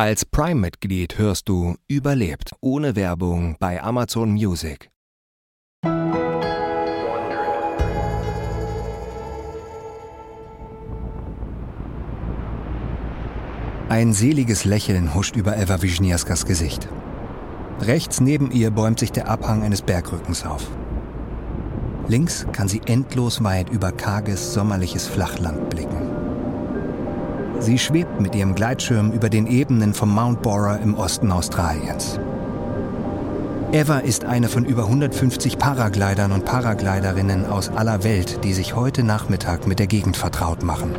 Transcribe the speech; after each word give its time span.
Als 0.00 0.24
Prime-Mitglied 0.24 1.18
hörst 1.18 1.48
du 1.48 1.74
Überlebt 1.88 2.52
ohne 2.60 2.94
Werbung 2.94 3.56
bei 3.58 3.82
Amazon 3.82 4.30
Music. 4.30 4.90
Ein 13.88 14.12
seliges 14.12 14.64
Lächeln 14.64 15.16
huscht 15.16 15.34
über 15.34 15.56
Eva 15.56 15.82
Wisniewskas 15.82 16.46
Gesicht. 16.46 16.86
Rechts 17.80 18.20
neben 18.20 18.52
ihr 18.52 18.70
bäumt 18.70 19.00
sich 19.00 19.10
der 19.10 19.28
Abhang 19.28 19.64
eines 19.64 19.82
Bergrückens 19.82 20.46
auf. 20.46 20.70
Links 22.06 22.46
kann 22.52 22.68
sie 22.68 22.82
endlos 22.86 23.42
weit 23.42 23.68
über 23.68 23.90
karges, 23.90 24.54
sommerliches 24.54 25.08
Flachland 25.08 25.68
blicken. 25.70 26.17
Sie 27.60 27.78
schwebt 27.78 28.20
mit 28.20 28.34
ihrem 28.34 28.54
Gleitschirm 28.54 29.10
über 29.10 29.28
den 29.28 29.46
Ebenen 29.46 29.92
vom 29.92 30.14
Mount 30.14 30.42
Bora 30.42 30.76
im 30.76 30.94
Osten 30.94 31.32
Australiens. 31.32 32.18
Eva 33.72 33.98
ist 33.98 34.24
eine 34.24 34.48
von 34.48 34.64
über 34.64 34.84
150 34.84 35.58
Paraglidern 35.58 36.32
und 36.32 36.44
Paragliderinnen 36.44 37.44
aus 37.44 37.68
aller 37.68 38.04
Welt, 38.04 38.44
die 38.44 38.54
sich 38.54 38.76
heute 38.76 39.02
Nachmittag 39.02 39.66
mit 39.66 39.78
der 39.80 39.88
Gegend 39.88 40.16
vertraut 40.16 40.62
machen. 40.62 40.94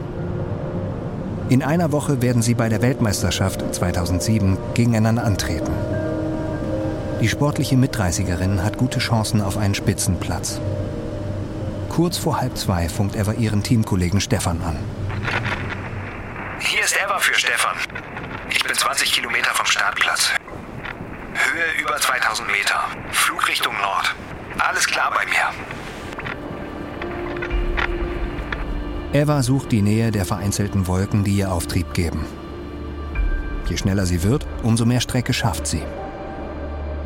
In 1.48 1.64
einer 1.64 1.92
Woche 1.92 2.22
werden 2.22 2.42
sie 2.42 2.54
bei 2.54 2.70
der 2.70 2.82
Weltmeisterschaft 2.82 3.74
2007 3.74 4.58
gegeneinander 4.76 5.24
antreten. 5.24 5.72
Die 7.22 7.30
sportliche 7.30 7.78
Mitreißigerin 7.78 8.64
hat 8.64 8.78
gute 8.78 9.00
Chancen 9.00 9.42
auf 9.42 9.58
einen 9.58 9.76
Spitzenplatz. 9.76 10.60
Kurz 11.90 12.18
vor 12.18 12.40
halb 12.40 12.56
zwei 12.58 12.88
funkt 12.88 13.16
Eva 13.16 13.32
ihren 13.32 13.64
Teamkollegen 13.64 14.22
Stefan 14.22 14.62
an. 14.62 14.76
Eva 17.02 17.18
für 17.20 17.34
Stefan. 17.34 17.78
Ich 18.50 18.62
bin 18.62 18.76
20 18.76 19.14
Kilometer 19.14 19.52
vom 19.54 19.66
Startplatz. 19.66 20.34
Höhe 21.34 21.82
über 21.82 21.96
2000 21.96 22.52
Meter. 22.52 22.76
Flugrichtung 23.12 23.74
Nord. 23.82 24.14
Alles 24.58 24.86
klar 24.86 25.10
bei 25.16 25.24
mir. 25.26 25.54
Eva 29.14 29.42
sucht 29.44 29.72
die 29.72 29.82
Nähe 29.82 30.12
der 30.12 30.26
vereinzelten 30.26 30.88
Wolken, 30.88 31.24
die 31.24 31.38
ihr 31.38 31.54
Auftrieb 31.54 31.94
geben. 31.94 32.26
Je 33.70 33.78
schneller 33.78 34.06
sie 34.06 34.24
wird, 34.24 34.46
umso 34.64 34.86
mehr 34.86 35.00
Strecke 35.00 35.32
schafft 35.32 35.68
sie. 35.68 35.84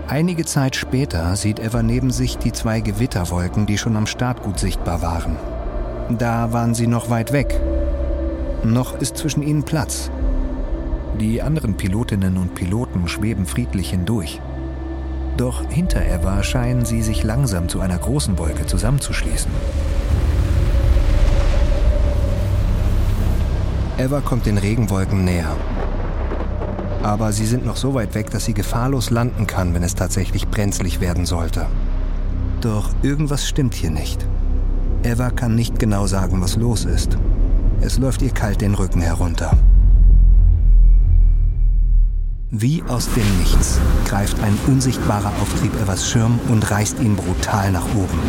Einige 0.08 0.44
Zeit 0.46 0.76
später 0.76 1.36
sieht 1.36 1.60
Eva 1.60 1.84
neben 1.84 2.10
sich 2.10 2.40
die 2.40 2.52
zwei 2.52 2.80
Gewitterwolken, 2.80 3.68
die 3.68 3.78
schon 3.78 3.96
am 3.96 4.08
Start 4.08 4.42
gut 4.42 4.60
sichtbar 4.60 5.04
waren. 5.04 5.38
Da 6.10 6.52
waren 6.52 6.74
sie 6.74 6.88
noch 6.88 7.12
weit 7.12 7.32
weg, 7.32 7.62
noch 8.64 9.00
ist 9.00 9.18
zwischen 9.18 9.44
ihnen 9.44 9.64
Platz. 9.64 10.10
Die 11.20 11.42
anderen 11.42 11.76
Pilotinnen 11.76 12.38
und 12.38 12.56
Piloten 12.56 13.08
schweben 13.08 13.46
friedlich 13.46 13.90
hindurch. 13.90 14.42
Doch 15.38 15.68
hinter 15.70 16.06
Eva 16.06 16.44
scheinen 16.44 16.86
sie 16.86 17.02
sich 17.02 17.24
langsam 17.24 17.70
zu 17.70 17.82
einer 17.82 17.98
großen 17.98 18.38
Wolke 18.38 18.66
zusammenzuschließen. 18.66 19.52
Eva 23.98 24.22
kommt 24.22 24.46
den 24.46 24.58
Regenwolken 24.58 25.24
näher. 25.24 25.56
Aber 27.04 27.32
sie 27.32 27.46
sind 27.46 27.66
noch 27.66 27.76
so 27.76 27.94
weit 27.94 28.16
weg, 28.16 28.32
dass 28.32 28.46
sie 28.46 28.54
gefahrlos 28.54 29.10
landen 29.10 29.46
kann, 29.46 29.74
wenn 29.74 29.84
es 29.84 29.96
tatsächlich 29.96 30.48
brenzlig 30.48 31.00
werden 31.00 31.26
sollte. 31.26 31.66
Doch 32.62 32.90
irgendwas 33.02 33.48
stimmt 33.48 33.76
hier 33.76 33.92
nicht. 33.92 34.26
Eva 35.04 35.32
kann 35.32 35.56
nicht 35.56 35.80
genau 35.80 36.08
sagen, 36.08 36.42
was 36.42 36.56
los 36.56 36.86
ist. 36.86 37.18
Es 37.86 37.98
läuft 37.98 38.22
ihr 38.22 38.30
kalt 38.30 38.62
den 38.62 38.76
Rücken 38.76 39.02
herunter. 39.02 39.58
Wie 42.50 42.82
aus 42.88 43.10
dem 43.14 43.40
Nichts 43.40 43.78
greift 44.06 44.42
ein 44.42 44.58
unsichtbarer 44.68 45.34
Auftrieb 45.42 45.76
Evas 45.82 46.10
Schirm 46.10 46.40
und 46.48 46.72
reißt 46.72 47.02
ihn 47.02 47.18
brutal 47.18 47.74
nach 47.74 47.84
oben. 47.94 48.20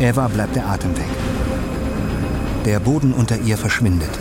Eva 0.00 0.26
bleibt 0.28 0.56
der 0.56 0.68
Atem 0.70 0.96
weg. 0.96 1.04
Der 2.64 2.80
Boden 2.80 3.12
unter 3.12 3.38
ihr 3.38 3.58
verschwindet. 3.58 4.18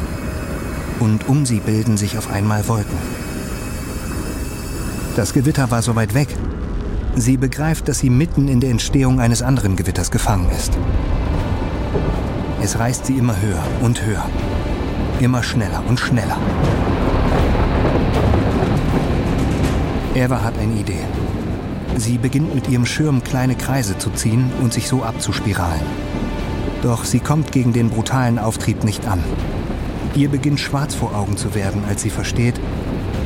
Und 0.99 1.29
um 1.29 1.45
sie 1.45 1.61
bilden 1.61 1.95
sich 1.95 2.17
auf 2.17 2.29
einmal 2.29 2.67
Wolken. 2.67 2.97
Das 5.15 5.31
Gewitter 5.31 5.71
war 5.71 5.81
so 5.81 5.95
weit 5.95 6.13
weg, 6.13 6.27
Sie 7.15 7.37
begreift, 7.37 7.87
dass 7.87 7.99
sie 7.99 8.09
mitten 8.09 8.47
in 8.47 8.59
der 8.59 8.71
Entstehung 8.71 9.19
eines 9.19 9.43
anderen 9.43 9.75
Gewitters 9.75 10.09
gefangen 10.09 10.49
ist. 10.49 10.71
Es 12.61 12.79
reißt 12.79 13.05
sie 13.05 13.13
immer 13.13 13.39
höher 13.39 13.63
und 13.81 14.03
höher. 14.03 14.25
Immer 15.19 15.43
schneller 15.43 15.83
und 15.87 15.99
schneller. 15.99 16.37
Eva 20.15 20.41
hat 20.41 20.57
eine 20.57 20.73
Idee. 20.73 21.03
Sie 21.97 22.17
beginnt 22.17 22.55
mit 22.55 22.67
ihrem 22.67 22.87
Schirm 22.87 23.23
kleine 23.23 23.55
Kreise 23.55 23.97
zu 23.97 24.09
ziehen 24.09 24.51
und 24.61 24.73
sich 24.73 24.87
so 24.87 25.03
abzuspiralen. 25.03 25.85
Doch 26.81 27.05
sie 27.05 27.19
kommt 27.19 27.51
gegen 27.51 27.73
den 27.73 27.91
brutalen 27.91 28.39
Auftrieb 28.39 28.83
nicht 28.83 29.07
an. 29.07 29.23
Ihr 30.15 30.29
beginnt 30.29 30.59
schwarz 30.59 30.95
vor 30.95 31.15
Augen 31.15 31.37
zu 31.37 31.53
werden, 31.53 31.83
als 31.87 32.01
sie 32.01 32.09
versteht, 32.09 32.59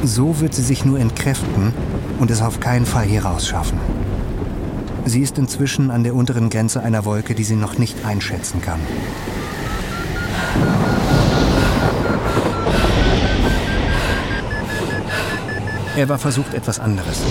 so 0.04 0.42
wird 0.42 0.54
sie 0.54 0.62
sich 0.62 0.84
nur 0.84 1.00
entkräften 1.00 1.74
und 2.20 2.32
es 2.32 2.42
auf 2.42 2.60
keinen 2.60 2.86
Fall 2.86 3.06
hier 3.06 3.26
rausschaffen. 3.26 3.80
Sie 5.06 5.22
ist 5.22 5.38
inzwischen 5.38 5.92
an 5.92 6.04
der 6.04 6.16
unteren 6.16 6.50
Grenze 6.50 6.84
einer 6.84 7.06
Wolke, 7.06 7.34
die 7.34 7.44
sie 7.44 7.56
noch 7.56 7.78
nicht 7.78 8.06
einschätzen 8.06 8.62
kann. 8.62 8.80
Eva 15.96 16.18
versucht 16.18 16.54
etwas 16.54 16.80
anderes. 16.80 17.22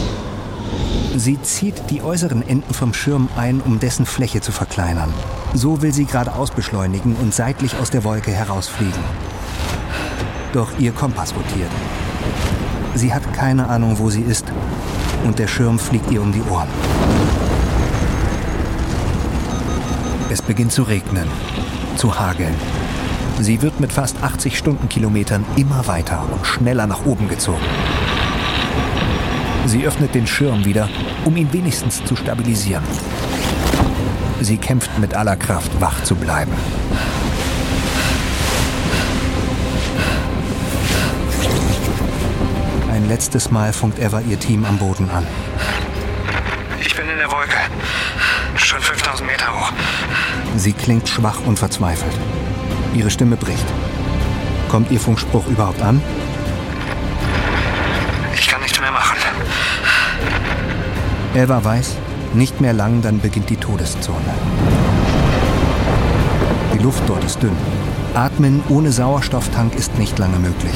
Sie 1.17 1.41
zieht 1.41 1.89
die 1.89 2.03
äußeren 2.03 2.47
Enden 2.47 2.75
vom 2.75 2.93
Schirm 2.93 3.29
ein, 3.37 3.61
um 3.61 3.79
dessen 3.79 4.07
Fläche 4.07 4.41
zu 4.41 4.53
verkleinern. 4.53 5.13
So 5.55 5.83
will 5.83 5.93
sie 5.93 6.05
geradeaus 6.05 6.51
beschleunigen 6.51 7.15
und 7.17 7.33
seitlich 7.33 7.77
aus 7.77 7.91
der 7.91 8.05
Wolke 8.05 8.33
herausfliegen. 8.33 9.03
Doch 10.53 10.71
ihr 10.79 10.93
Kompass 10.93 11.35
rotiert. 11.35 11.71
Sie 12.97 13.13
hat 13.13 13.31
keine 13.35 13.69
Ahnung, 13.69 13.99
wo 13.99 14.09
sie 14.09 14.23
ist. 14.23 14.47
Und 15.25 15.39
der 15.39 15.49
Schirm 15.49 15.79
fliegt 15.79 16.11
ihr 16.11 16.23
um 16.23 16.33
die 16.33 16.41
Ohren. 16.51 16.69
Es 20.31 20.41
beginnt 20.41 20.73
zu 20.73 20.83
regnen, 20.83 21.29
zu 21.97 22.19
hageln. 22.19 22.55
Sie 23.39 23.61
wird 23.61 23.81
mit 23.81 23.93
fast 23.93 24.23
80 24.23 24.57
Stundenkilometern 24.57 25.45
immer 25.57 25.87
weiter 25.87 26.25
und 26.33 26.47
schneller 26.47 26.87
nach 26.87 27.05
oben 27.05 27.29
gezogen. 27.29 27.65
Sie 29.67 29.87
öffnet 29.87 30.15
den 30.15 30.27
Schirm 30.27 30.65
wieder, 30.65 30.89
um 31.27 31.37
ihn 31.37 31.53
wenigstens 31.53 32.03
zu 32.03 32.17
stabilisieren. 32.17 32.85
Sie 34.41 34.57
kämpft 34.57 34.99
mit 34.99 35.13
aller 35.13 35.37
Kraft, 35.37 35.71
wach 35.81 36.03
zu 36.03 36.15
bleiben. 36.15 36.53
Ein 43.07 43.11
letztes 43.11 43.53
Mal 43.53 43.73
funkt 43.73 44.01
Eva 44.01 44.19
ihr 44.19 44.37
Team 44.37 44.65
am 44.65 44.79
Boden 44.79 45.09
an. 45.11 45.25
Ich 46.81 46.97
bin 46.97 47.09
in 47.09 47.19
der 47.19 47.31
Wolke. 47.31 47.57
Schon 48.57 48.81
5000 48.81 49.31
Meter 49.31 49.47
hoch. 49.47 49.73
Sie 50.57 50.73
klingt 50.73 51.09
schwach 51.09 51.39
und 51.47 51.57
verzweifelt. 51.57 52.13
Ihre 52.97 53.09
Stimme 53.09 53.37
bricht. 53.37 53.65
Kommt 54.69 54.91
Ihr 54.91 54.99
Funkspruch 54.99 55.47
überhaupt 55.47 55.83
an? 55.83 56.03
Ich 58.35 58.49
kann 58.49 58.61
nichts 58.61 58.81
mehr 58.81 58.91
machen. 58.91 59.19
Eva 61.33 61.63
weiß, 61.63 61.95
nicht 62.35 62.61
mehr 62.61 62.73
lang, 62.73 63.03
dann 63.03 63.21
beginnt 63.21 63.51
die 63.51 63.57
Todeszone. 63.57 64.35
Die 66.75 66.83
Luft 66.83 67.05
dort 67.07 67.23
ist 67.23 67.41
dünn. 67.41 67.57
Atmen 68.15 68.65
ohne 68.69 68.91
Sauerstofftank 68.91 69.77
ist 69.77 69.97
nicht 69.97 70.19
lange 70.19 70.41
möglich. 70.41 70.75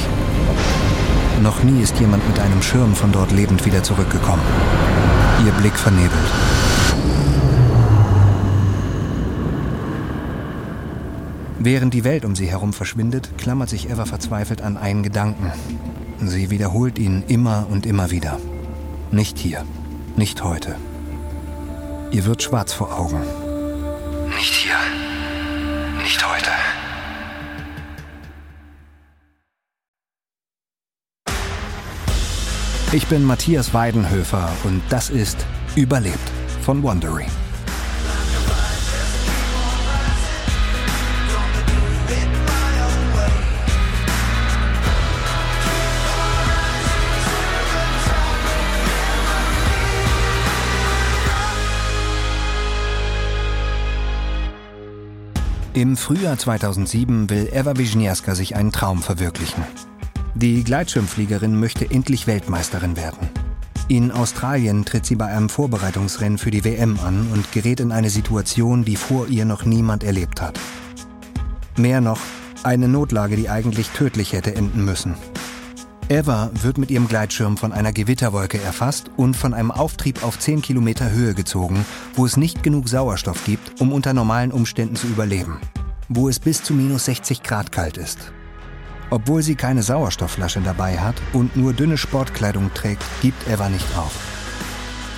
Noch 1.41 1.63
nie 1.63 1.81
ist 1.81 1.99
jemand 1.99 2.27
mit 2.27 2.39
einem 2.39 2.61
Schirm 2.61 2.93
von 2.93 3.11
dort 3.11 3.31
lebend 3.31 3.65
wieder 3.65 3.81
zurückgekommen. 3.81 4.43
Ihr 5.43 5.51
Blick 5.53 5.75
vernebelt. 5.75 6.11
Während 11.57 11.95
die 11.95 12.03
Welt 12.03 12.25
um 12.25 12.35
sie 12.35 12.45
herum 12.45 12.73
verschwindet, 12.73 13.31
klammert 13.39 13.69
sich 13.69 13.89
Eva 13.89 14.05
verzweifelt 14.05 14.61
an 14.61 14.77
einen 14.77 15.01
Gedanken. 15.01 15.51
Sie 16.19 16.51
wiederholt 16.51 16.99
ihn 16.99 17.23
immer 17.27 17.65
und 17.71 17.87
immer 17.87 18.11
wieder. 18.11 18.37
Nicht 19.09 19.39
hier, 19.39 19.65
nicht 20.15 20.43
heute. 20.43 20.75
Ihr 22.11 22.25
wird 22.25 22.43
schwarz 22.43 22.71
vor 22.71 22.99
Augen. 22.99 23.21
Nicht 24.37 24.53
hier, 24.53 24.77
nicht 26.03 26.23
heute. 26.23 26.51
Ich 32.93 33.07
bin 33.07 33.23
Matthias 33.23 33.73
Weidenhöfer 33.73 34.51
und 34.65 34.81
das 34.89 35.09
ist 35.09 35.45
Überlebt 35.77 36.19
von 36.61 36.83
Wondering. 36.83 37.29
Im 55.73 55.95
Frühjahr 55.95 56.37
2007 56.37 57.29
will 57.29 57.47
Eva 57.53 57.77
Wisniewska 57.77 58.35
sich 58.35 58.57
einen 58.57 58.73
Traum 58.73 59.01
verwirklichen. 59.01 59.63
Die 60.33 60.63
Gleitschirmfliegerin 60.63 61.59
möchte 61.59 61.89
endlich 61.89 62.25
Weltmeisterin 62.25 62.95
werden. 62.95 63.29
In 63.89 64.11
Australien 64.11 64.85
tritt 64.85 65.05
sie 65.05 65.15
bei 65.15 65.25
einem 65.25 65.49
Vorbereitungsrennen 65.49 66.37
für 66.37 66.51
die 66.51 66.63
WM 66.63 66.97
an 67.05 67.27
und 67.33 67.51
gerät 67.51 67.81
in 67.81 67.91
eine 67.91 68.09
Situation, 68.09 68.85
die 68.85 68.95
vor 68.95 69.27
ihr 69.27 69.43
noch 69.43 69.65
niemand 69.65 70.03
erlebt 70.03 70.41
hat. 70.41 70.57
Mehr 71.77 71.99
noch, 71.99 72.19
eine 72.63 72.87
Notlage, 72.87 73.35
die 73.35 73.49
eigentlich 73.49 73.89
tödlich 73.89 74.31
hätte 74.31 74.55
enden 74.55 74.85
müssen. 74.85 75.15
Eva 76.07 76.51
wird 76.61 76.77
mit 76.77 76.91
ihrem 76.91 77.07
Gleitschirm 77.07 77.57
von 77.57 77.73
einer 77.73 77.91
Gewitterwolke 77.91 78.61
erfasst 78.61 79.11
und 79.17 79.35
von 79.35 79.53
einem 79.53 79.71
Auftrieb 79.71 80.23
auf 80.23 80.39
10 80.39 80.61
Kilometer 80.61 81.11
Höhe 81.11 81.33
gezogen, 81.33 81.85
wo 82.15 82.25
es 82.25 82.37
nicht 82.37 82.63
genug 82.63 82.87
Sauerstoff 82.87 83.43
gibt, 83.45 83.81
um 83.81 83.91
unter 83.91 84.13
normalen 84.13 84.51
Umständen 84.51 84.95
zu 84.95 85.07
überleben. 85.07 85.59
Wo 86.07 86.29
es 86.29 86.39
bis 86.39 86.63
zu 86.63 86.73
minus 86.73 87.05
60 87.05 87.43
Grad 87.43 87.71
kalt 87.71 87.97
ist. 87.97 88.31
Obwohl 89.11 89.43
sie 89.43 89.55
keine 89.55 89.83
Sauerstoffflasche 89.83 90.61
dabei 90.61 90.97
hat 90.97 91.15
und 91.33 91.57
nur 91.57 91.73
dünne 91.73 91.97
Sportkleidung 91.97 92.73
trägt, 92.73 93.03
gibt 93.21 93.45
Eva 93.45 93.67
nicht 93.67 93.85
auf. 93.97 94.13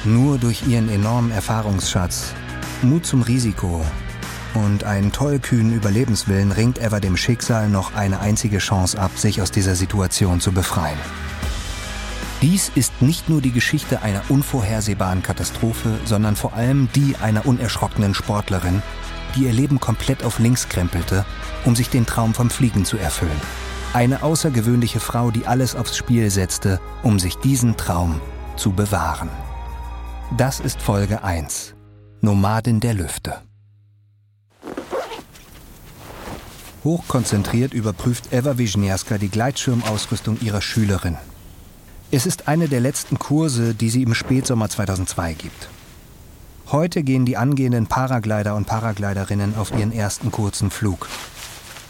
Nur 0.03 0.39
durch 0.39 0.67
ihren 0.67 0.89
enormen 0.89 1.31
Erfahrungsschatz, 1.31 2.33
Mut 2.81 3.05
zum 3.05 3.21
Risiko 3.21 3.85
und 4.55 4.83
einen 4.83 5.11
tollkühnen 5.11 5.73
Überlebenswillen 5.73 6.51
ringt 6.51 6.81
Eva 6.81 6.99
dem 6.99 7.15
Schicksal 7.15 7.69
noch 7.69 7.93
eine 7.93 8.19
einzige 8.19 8.57
Chance 8.57 8.99
ab, 8.99 9.11
sich 9.15 9.43
aus 9.43 9.51
dieser 9.51 9.75
Situation 9.75 10.41
zu 10.41 10.51
befreien. 10.51 10.97
Dies 12.41 12.71
ist 12.73 13.03
nicht 13.03 13.29
nur 13.29 13.41
die 13.41 13.51
Geschichte 13.51 14.01
einer 14.01 14.23
unvorhersehbaren 14.27 15.21
Katastrophe, 15.21 15.99
sondern 16.03 16.35
vor 16.35 16.53
allem 16.53 16.89
die 16.95 17.15
einer 17.21 17.45
unerschrockenen 17.45 18.15
Sportlerin, 18.15 18.81
die 19.35 19.43
ihr 19.43 19.53
Leben 19.53 19.79
komplett 19.79 20.23
auf 20.23 20.39
links 20.39 20.67
krempelte, 20.67 21.25
um 21.63 21.75
sich 21.75 21.89
den 21.89 22.07
Traum 22.07 22.33
vom 22.33 22.49
Fliegen 22.49 22.85
zu 22.85 22.97
erfüllen. 22.97 23.39
Eine 23.93 24.23
außergewöhnliche 24.23 24.99
Frau, 24.99 25.29
die 25.29 25.45
alles 25.45 25.75
aufs 25.75 25.95
Spiel 25.95 26.31
setzte, 26.31 26.79
um 27.03 27.19
sich 27.19 27.35
diesen 27.37 27.77
Traum 27.77 28.19
zu 28.55 28.71
bewahren. 28.71 29.29
Das 30.35 30.59
ist 30.59 30.81
Folge 30.81 31.23
1. 31.23 31.75
Nomadin 32.19 32.79
der 32.79 32.95
Lüfte. 32.95 33.43
Hochkonzentriert 36.83 37.75
überprüft 37.75 38.33
Eva 38.33 38.57
Wisniewska 38.57 39.19
die 39.19 39.29
Gleitschirmausrüstung 39.29 40.39
ihrer 40.41 40.63
Schülerin. 40.63 41.17
Es 42.09 42.25
ist 42.25 42.47
eine 42.47 42.67
der 42.67 42.79
letzten 42.79 43.19
Kurse, 43.19 43.75
die 43.75 43.91
sie 43.91 44.01
im 44.01 44.15
Spätsommer 44.15 44.69
2002 44.69 45.33
gibt. 45.33 45.69
Heute 46.71 47.03
gehen 47.03 47.25
die 47.25 47.37
angehenden 47.37 47.85
Paraglider 47.85 48.55
und 48.55 48.65
Paragliderinnen 48.65 49.55
auf 49.55 49.71
ihren 49.71 49.91
ersten 49.91 50.31
kurzen 50.31 50.71
Flug. 50.71 51.07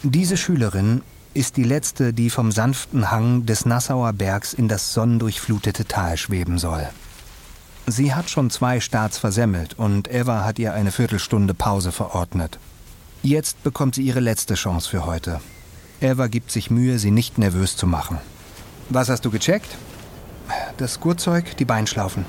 Diese 0.03 0.35
Schülerin 0.35 1.01
ist 1.33 1.57
die 1.57 1.63
letzte, 1.63 2.13
die 2.13 2.29
vom 2.29 2.51
sanften 2.51 3.11
Hang 3.11 3.45
des 3.45 3.65
Nassauer 3.65 4.13
Bergs 4.13 4.53
in 4.53 4.67
das 4.67 4.93
sonnendurchflutete 4.93 5.85
Tal 5.85 6.17
schweben 6.17 6.57
soll. 6.57 6.87
Sie 7.87 8.13
hat 8.13 8.29
schon 8.29 8.49
zwei 8.49 8.79
Starts 8.79 9.17
versemmelt 9.17 9.77
und 9.77 10.11
Eva 10.13 10.45
hat 10.45 10.59
ihr 10.59 10.73
eine 10.73 10.91
Viertelstunde 10.91 11.53
Pause 11.53 11.91
verordnet. 11.91 12.59
Jetzt 13.21 13.61
bekommt 13.63 13.95
sie 13.95 14.03
ihre 14.03 14.19
letzte 14.19 14.55
Chance 14.55 14.89
für 14.89 15.05
heute. 15.05 15.41
Eva 15.99 16.27
gibt 16.27 16.51
sich 16.51 16.69
Mühe, 16.69 16.99
sie 16.99 17.11
nicht 17.11 17.37
nervös 17.37 17.75
zu 17.75 17.87
machen. 17.87 18.19
Was 18.89 19.09
hast 19.09 19.25
du 19.25 19.31
gecheckt? 19.31 19.75
Das 20.77 20.99
Gurtzeug, 20.99 21.57
die 21.57 21.65
Beinschlaufen. 21.65 22.25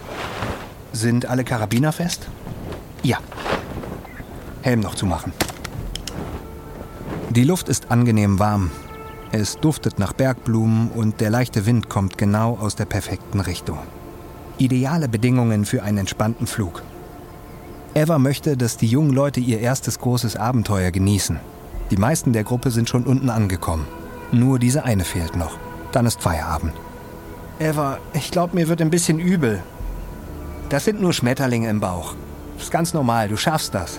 Sind 0.93 1.27
alle 1.27 1.45
Karabiner 1.45 1.93
fest? 1.93 2.29
Ja. 3.03 3.19
Helm 4.63 4.81
noch 4.81 4.95
zumachen. 4.95 5.33
Die 7.31 7.45
Luft 7.45 7.69
ist 7.69 7.91
angenehm 7.91 8.39
warm. 8.39 8.71
Es 9.37 9.57
duftet 9.57 9.99
nach 9.99 10.13
Bergblumen 10.13 10.91
und 10.91 11.21
der 11.21 11.29
leichte 11.29 11.67
Wind 11.67 11.89
kommt 11.89 12.19
genau 12.19 12.57
aus 12.57 12.77
der 12.77 12.85
perfekten 12.85 13.41
Richtung. 13.41 13.81
Ideale 14.59 15.09
Bedingungen 15.09 15.65
für 15.65 15.83
einen 15.83 15.99
entspannten 15.99 16.47
Flug. 16.47 16.85
Eva 17.95 18.21
möchte, 18.21 18.57
dass 18.57 18.77
die 18.77 18.87
jungen 18.87 19.11
Leute 19.11 19.41
ihr 19.41 19.59
erstes 19.59 19.99
großes 19.99 20.37
Abenteuer 20.37 20.93
genießen. 20.93 21.41
Die 21.91 21.97
meisten 21.97 22.33
der 22.33 22.45
Gruppe 22.45 22.71
sind 22.71 22.89
schon 22.89 23.03
unten 23.03 23.29
angekommen. 23.29 23.89
Nur 24.31 24.61
diese 24.61 24.85
eine 24.85 25.03
fehlt 25.03 25.35
noch. 25.35 25.59
Dann 25.91 26.07
ist 26.07 26.23
Feierabend. 26.23 26.75
Eva, 27.59 27.99
ich 28.13 28.31
glaube, 28.31 28.55
mir 28.55 28.69
wird 28.69 28.81
ein 28.81 28.91
bisschen 28.91 29.19
übel. 29.19 29.65
Das 30.69 30.85
sind 30.85 31.01
nur 31.01 31.13
Schmetterlinge 31.13 31.69
im 31.69 31.81
Bauch. 31.81 32.15
Ist 32.57 32.71
ganz 32.71 32.95
normal, 32.95 33.29
du 33.29 33.37
schaffst 33.37 33.75
das. 33.75 33.99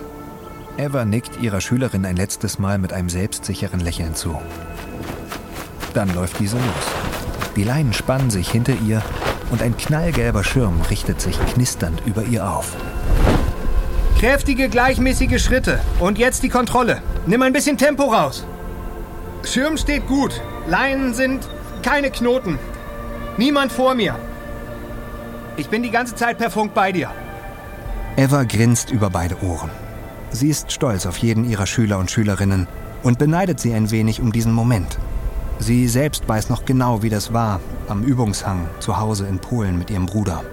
Eva 0.78 1.04
nickt 1.04 1.42
ihrer 1.42 1.60
Schülerin 1.60 2.06
ein 2.06 2.16
letztes 2.16 2.58
Mal 2.58 2.78
mit 2.78 2.94
einem 2.94 3.10
selbstsicheren 3.10 3.82
Lächeln 3.82 4.16
zu. 4.16 4.40
Dann 5.96 6.14
läuft 6.14 6.40
diese 6.40 6.58
los. 6.58 6.86
Die 7.56 7.64
Leinen 7.64 7.94
spannen 7.94 8.30
sich 8.30 8.52
hinter 8.52 8.74
ihr 8.86 9.02
und 9.50 9.62
ein 9.62 9.78
knallgelber 9.78 10.44
Schirm 10.44 10.82
richtet 10.90 11.22
sich 11.22 11.40
knisternd 11.54 12.02
über 12.06 12.24
ihr 12.24 12.48
auf. 12.48 12.76
Kräftige, 14.20 14.68
gleichmäßige 14.68 15.42
Schritte. 15.42 15.80
Und 16.00 16.18
jetzt 16.18 16.44
die 16.44 16.50
Kontrolle. 16.50 17.02
Nimm 17.28 17.42
ein 17.42 17.54
bisschen 17.54 17.78
Tempo 17.78 18.04
raus. 18.04 18.46
Schirm 19.44 19.78
steht 19.78 20.06
gut. 20.08 20.42
Leinen 20.68 21.14
sind 21.14 21.48
keine 21.82 22.12
Knoten. 22.12 22.60
Niemand 23.38 23.72
vor 23.72 23.96
mir. 23.96 24.16
Ich 25.56 25.70
bin 25.70 25.82
die 25.82 25.92
ganze 25.92 26.16
Zeit 26.16 26.38
per 26.38 26.52
Funk 26.52 26.74
bei 26.74 26.92
dir. 26.92 27.10
Eva 28.18 28.44
grinst 28.44 28.92
über 28.92 29.10
beide 29.10 29.42
Ohren. 29.42 29.70
Sie 30.32 30.50
ist 30.50 30.74
stolz 30.74 31.06
auf 31.06 31.18
jeden 31.20 31.50
ihrer 31.50 31.68
Schüler 31.68 32.00
und 32.00 32.12
Schülerinnen 32.12 32.68
und 33.04 33.18
beneidet 33.18 33.62
sie 33.62 33.74
ein 33.74 33.92
wenig 33.92 34.20
um 34.20 34.34
diesen 34.34 34.52
Moment. 34.52 34.98
Sie 35.60 35.88
selbst 35.88 36.28
weiß 36.28 36.50
noch 36.50 36.66
genau, 36.66 37.02
wie 37.02 37.10
das 37.10 37.34
war, 37.34 37.60
am 37.88 38.04
Übungshang 38.04 38.68
zu 38.80 38.98
Hause 38.98 39.28
in 39.28 39.40
Polen 39.40 39.78
mit 39.78 39.90
ihrem 39.90 40.06
Bruder. 40.06 40.44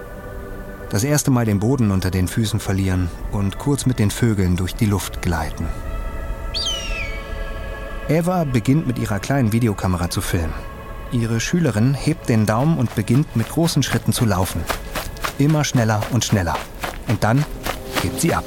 Das 0.89 1.03
erste 1.03 1.31
Mal 1.31 1.45
den 1.45 1.59
Boden 1.59 1.91
unter 1.91 2.11
den 2.11 2.27
Füßen 2.27 2.59
verlieren 2.59 3.09
und 3.31 3.57
kurz 3.57 3.85
mit 3.85 3.99
den 3.99 4.11
Vögeln 4.11 4.55
durch 4.55 4.75
die 4.75 4.85
Luft 4.85 5.21
gleiten. 5.21 5.65
Eva 8.07 8.43
beginnt 8.43 8.85
mit 8.85 8.99
ihrer 8.99 9.19
kleinen 9.19 9.51
Videokamera 9.51 10.09
zu 10.09 10.21
filmen. 10.21 10.53
Ihre 11.11 11.39
Schülerin 11.39 11.93
hebt 11.93 12.27
den 12.27 12.45
Daumen 12.45 12.77
und 12.77 12.95
beginnt 12.95 13.35
mit 13.35 13.49
großen 13.49 13.83
Schritten 13.83 14.13
zu 14.13 14.25
laufen. 14.25 14.61
Immer 15.37 15.63
schneller 15.63 16.01
und 16.11 16.25
schneller. 16.25 16.55
Und 17.07 17.23
dann 17.23 17.45
hebt 18.01 18.19
sie 18.19 18.33
ab. 18.33 18.43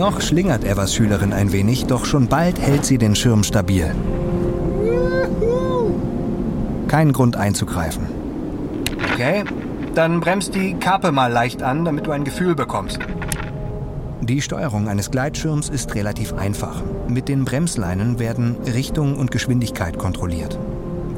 Noch 0.00 0.22
schlingert 0.22 0.64
Evas 0.64 0.94
Schülerin 0.94 1.34
ein 1.34 1.52
wenig, 1.52 1.84
doch 1.84 2.06
schon 2.06 2.26
bald 2.26 2.58
hält 2.58 2.86
sie 2.86 2.96
den 2.96 3.14
Schirm 3.14 3.44
stabil. 3.44 3.94
Kein 6.88 7.12
Grund 7.12 7.36
einzugreifen. 7.36 8.06
Okay, 9.12 9.44
dann 9.94 10.20
bremst 10.20 10.54
die 10.54 10.72
Kappe 10.72 11.12
mal 11.12 11.30
leicht 11.30 11.62
an, 11.62 11.84
damit 11.84 12.06
du 12.06 12.12
ein 12.12 12.24
Gefühl 12.24 12.54
bekommst. 12.54 12.98
Die 14.22 14.40
Steuerung 14.40 14.88
eines 14.88 15.10
Gleitschirms 15.10 15.68
ist 15.68 15.94
relativ 15.94 16.32
einfach. 16.32 16.82
Mit 17.06 17.28
den 17.28 17.44
Bremsleinen 17.44 18.18
werden 18.18 18.56
Richtung 18.64 19.18
und 19.18 19.30
Geschwindigkeit 19.30 19.98
kontrolliert. 19.98 20.58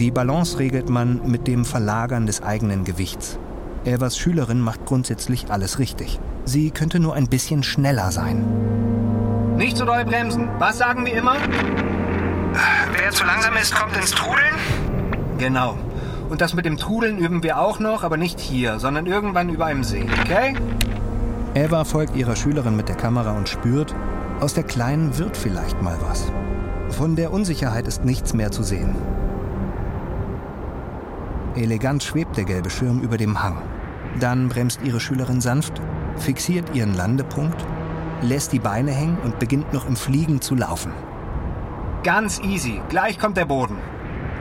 Die 0.01 0.11
Balance 0.11 0.59
regelt 0.59 0.89
man 0.89 1.21
mit 1.25 1.47
dem 1.47 1.65
Verlagern 1.65 2.27
des 2.27 2.43
eigenen 2.43 2.83
Gewichts. 2.83 3.39
Evas 3.85 4.17
Schülerin 4.17 4.61
macht 4.61 4.87
grundsätzlich 4.87 5.51
alles 5.51 5.79
richtig. 5.79 6.21
Sie 6.45 6.71
könnte 6.71 7.01
nur 7.01 7.15
ein 7.15 7.29
bisschen 7.29 7.63
schneller 7.63 8.13
sein. 8.13 8.45
Nicht 9.57 9.77
zu 9.77 9.85
doll 9.85 10.05
bremsen. 10.05 10.49
Was 10.59 10.79
sagen 10.79 11.05
wir 11.05 11.15
immer? 11.15 11.37
Wer 12.97 13.11
zu 13.11 13.25
langsam 13.25 13.57
ist, 13.57 13.75
kommt 13.75 13.97
ins 13.97 14.13
Trudeln? 14.13 14.55
Genau. 15.39 15.77
Und 16.29 16.41
das 16.41 16.55
mit 16.55 16.65
dem 16.65 16.77
Trudeln 16.77 17.19
üben 17.19 17.43
wir 17.43 17.59
auch 17.59 17.79
noch, 17.79 18.05
aber 18.05 18.17
nicht 18.17 18.39
hier, 18.41 18.79
sondern 18.79 19.07
irgendwann 19.07 19.49
über 19.49 19.67
einem 19.67 19.85
See, 19.85 20.07
okay? 20.23 20.55
Eva 21.55 21.85
folgt 21.85 22.17
ihrer 22.17 22.37
Schülerin 22.37 22.77
mit 22.77 22.89
der 22.89 22.97
Kamera 22.97 23.33
und 23.33 23.49
spürt, 23.49 23.95
aus 24.41 24.55
der 24.55 24.65
Kleinen 24.65 25.19
wird 25.19 25.37
vielleicht 25.37 25.83
mal 25.83 25.99
was. 26.09 26.31
Von 26.89 27.17
der 27.17 27.33
Unsicherheit 27.33 27.87
ist 27.87 28.05
nichts 28.05 28.33
mehr 28.33 28.51
zu 28.51 28.63
sehen. 28.63 28.95
Elegant 31.57 32.03
schwebt 32.03 32.37
der 32.37 32.45
gelbe 32.45 32.71
Schirm 32.71 33.01
über 33.01 33.17
dem 33.17 33.43
Hang. 33.43 33.59
Dann 34.21 34.49
bremst 34.49 34.81
ihre 34.83 35.01
Schülerin 35.01 35.41
sanft, 35.41 35.81
fixiert 36.17 36.75
ihren 36.75 36.95
Landepunkt, 36.95 37.65
lässt 38.23 38.53
die 38.53 38.59
Beine 38.59 38.93
hängen 38.93 39.19
und 39.25 39.39
beginnt 39.39 39.73
noch 39.73 39.87
im 39.87 39.97
Fliegen 39.97 40.41
zu 40.41 40.55
laufen. 40.55 40.93
Ganz 42.05 42.41
easy. 42.41 42.81
Gleich 42.89 43.19
kommt 43.19 43.37
der 43.37 43.45
Boden. 43.45 43.77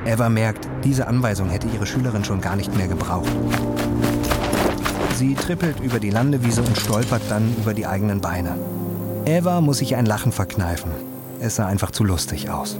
Eva 0.05 0.29
merkt, 0.29 0.67
diese 0.83 1.07
Anweisung 1.07 1.49
hätte 1.49 1.67
ihre 1.67 1.85
Schülerin 1.85 2.23
schon 2.23 2.41
gar 2.41 2.55
nicht 2.55 2.75
mehr 2.75 2.87
gebraucht. 2.87 3.29
Sie 5.15 5.35
trippelt 5.35 5.79
über 5.79 5.99
die 5.99 6.09
Landewiese 6.09 6.63
und 6.63 6.77
stolpert 6.77 7.21
dann 7.29 7.55
über 7.57 7.73
die 7.75 7.85
eigenen 7.85 8.21
Beine. 8.21 8.55
Eva 9.25 9.61
muss 9.61 9.77
sich 9.77 9.95
ein 9.95 10.07
Lachen 10.07 10.31
verkneifen. 10.31 10.91
Es 11.39 11.57
sah 11.57 11.67
einfach 11.67 11.91
zu 11.91 12.03
lustig 12.03 12.49
aus. 12.49 12.79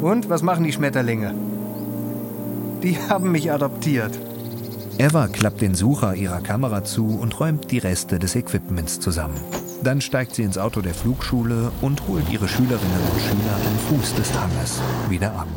Und 0.00 0.30
was 0.30 0.42
machen 0.42 0.62
die 0.62 0.72
Schmetterlinge? 0.72 1.34
Die 2.82 2.96
haben 3.08 3.32
mich 3.32 3.50
adoptiert. 3.50 4.16
Eva 4.98 5.28
klappt 5.28 5.60
den 5.60 5.74
Sucher 5.74 6.14
ihrer 6.14 6.40
Kamera 6.40 6.84
zu 6.84 7.18
und 7.18 7.38
räumt 7.40 7.70
die 7.70 7.78
Reste 7.78 8.18
des 8.18 8.36
Equipments 8.36 9.00
zusammen. 9.00 9.40
Dann 9.82 10.00
steigt 10.00 10.34
sie 10.34 10.42
ins 10.42 10.58
Auto 10.58 10.80
der 10.80 10.94
Flugschule 10.94 11.72
und 11.82 12.06
holt 12.08 12.28
ihre 12.30 12.48
Schülerinnen 12.48 13.00
und 13.12 13.20
Schüler 13.20 13.54
am 13.54 13.98
Fuß 13.98 14.14
des 14.14 14.32
Hanges 14.38 14.80
wieder 15.08 15.32
ab. 15.32 15.48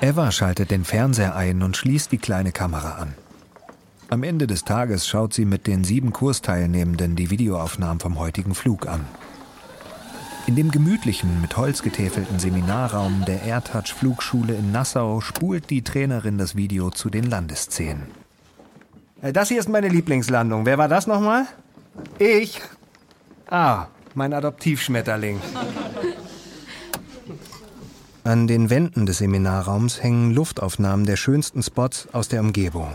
Eva 0.00 0.30
schaltet 0.30 0.70
den 0.70 0.84
Fernseher 0.84 1.34
ein 1.34 1.62
und 1.62 1.76
schließt 1.76 2.12
die 2.12 2.18
kleine 2.18 2.52
Kamera 2.52 2.92
an. 2.92 3.14
Am 4.10 4.22
Ende 4.22 4.46
des 4.46 4.64
Tages 4.64 5.06
schaut 5.06 5.34
sie 5.34 5.44
mit 5.44 5.66
den 5.66 5.84
sieben 5.84 6.14
Kursteilnehmenden 6.14 7.14
die 7.14 7.28
Videoaufnahmen 7.28 8.00
vom 8.00 8.18
heutigen 8.18 8.54
Flug 8.54 8.88
an. 8.88 9.04
In 10.46 10.56
dem 10.56 10.70
gemütlichen, 10.70 11.42
mit 11.42 11.58
Holz 11.58 11.82
getäfelten 11.82 12.38
Seminarraum 12.38 13.26
der 13.26 13.42
AirTouch 13.42 13.92
Flugschule 13.92 14.54
in 14.54 14.72
Nassau 14.72 15.20
spult 15.20 15.68
die 15.68 15.82
Trainerin 15.82 16.38
das 16.38 16.56
Video 16.56 16.88
zu 16.88 17.10
den 17.10 17.24
Landesszenen. 17.24 18.04
Äh, 19.20 19.34
das 19.34 19.48
hier 19.48 19.58
ist 19.58 19.68
meine 19.68 19.88
Lieblingslandung. 19.88 20.64
Wer 20.64 20.78
war 20.78 20.88
das 20.88 21.06
nochmal? 21.06 21.44
Ich. 22.18 22.62
Ah, 23.50 23.88
mein 24.14 24.32
Adoptivschmetterling. 24.32 25.38
An 28.24 28.46
den 28.46 28.70
Wänden 28.70 29.04
des 29.04 29.18
Seminarraums 29.18 30.02
hängen 30.02 30.32
Luftaufnahmen 30.32 31.04
der 31.04 31.16
schönsten 31.16 31.62
Spots 31.62 32.08
aus 32.12 32.28
der 32.28 32.40
Umgebung. 32.40 32.94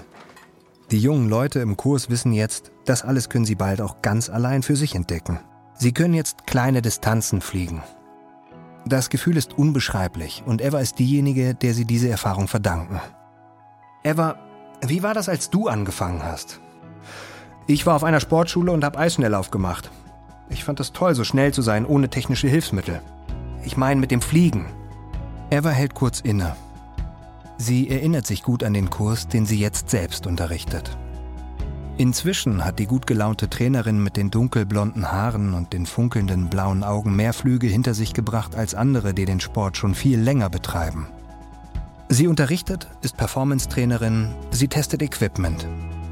Die 0.93 0.99
jungen 0.99 1.27
Leute 1.27 1.59
im 1.59 1.75
Kurs 1.75 2.11
wissen 2.11 2.33
jetzt, 2.33 2.71
das 2.85 3.01
alles 3.01 3.27
können 3.27 3.45
sie 3.45 3.55
bald 3.55 3.81
auch 3.81 4.03
ganz 4.03 4.29
allein 4.29 4.61
für 4.61 4.75
sich 4.75 4.93
entdecken. 4.93 5.39
Sie 5.73 5.91
können 5.91 6.13
jetzt 6.13 6.45
kleine 6.45 6.83
Distanzen 6.83 7.41
fliegen. 7.41 7.81
Das 8.85 9.09
Gefühl 9.09 9.35
ist 9.37 9.57
unbeschreiblich 9.57 10.43
und 10.45 10.61
Eva 10.61 10.77
ist 10.77 10.99
diejenige, 10.99 11.55
der 11.55 11.73
sie 11.73 11.85
diese 11.85 12.09
Erfahrung 12.09 12.47
verdanken. 12.47 13.01
Eva, 14.03 14.35
wie 14.85 15.01
war 15.01 15.15
das, 15.15 15.29
als 15.29 15.49
du 15.49 15.67
angefangen 15.67 16.23
hast? 16.23 16.61
Ich 17.65 17.87
war 17.87 17.95
auf 17.95 18.03
einer 18.03 18.19
Sportschule 18.19 18.71
und 18.71 18.83
habe 18.83 18.99
Eisschnelllauf 18.99 19.49
gemacht. 19.49 19.89
Ich 20.49 20.63
fand 20.63 20.79
es 20.79 20.91
toll, 20.91 21.15
so 21.15 21.23
schnell 21.23 21.51
zu 21.55 21.63
sein, 21.63 21.87
ohne 21.87 22.09
technische 22.09 22.47
Hilfsmittel. 22.47 23.01
Ich 23.65 23.77
meine 23.77 23.99
mit 23.99 24.11
dem 24.11 24.21
Fliegen. 24.21 24.67
Eva 25.49 25.71
hält 25.71 25.95
kurz 25.95 26.19
inne. 26.19 26.55
Sie 27.63 27.89
erinnert 27.89 28.27
sich 28.27 28.43
gut 28.43 28.61
an 28.61 28.73
den 28.73 28.89
Kurs, 28.89 29.29
den 29.29 29.45
sie 29.45 29.57
jetzt 29.57 29.89
selbst 29.89 30.27
unterrichtet. 30.27 30.97
Inzwischen 31.97 32.65
hat 32.65 32.77
die 32.77 32.85
gut 32.85 33.07
gelaunte 33.07 33.49
Trainerin 33.49 34.03
mit 34.03 34.17
den 34.17 34.29
dunkelblonden 34.29 35.09
Haaren 35.09 35.53
und 35.53 35.71
den 35.71 35.85
funkelnden 35.85 36.49
blauen 36.49 36.83
Augen 36.83 37.15
mehr 37.15 37.31
Flüge 37.31 37.67
hinter 37.67 37.93
sich 37.93 38.13
gebracht 38.13 38.55
als 38.57 38.75
andere, 38.75 39.13
die 39.13 39.23
den 39.23 39.39
Sport 39.39 39.77
schon 39.77 39.95
viel 39.95 40.19
länger 40.19 40.49
betreiben. 40.49 41.07
Sie 42.09 42.27
unterrichtet, 42.27 42.89
ist 43.01 43.15
Performance-Trainerin, 43.15 44.35
sie 44.51 44.67
testet 44.67 45.01
Equipment. 45.01 45.65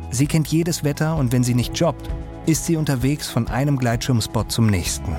Sie 0.09 0.27
kennt 0.27 0.47
jedes 0.47 0.85
Wetter 0.85 1.17
und 1.17 1.33
wenn 1.33 1.43
sie 1.43 1.53
nicht 1.53 1.77
jobbt, 1.77 2.09
ist 2.45 2.65
sie 2.65 2.77
unterwegs 2.77 3.27
von 3.27 3.49
einem 3.49 3.77
Gleitschirmspot 3.77 4.49
zum 4.53 4.67
nächsten. 4.67 5.17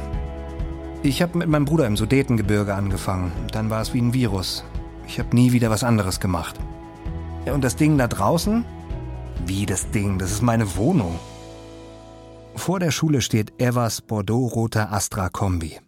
Ich 1.02 1.20
habe 1.20 1.36
mit 1.36 1.48
meinem 1.48 1.66
Bruder 1.66 1.86
im 1.86 1.98
Sudetengebirge 1.98 2.74
angefangen. 2.74 3.32
Dann 3.52 3.68
war 3.68 3.82
es 3.82 3.92
wie 3.92 4.00
ein 4.00 4.14
Virus. 4.14 4.64
Ich 5.12 5.19
habe 5.19 5.37
nie 5.37 5.52
wieder 5.52 5.69
was 5.69 5.85
anderes 5.85 6.21
gemacht. 6.21 6.59
Ja, 7.45 7.52
und 7.52 7.62
das 7.62 7.76
Ding 7.76 7.99
da 7.99 8.09
draußen? 8.09 8.64
Wie 9.45 9.66
das 9.66 9.90
Ding? 9.90 10.19
Das 10.19 10.31
ist 10.31 10.40
meine 10.40 10.75
Wohnung. 10.76 11.19
Vor 12.54 12.81
der 12.81 12.90
Schule 12.92 13.21
steht 13.21 13.61
Evas 13.61 14.00
Bordeaux-roter 14.00 14.90
Astra-Kombi. 14.90 15.78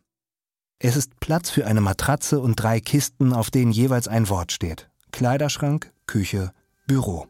Es 0.78 0.96
ist 0.96 1.20
Platz 1.20 1.48
für 1.48 1.66
eine 1.66 1.80
Matratze 1.80 2.38
und 2.38 2.56
drei 2.56 2.80
Kisten, 2.80 3.32
auf 3.32 3.50
denen 3.50 3.72
jeweils 3.72 4.08
ein 4.08 4.28
Wort 4.28 4.52
steht. 4.52 4.90
Kleiderschrank, 5.10 5.90
Küche, 6.06 6.52
Büro. 6.86 7.26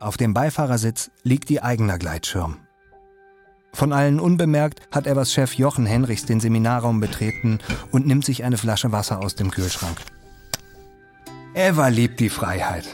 Auf 0.00 0.16
dem 0.16 0.32
Beifahrersitz 0.32 1.10
liegt 1.22 1.50
ihr 1.50 1.64
eigener 1.64 1.98
Gleitschirm. 1.98 2.56
Von 3.74 3.92
allen 3.92 4.20
unbemerkt 4.20 4.80
hat 4.90 5.06
Evers 5.06 5.34
Chef 5.34 5.52
Jochen 5.52 5.84
Henrichs 5.84 6.24
den 6.24 6.40
Seminarraum 6.40 7.00
betreten 7.00 7.58
und 7.92 8.06
nimmt 8.06 8.24
sich 8.24 8.42
eine 8.42 8.56
Flasche 8.56 8.90
Wasser 8.90 9.18
aus 9.22 9.34
dem 9.34 9.50
Kühlschrank. 9.50 9.98
Eva 11.56 11.86
liebt 11.86 12.18
die 12.18 12.30
Freiheit. 12.30 12.84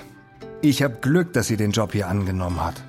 Ich 0.61 0.83
habe 0.83 0.99
Glück, 1.01 1.33
dass 1.33 1.47
sie 1.47 1.57
den 1.57 1.71
Job 1.71 1.93
hier 1.93 2.09
angenommen 2.09 2.63
hat. 2.63 2.85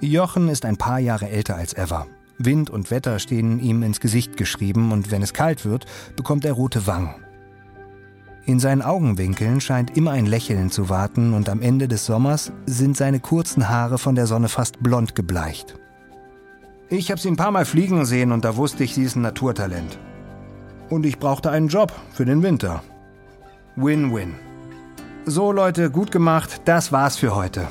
Jochen 0.00 0.48
ist 0.48 0.64
ein 0.64 0.76
paar 0.76 0.98
Jahre 0.98 1.28
älter 1.28 1.54
als 1.54 1.76
Eva. 1.76 2.08
Wind 2.36 2.68
und 2.68 2.90
Wetter 2.90 3.20
stehen 3.20 3.60
ihm 3.60 3.84
ins 3.84 4.00
Gesicht 4.00 4.36
geschrieben 4.36 4.90
und 4.90 5.12
wenn 5.12 5.22
es 5.22 5.32
kalt 5.32 5.64
wird, 5.64 5.86
bekommt 6.16 6.44
er 6.44 6.54
rote 6.54 6.88
Wangen. 6.88 7.14
In 8.44 8.58
seinen 8.58 8.82
Augenwinkeln 8.82 9.60
scheint 9.60 9.96
immer 9.96 10.10
ein 10.10 10.26
Lächeln 10.26 10.68
zu 10.68 10.88
warten 10.88 11.32
und 11.32 11.48
am 11.48 11.62
Ende 11.62 11.86
des 11.86 12.04
Sommers 12.04 12.50
sind 12.66 12.96
seine 12.96 13.20
kurzen 13.20 13.68
Haare 13.68 13.98
von 13.98 14.16
der 14.16 14.26
Sonne 14.26 14.48
fast 14.48 14.82
blond 14.82 15.14
gebleicht. 15.14 15.76
Ich 16.88 17.12
habe 17.12 17.20
sie 17.20 17.28
ein 17.28 17.36
paar 17.36 17.52
Mal 17.52 17.66
fliegen 17.66 18.04
sehen 18.04 18.32
und 18.32 18.44
da 18.44 18.56
wusste 18.56 18.82
ich, 18.82 18.94
sie 18.94 19.04
ist 19.04 19.14
ein 19.14 19.22
Naturtalent. 19.22 19.96
Und 20.88 21.06
ich 21.06 21.20
brauchte 21.20 21.52
einen 21.52 21.68
Job 21.68 21.92
für 22.12 22.24
den 22.24 22.42
Winter. 22.42 22.82
Win-win. 23.76 24.47
So 25.30 25.52
Leute, 25.52 25.90
gut 25.90 26.10
gemacht, 26.10 26.62
das 26.64 26.90
war's 26.90 27.18
für 27.18 27.34
heute. 27.34 27.68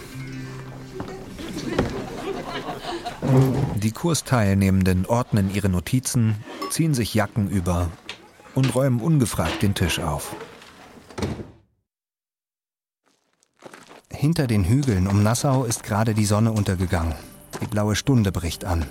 Die 3.77 3.89
Kursteilnehmenden 3.91 5.07
ordnen 5.07 5.51
ihre 5.51 5.67
Notizen, 5.67 6.35
ziehen 6.69 6.93
sich 6.93 7.15
Jacken 7.15 7.49
über 7.49 7.89
und 8.53 8.75
räumen 8.75 8.99
ungefragt 8.99 9.63
den 9.63 9.73
Tisch 9.73 9.99
auf. 9.99 10.35
Hinter 14.11 14.45
den 14.45 14.63
Hügeln 14.63 15.07
um 15.07 15.23
Nassau 15.23 15.63
ist 15.63 15.83
gerade 15.83 16.13
die 16.13 16.25
Sonne 16.25 16.51
untergegangen. 16.51 17.15
Die 17.59 17.67
blaue 17.67 17.95
Stunde 17.95 18.31
bricht 18.31 18.65
an. 18.65 18.85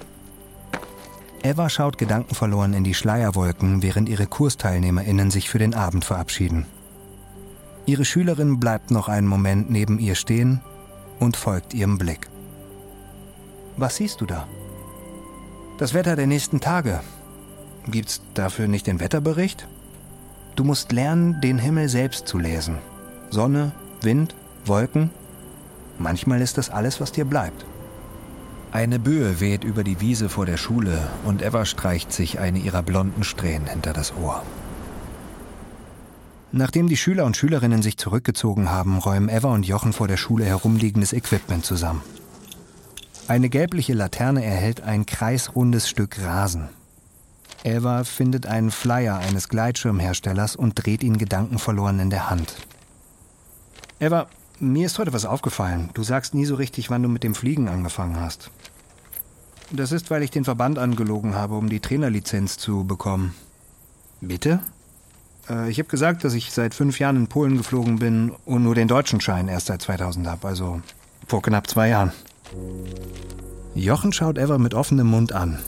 Eva 1.44 1.70
schaut 1.70 1.98
gedankenverloren 1.98 2.74
in 2.74 2.82
die 2.82 2.94
Schleierwolken, 2.94 3.82
während 3.82 4.08
ihre 4.08 4.26
KursteilnehmerInnen 4.26 5.30
sich 5.30 5.48
für 5.48 5.60
den 5.60 5.74
Abend 5.74 6.04
verabschieden. 6.04 6.66
Ihre 7.86 8.04
Schülerin 8.04 8.58
bleibt 8.58 8.90
noch 8.90 9.08
einen 9.08 9.28
Moment 9.28 9.70
neben 9.70 10.00
ihr 10.00 10.16
stehen 10.16 10.60
und 11.20 11.36
folgt 11.36 11.72
ihrem 11.72 11.98
Blick. 11.98 12.28
Was 13.76 13.96
siehst 13.96 14.20
du 14.20 14.26
da? 14.26 14.48
Das 15.78 15.94
Wetter 15.94 16.16
der 16.16 16.26
nächsten 16.26 16.60
Tage. 16.60 17.00
Gibt's 17.86 18.22
dafür 18.34 18.66
nicht 18.66 18.88
den 18.88 18.98
Wetterbericht? 18.98 19.68
Du 20.56 20.64
musst 20.64 20.90
lernen, 20.90 21.40
den 21.40 21.58
Himmel 21.58 21.88
selbst 21.88 22.26
zu 22.26 22.38
lesen. 22.38 22.78
Sonne, 23.30 23.70
Wind, 24.00 24.34
Wolken. 24.64 25.10
Manchmal 25.98 26.40
ist 26.40 26.58
das 26.58 26.70
alles, 26.70 27.00
was 27.00 27.12
dir 27.12 27.24
bleibt. 27.24 27.64
Eine 28.72 28.98
Böe 28.98 29.38
weht 29.40 29.62
über 29.62 29.84
die 29.84 30.00
Wiese 30.00 30.28
vor 30.28 30.44
der 30.44 30.56
Schule 30.56 30.98
und 31.24 31.40
Eva 31.40 31.64
streicht 31.64 32.12
sich 32.12 32.40
eine 32.40 32.58
ihrer 32.58 32.82
blonden 32.82 33.22
Strähnen 33.22 33.68
hinter 33.68 33.92
das 33.92 34.12
Ohr. 34.16 34.42
Nachdem 36.52 36.88
die 36.88 36.96
Schüler 36.96 37.24
und 37.24 37.36
Schülerinnen 37.36 37.82
sich 37.82 37.96
zurückgezogen 37.96 38.70
haben, 38.70 38.98
räumen 38.98 39.28
Eva 39.28 39.52
und 39.52 39.66
Jochen 39.66 39.92
vor 39.92 40.08
der 40.08 40.16
Schule 40.16 40.44
herumliegendes 40.44 41.12
Equipment 41.12 41.64
zusammen. 41.64 42.02
Eine 43.28 43.48
gelbliche 43.48 43.92
Laterne 43.92 44.44
erhält 44.44 44.80
ein 44.80 45.04
kreisrundes 45.04 45.88
Stück 45.88 46.22
Rasen. 46.22 46.68
Eva 47.64 48.04
findet 48.04 48.46
einen 48.46 48.70
Flyer 48.70 49.18
eines 49.18 49.48
Gleitschirmherstellers 49.48 50.54
und 50.54 50.74
dreht 50.74 51.02
ihn 51.02 51.18
gedankenverloren 51.18 51.98
in 51.98 52.10
der 52.10 52.30
Hand. 52.30 52.54
Eva, 53.98 54.28
mir 54.60 54.86
ist 54.86 54.98
heute 55.00 55.12
was 55.12 55.24
aufgefallen. 55.24 55.90
Du 55.94 56.04
sagst 56.04 56.34
nie 56.34 56.44
so 56.44 56.54
richtig, 56.54 56.88
wann 56.90 57.02
du 57.02 57.08
mit 57.08 57.24
dem 57.24 57.34
Fliegen 57.34 57.68
angefangen 57.68 58.20
hast. 58.20 58.50
Das 59.72 59.90
ist, 59.90 60.10
weil 60.10 60.22
ich 60.22 60.30
den 60.30 60.44
Verband 60.44 60.78
angelogen 60.78 61.34
habe, 61.34 61.56
um 61.56 61.68
die 61.68 61.80
Trainerlizenz 61.80 62.56
zu 62.56 62.84
bekommen. 62.84 63.34
Bitte? 64.20 64.60
Äh, 65.48 65.70
ich 65.70 65.78
habe 65.78 65.88
gesagt, 65.88 66.24
dass 66.24 66.34
ich 66.34 66.52
seit 66.52 66.74
fünf 66.74 66.98
Jahren 66.98 67.16
in 67.16 67.26
Polen 67.26 67.56
geflogen 67.56 67.98
bin 67.98 68.32
und 68.44 68.62
nur 68.62 68.74
den 68.74 68.88
deutschen 68.88 69.20
Schein 69.20 69.48
erst 69.48 69.66
seit 69.66 69.82
2000 69.82 70.26
habe, 70.26 70.48
also 70.48 70.80
vor 71.26 71.42
knapp 71.42 71.68
zwei 71.68 71.88
Jahren. 71.88 72.12
Jochen 73.74 74.12
schaut 74.12 74.38
Eva 74.38 74.58
mit 74.58 74.74
offenem 74.74 75.08
Mund 75.08 75.32
an. 75.32 75.58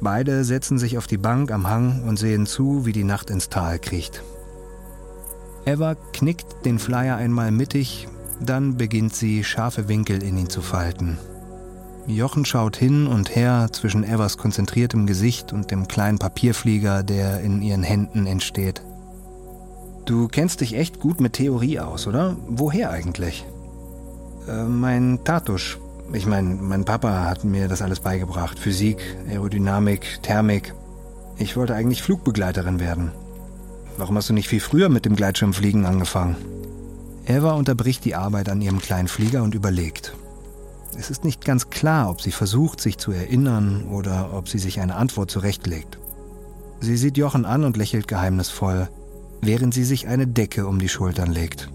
Beide 0.00 0.42
setzen 0.42 0.78
sich 0.78 0.98
auf 0.98 1.06
die 1.06 1.16
Bank 1.16 1.52
am 1.52 1.68
Hang 1.68 2.02
und 2.08 2.18
sehen 2.18 2.46
zu, 2.46 2.86
wie 2.86 2.92
die 2.92 3.04
Nacht 3.04 3.30
ins 3.30 3.50
Tal 3.50 3.78
kriecht. 3.78 4.22
Eva 5.64 5.94
knickt 6.12 6.64
den 6.64 6.80
Flyer 6.80 7.16
einmal 7.16 7.52
mittig, 7.52 8.08
dann 8.40 8.76
beginnt 8.76 9.14
sie, 9.14 9.44
scharfe 9.44 9.86
Winkel 9.86 10.20
in 10.22 10.36
ihn 10.36 10.48
zu 10.48 10.60
falten. 10.60 11.18
Jochen 12.06 12.44
schaut 12.44 12.76
hin 12.76 13.06
und 13.06 13.36
her 13.36 13.68
zwischen 13.72 14.04
Evas 14.04 14.36
konzentriertem 14.36 15.06
Gesicht 15.06 15.52
und 15.52 15.70
dem 15.70 15.86
kleinen 15.86 16.18
Papierflieger, 16.18 17.02
der 17.02 17.40
in 17.40 17.62
ihren 17.62 17.82
Händen 17.82 18.26
entsteht. 18.26 18.82
Du 20.04 20.26
kennst 20.26 20.60
dich 20.60 20.74
echt 20.74 20.98
gut 20.98 21.20
mit 21.20 21.34
Theorie 21.34 21.78
aus, 21.78 22.08
oder? 22.08 22.36
Woher 22.48 22.90
eigentlich? 22.90 23.46
Äh, 24.48 24.64
mein 24.64 25.20
Tatusch. 25.24 25.78
Ich 26.12 26.26
meine, 26.26 26.56
mein 26.56 26.84
Papa 26.84 27.24
hat 27.24 27.44
mir 27.44 27.68
das 27.68 27.82
alles 27.82 28.00
beigebracht. 28.00 28.58
Physik, 28.58 28.98
Aerodynamik, 29.28 30.18
Thermik. 30.22 30.74
Ich 31.38 31.56
wollte 31.56 31.74
eigentlich 31.74 32.02
Flugbegleiterin 32.02 32.80
werden. 32.80 33.12
Warum 33.96 34.16
hast 34.16 34.28
du 34.28 34.34
nicht 34.34 34.48
viel 34.48 34.60
früher 34.60 34.88
mit 34.88 35.04
dem 35.04 35.16
Gleitschirmfliegen 35.16 35.86
angefangen? 35.86 36.36
Eva 37.26 37.52
unterbricht 37.52 38.04
die 38.04 38.16
Arbeit 38.16 38.48
an 38.48 38.60
ihrem 38.60 38.80
kleinen 38.80 39.08
Flieger 39.08 39.42
und 39.42 39.54
überlegt. 39.54 40.14
Es 40.98 41.10
ist 41.10 41.24
nicht 41.24 41.44
ganz 41.44 41.70
klar, 41.70 42.10
ob 42.10 42.20
sie 42.20 42.32
versucht, 42.32 42.80
sich 42.80 42.98
zu 42.98 43.12
erinnern 43.12 43.86
oder 43.88 44.34
ob 44.34 44.48
sie 44.48 44.58
sich 44.58 44.80
eine 44.80 44.96
Antwort 44.96 45.30
zurechtlegt. 45.30 45.98
Sie 46.80 46.96
sieht 46.96 47.16
Jochen 47.16 47.44
an 47.44 47.64
und 47.64 47.76
lächelt 47.76 48.08
geheimnisvoll, 48.08 48.88
während 49.40 49.72
sie 49.72 49.84
sich 49.84 50.08
eine 50.08 50.26
Decke 50.26 50.66
um 50.66 50.78
die 50.78 50.88
Schultern 50.88 51.30
legt. 51.30 51.70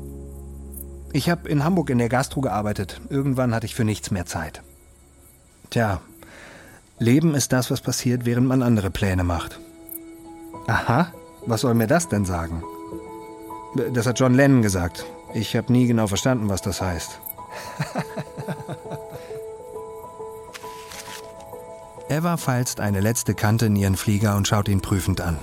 Ich 1.14 1.30
habe 1.30 1.50
in 1.50 1.64
Hamburg 1.64 1.90
in 1.90 1.98
der 1.98 2.10
Gastro 2.10 2.42
gearbeitet. 2.42 3.02
Irgendwann 3.10 3.56
hatte 3.56 3.66
ich 3.66 3.76
für 3.76 3.86
nichts 3.86 4.12
mehr 4.12 4.26
Zeit. 4.26 4.62
Tja, 5.70 6.02
Leben 7.00 7.36
ist 7.36 7.54
das, 7.54 7.72
was 7.72 7.82
passiert, 7.82 8.26
während 8.26 8.48
man 8.48 8.64
andere 8.64 8.90
Pläne 8.90 9.24
macht. 9.24 9.60
Aha, 10.68 11.12
was 11.46 11.62
soll 11.62 11.74
mir 11.74 11.88
das 11.88 12.10
denn 12.10 12.26
sagen? 12.26 12.64
Das 13.94 14.06
hat 14.06 14.20
John 14.20 14.34
Lennon 14.34 14.62
gesagt. 14.62 15.06
Ich 15.34 15.56
habe 15.56 15.72
nie 15.72 15.88
genau 15.88 16.08
verstanden, 16.08 16.50
was 16.50 16.62
das 16.62 16.82
heißt. 16.82 17.20
Eva 22.10 22.38
falzt 22.38 22.80
eine 22.80 23.02
letzte 23.02 23.34
Kante 23.34 23.66
in 23.66 23.76
ihren 23.76 23.98
Flieger 23.98 24.38
und 24.38 24.48
schaut 24.48 24.70
ihn 24.70 24.82
prüfend 24.82 25.20
an. 25.20 25.38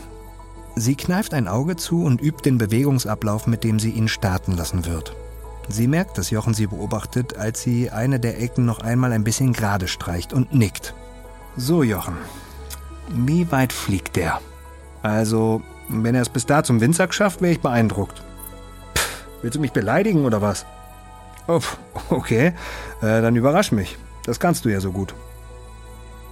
Sie 0.77 0.97
kneift 0.97 1.35
ein 1.35 1.47
Auge 1.47 1.77
zu 1.77 2.03
und 2.03 2.21
übt 2.21 2.45
den 2.45 2.59
Bewegungsablauf, 2.59 3.47
mit 3.47 3.65
dem 3.65 3.79
sie 3.79 3.91
ihn 3.91 4.09
starten 4.09 4.57
lassen 4.57 4.87
wird. 4.87 5.15
Sie 5.69 5.87
merkt, 5.87 6.19
dass 6.19 6.31
Jochen 6.31 6.55
sie 6.55 6.67
beobachtet, 6.67 7.37
als 7.37 7.63
sie 7.63 7.91
eine 7.91 8.19
der 8.19 8.41
Ecken 8.41 8.65
noch 8.65 8.81
einmal 8.81 9.13
ein 9.13 9.25
bisschen 9.25 9.53
gerade 9.53 9.89
streicht 9.89 10.33
und 10.33 10.55
nickt. 10.55 10.95
So, 11.57 11.83
Jochen, 11.83 12.17
wie 13.09 13.51
weit 13.53 13.73
fliegt 13.73 14.17
der? 14.17 14.41
Also, 15.03 15.63
wenn 15.89 16.15
er 16.15 16.23
es 16.23 16.29
bis 16.29 16.47
da 16.47 16.65
zum 16.65 16.81
Windsack 16.81 17.15
schafft, 17.15 17.41
wäre 17.41 17.53
ich 17.53 17.61
beeindruckt. 17.61 18.23
Pff, 18.97 19.27
willst 19.43 19.57
du 19.57 19.61
mich 19.61 19.73
beleidigen 19.73 20.25
oder 20.25 20.43
was? 20.43 20.67
Oh, 21.47 21.61
okay, 22.11 22.49
äh, 23.01 23.23
dann 23.23 23.37
überrasch 23.37 23.71
mich. 23.71 23.99
Das 24.25 24.41
kannst 24.41 24.65
du 24.65 24.71
ja 24.71 24.81
so 24.81 24.93
gut. 24.93 25.15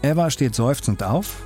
Eva 0.02 0.30
steht 0.30 0.54
seufzend 0.54 1.02
auf. 1.02 1.42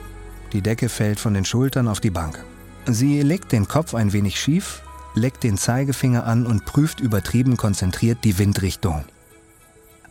Die 0.53 0.63
Decke 0.63 0.89
fällt 0.89 1.21
von 1.21 1.35
den 1.35 1.45
Schultern 1.45 1.89
auf 1.89 2.01
die 2.01 2.11
Bank. 2.11 2.43
Sie 2.87 3.21
legt 3.23 3.53
den 3.53 3.69
Kopf 3.69 3.95
ein 3.95 4.13
wenig 4.13 4.41
schief, 4.41 4.83
leckt 5.15 5.45
den 5.45 5.59
Zeigefinger 5.59 6.25
an 6.25 6.47
und 6.47 6.65
prüft 6.65 7.01
übertrieben 7.01 7.57
konzentriert 7.57 8.19
die 8.25 8.39
Windrichtung. 8.39 9.05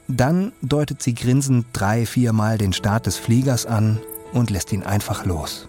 Dann 0.08 0.52
deutet 0.62 1.02
sie 1.02 1.16
grinsend 1.16 1.66
drei, 1.74 2.06
viermal 2.06 2.58
den 2.58 2.74
Start 2.74 3.08
des 3.08 3.18
Fliegers 3.18 3.66
an 3.66 4.00
und 4.34 4.52
lässt 4.52 4.72
ihn 4.72 4.84
einfach 4.84 5.26
los. 5.26 5.68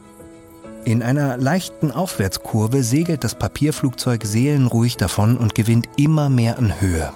In 0.84 1.02
einer 1.02 1.36
leichten 1.36 1.90
Aufwärtskurve 1.90 2.82
segelt 2.82 3.24
das 3.24 3.34
Papierflugzeug 3.34 4.24
seelenruhig 4.24 4.96
davon 4.96 5.36
und 5.36 5.54
gewinnt 5.54 5.88
immer 5.96 6.28
mehr 6.28 6.58
an 6.58 6.80
Höhe. 6.80 7.12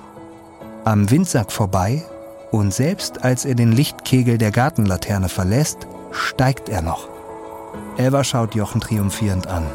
Am 0.85 1.11
Windsack 1.11 1.53
vorbei 1.53 2.05
und 2.51 2.75
selbst 2.75 3.25
als 3.25 3.45
er 3.45 3.55
den 3.55 3.73
Lichtkegel 3.73 4.39
der 4.39 4.51
Gartenlaterne 4.51 5.29
verlässt, 5.29 5.87
steigt 6.11 6.69
er 6.69 6.83
noch. 6.83 7.09
Eva 7.97 8.25
schaut 8.25 8.55
Jochen 8.55 8.81
triumphierend 8.81 9.47
an. 9.47 9.67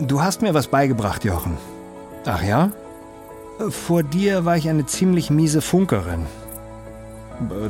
Du 0.00 0.22
hast 0.22 0.42
mir 0.42 0.54
was 0.54 0.68
beigebracht, 0.68 1.24
Jochen. 1.24 1.56
Ach 2.24 2.42
ja? 2.42 2.70
Vor 3.70 4.02
dir 4.02 4.44
war 4.44 4.56
ich 4.56 4.68
eine 4.68 4.86
ziemlich 4.86 5.30
miese 5.30 5.60
Funkerin. 5.60 6.26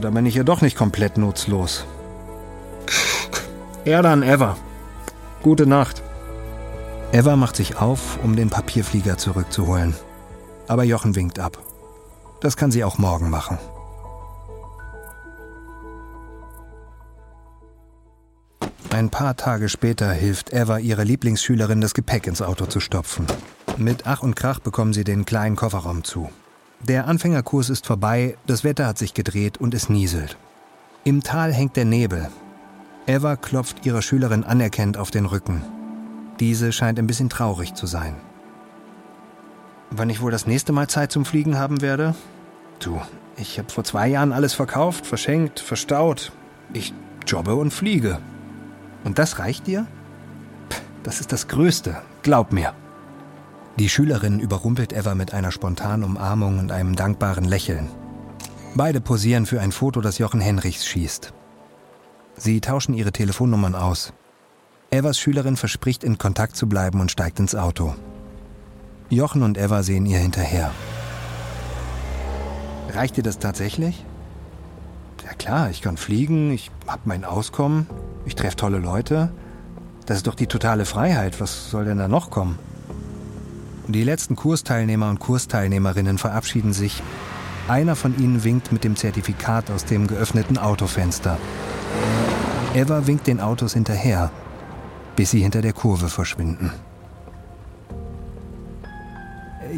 Da 0.00 0.10
bin 0.10 0.26
ich 0.26 0.34
ja 0.34 0.44
doch 0.44 0.60
nicht 0.60 0.76
komplett 0.76 1.18
nutzlos. 1.18 1.84
Ja 3.84 4.02
dann, 4.02 4.22
Eva. 4.22 4.56
Gute 5.42 5.66
Nacht. 5.66 6.02
Eva 7.12 7.36
macht 7.36 7.56
sich 7.56 7.76
auf, 7.78 8.18
um 8.22 8.36
den 8.36 8.50
Papierflieger 8.50 9.16
zurückzuholen. 9.16 9.94
Aber 10.66 10.84
Jochen 10.84 11.16
winkt 11.16 11.38
ab. 11.38 11.58
Das 12.40 12.56
kann 12.56 12.70
sie 12.70 12.84
auch 12.84 12.98
morgen 12.98 13.30
machen. 13.30 13.58
Ein 18.90 19.10
paar 19.10 19.36
Tage 19.36 19.68
später 19.68 20.10
hilft 20.10 20.52
Eva 20.52 20.78
ihrer 20.78 21.04
Lieblingsschülerin, 21.04 21.80
das 21.80 21.94
Gepäck 21.94 22.26
ins 22.26 22.42
Auto 22.42 22.66
zu 22.66 22.80
stopfen. 22.80 23.26
Mit 23.76 24.06
Ach 24.06 24.22
und 24.22 24.34
Krach 24.34 24.58
bekommen 24.60 24.92
sie 24.92 25.04
den 25.04 25.24
kleinen 25.24 25.56
Kofferraum 25.56 26.04
zu. 26.04 26.30
Der 26.80 27.06
Anfängerkurs 27.06 27.70
ist 27.70 27.86
vorbei, 27.86 28.36
das 28.46 28.64
Wetter 28.64 28.86
hat 28.86 28.98
sich 28.98 29.14
gedreht 29.14 29.58
und 29.58 29.74
es 29.74 29.88
nieselt. 29.88 30.36
Im 31.04 31.22
Tal 31.22 31.52
hängt 31.52 31.76
der 31.76 31.84
Nebel. 31.84 32.28
Eva 33.06 33.36
klopft 33.36 33.84
ihrer 33.86 34.02
Schülerin 34.02 34.44
anerkennend 34.44 34.96
auf 34.96 35.10
den 35.10 35.26
Rücken. 35.26 35.62
Diese 36.40 36.72
scheint 36.72 36.98
ein 36.98 37.06
bisschen 37.06 37.30
traurig 37.30 37.74
zu 37.74 37.86
sein. 37.86 38.16
Wann 39.90 40.10
ich 40.10 40.20
wohl 40.20 40.30
das 40.30 40.46
nächste 40.46 40.72
Mal 40.72 40.88
Zeit 40.88 41.12
zum 41.12 41.24
Fliegen 41.24 41.58
haben 41.58 41.80
werde? 41.80 42.14
Du, 42.78 43.00
ich 43.36 43.58
habe 43.58 43.70
vor 43.70 43.84
zwei 43.84 44.08
Jahren 44.08 44.32
alles 44.32 44.54
verkauft, 44.54 45.06
verschenkt, 45.06 45.60
verstaut. 45.60 46.32
Ich 46.72 46.92
jobbe 47.26 47.54
und 47.54 47.72
fliege. 47.72 48.18
Und 49.04 49.18
das 49.18 49.38
reicht 49.38 49.66
dir? 49.66 49.86
Das 51.02 51.20
ist 51.20 51.32
das 51.32 51.48
Größte, 51.48 51.96
glaub 52.22 52.52
mir. 52.52 52.74
Die 53.78 53.88
Schülerin 53.88 54.40
überrumpelt 54.40 54.92
Eva 54.92 55.14
mit 55.14 55.32
einer 55.32 55.52
spontanen 55.52 56.04
Umarmung 56.04 56.58
und 56.58 56.72
einem 56.72 56.96
dankbaren 56.96 57.44
Lächeln. 57.44 57.88
Beide 58.74 59.00
posieren 59.00 59.46
für 59.46 59.60
ein 59.60 59.72
Foto, 59.72 60.00
das 60.00 60.18
Jochen 60.18 60.40
Henrichs 60.40 60.84
schießt. 60.84 61.32
Sie 62.36 62.60
tauschen 62.60 62.94
ihre 62.94 63.12
Telefonnummern 63.12 63.74
aus. 63.74 64.12
Evas 64.90 65.18
Schülerin 65.18 65.56
verspricht, 65.56 66.04
in 66.04 66.18
Kontakt 66.18 66.56
zu 66.56 66.68
bleiben 66.68 67.00
und 67.00 67.10
steigt 67.10 67.40
ins 67.40 67.54
Auto. 67.54 67.94
Jochen 69.10 69.42
und 69.42 69.56
Eva 69.56 69.82
sehen 69.82 70.04
ihr 70.04 70.18
hinterher. 70.18 70.70
Reicht 72.90 73.16
dir 73.16 73.22
das 73.22 73.38
tatsächlich? 73.38 74.04
Ja 75.24 75.32
klar, 75.32 75.70
ich 75.70 75.80
kann 75.80 75.96
fliegen, 75.96 76.50
ich 76.52 76.70
hab 76.86 77.06
mein 77.06 77.24
Auskommen, 77.24 77.86
ich 78.26 78.34
treffe 78.34 78.56
tolle 78.56 78.78
Leute. 78.78 79.30
Das 80.04 80.18
ist 80.18 80.26
doch 80.26 80.34
die 80.34 80.46
totale 80.46 80.84
Freiheit. 80.84 81.40
Was 81.40 81.70
soll 81.70 81.84
denn 81.84 81.98
da 81.98 82.08
noch 82.08 82.30
kommen? 82.30 82.58
Die 83.88 84.04
letzten 84.04 84.36
Kursteilnehmer 84.36 85.08
und 85.08 85.20
Kursteilnehmerinnen 85.20 86.18
verabschieden 86.18 86.74
sich. 86.74 87.02
Einer 87.68 87.96
von 87.96 88.18
ihnen 88.18 88.44
winkt 88.44 88.72
mit 88.72 88.84
dem 88.84 88.96
Zertifikat 88.96 89.70
aus 89.70 89.84
dem 89.84 90.06
geöffneten 90.06 90.58
Autofenster. 90.58 91.38
Eva 92.74 93.06
winkt 93.06 93.26
den 93.26 93.40
Autos 93.40 93.72
hinterher, 93.72 94.30
bis 95.16 95.30
sie 95.30 95.40
hinter 95.40 95.62
der 95.62 95.72
Kurve 95.72 96.08
verschwinden. 96.08 96.72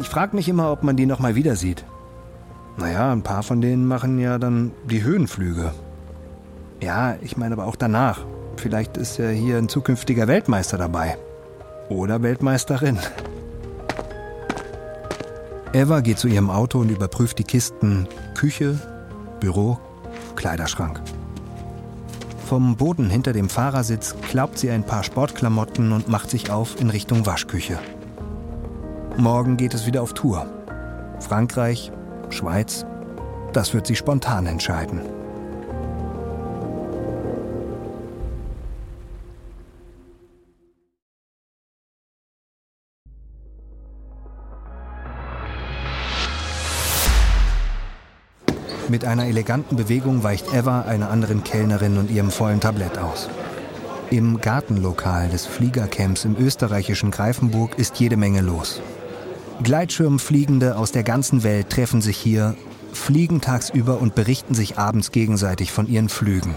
Ich 0.01 0.09
frage 0.09 0.35
mich 0.35 0.49
immer, 0.49 0.71
ob 0.71 0.81
man 0.81 0.97
die 0.97 1.05
noch 1.05 1.19
mal 1.19 1.35
wieder 1.35 1.55
sieht. 1.55 1.85
Naja, 2.77 3.11
ein 3.11 3.21
paar 3.21 3.43
von 3.43 3.61
denen 3.61 3.87
machen 3.87 4.17
ja 4.17 4.39
dann 4.39 4.71
die 4.89 5.03
Höhenflüge. 5.03 5.73
Ja, 6.81 7.15
ich 7.21 7.37
meine 7.37 7.53
aber 7.53 7.67
auch 7.67 7.75
danach. 7.75 8.25
Vielleicht 8.57 8.97
ist 8.97 9.19
ja 9.19 9.29
hier 9.29 9.59
ein 9.59 9.69
zukünftiger 9.69 10.27
Weltmeister 10.27 10.79
dabei. 10.79 11.17
Oder 11.87 12.23
Weltmeisterin. 12.23 12.97
Eva 15.71 16.01
geht 16.01 16.17
zu 16.17 16.27
ihrem 16.27 16.49
Auto 16.49 16.79
und 16.79 16.89
überprüft 16.89 17.37
die 17.37 17.43
Kisten 17.43 18.07
Küche, 18.33 18.79
Büro, 19.39 19.79
Kleiderschrank. 20.35 20.99
Vom 22.47 22.75
Boden 22.75 23.09
hinter 23.09 23.33
dem 23.33 23.49
Fahrersitz 23.49 24.15
klaubt 24.29 24.57
sie 24.57 24.71
ein 24.71 24.83
paar 24.83 25.03
Sportklamotten 25.03 25.91
und 25.91 26.09
macht 26.09 26.31
sich 26.31 26.49
auf 26.49 26.81
in 26.81 26.89
Richtung 26.89 27.25
Waschküche. 27.27 27.77
Morgen 29.17 29.57
geht 29.57 29.73
es 29.73 29.85
wieder 29.85 30.01
auf 30.01 30.13
Tour. 30.13 30.45
Frankreich, 31.19 31.91
Schweiz, 32.29 32.85
das 33.53 33.73
wird 33.73 33.85
sie 33.85 33.95
spontan 33.95 34.45
entscheiden. 34.45 35.01
Mit 48.87 49.05
einer 49.05 49.25
eleganten 49.25 49.75
Bewegung 49.75 50.23
weicht 50.23 50.53
Eva 50.53 50.81
einer 50.81 51.09
anderen 51.09 51.43
Kellnerin 51.43 51.97
und 51.97 52.11
ihrem 52.11 52.31
vollen 52.31 52.59
Tablett 52.59 52.97
aus. 52.97 53.29
Im 54.09 54.41
Gartenlokal 54.41 55.29
des 55.29 55.45
Fliegercamps 55.45 56.25
im 56.25 56.35
österreichischen 56.37 57.11
Greifenburg 57.11 57.77
ist 57.77 57.99
jede 57.99 58.17
Menge 58.17 58.41
los. 58.41 58.81
Gleitschirmfliegende 59.63 60.75
aus 60.75 60.91
der 60.91 61.03
ganzen 61.03 61.43
Welt 61.43 61.69
treffen 61.69 62.01
sich 62.01 62.17
hier, 62.17 62.55
fliegen 62.93 63.41
tagsüber 63.41 64.01
und 64.01 64.15
berichten 64.15 64.55
sich 64.55 64.79
abends 64.79 65.11
gegenseitig 65.11 65.71
von 65.71 65.87
ihren 65.87 66.09
Flügen. 66.09 66.55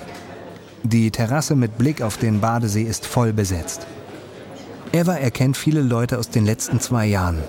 Die 0.83 1.11
Terrasse 1.11 1.55
mit 1.55 1.77
Blick 1.77 2.03
auf 2.03 2.17
den 2.17 2.41
Badesee 2.41 2.83
ist 2.83 3.05
voll 3.05 3.33
besetzt. 3.33 3.87
Eva 4.93 5.15
erkennt 5.15 5.57
viele 5.57 5.83
Leute 5.83 6.19
aus 6.19 6.31
den 6.31 6.47
letzten 6.47 6.81
zwei 6.81 7.07
Jahren. 7.07 7.43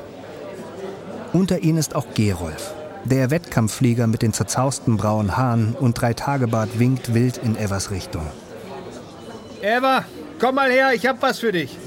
Unter 1.31 1.59
ihnen 1.59 1.77
ist 1.77 1.95
auch 1.95 2.07
Gerolf. 2.13 2.73
Der 3.05 3.29
Wettkampfflieger 3.29 4.07
mit 4.07 4.23
den 4.23 4.33
zerzausten 4.33 4.97
braunen 4.97 5.37
Haaren 5.37 5.75
und 5.79 5.99
drei 5.99 6.13
Tagebart 6.13 6.79
winkt 6.79 7.13
wild 7.13 7.37
in 7.37 7.55
Evas 7.55 7.91
Richtung. 7.91 8.25
Eva, 9.61 10.05
komm 10.39 10.55
mal 10.55 10.71
her, 10.71 10.91
ich 10.93 11.05
hab 11.05 11.21
was 11.21 11.39
für 11.39 11.51
dich. 11.51 11.77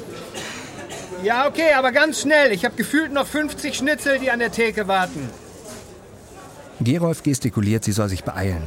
Ja, 1.23 1.49
okay, 1.49 1.73
aber 1.77 1.93
ganz 1.93 2.21
schnell. 2.21 2.53
Ich 2.53 2.65
hab 2.65 2.77
gefühlt 2.77 3.13
noch 3.13 3.27
50 3.27 3.77
Schnitzel, 3.77 4.19
die 4.19 4.31
an 4.31 4.39
der 4.39 4.53
Theke 4.53 4.87
warten. 4.87 5.29
Gerolf 6.81 7.23
gestikuliert, 7.23 7.85
sie 7.85 7.93
soll 7.93 8.09
sich 8.09 8.23
beeilen. 8.23 8.63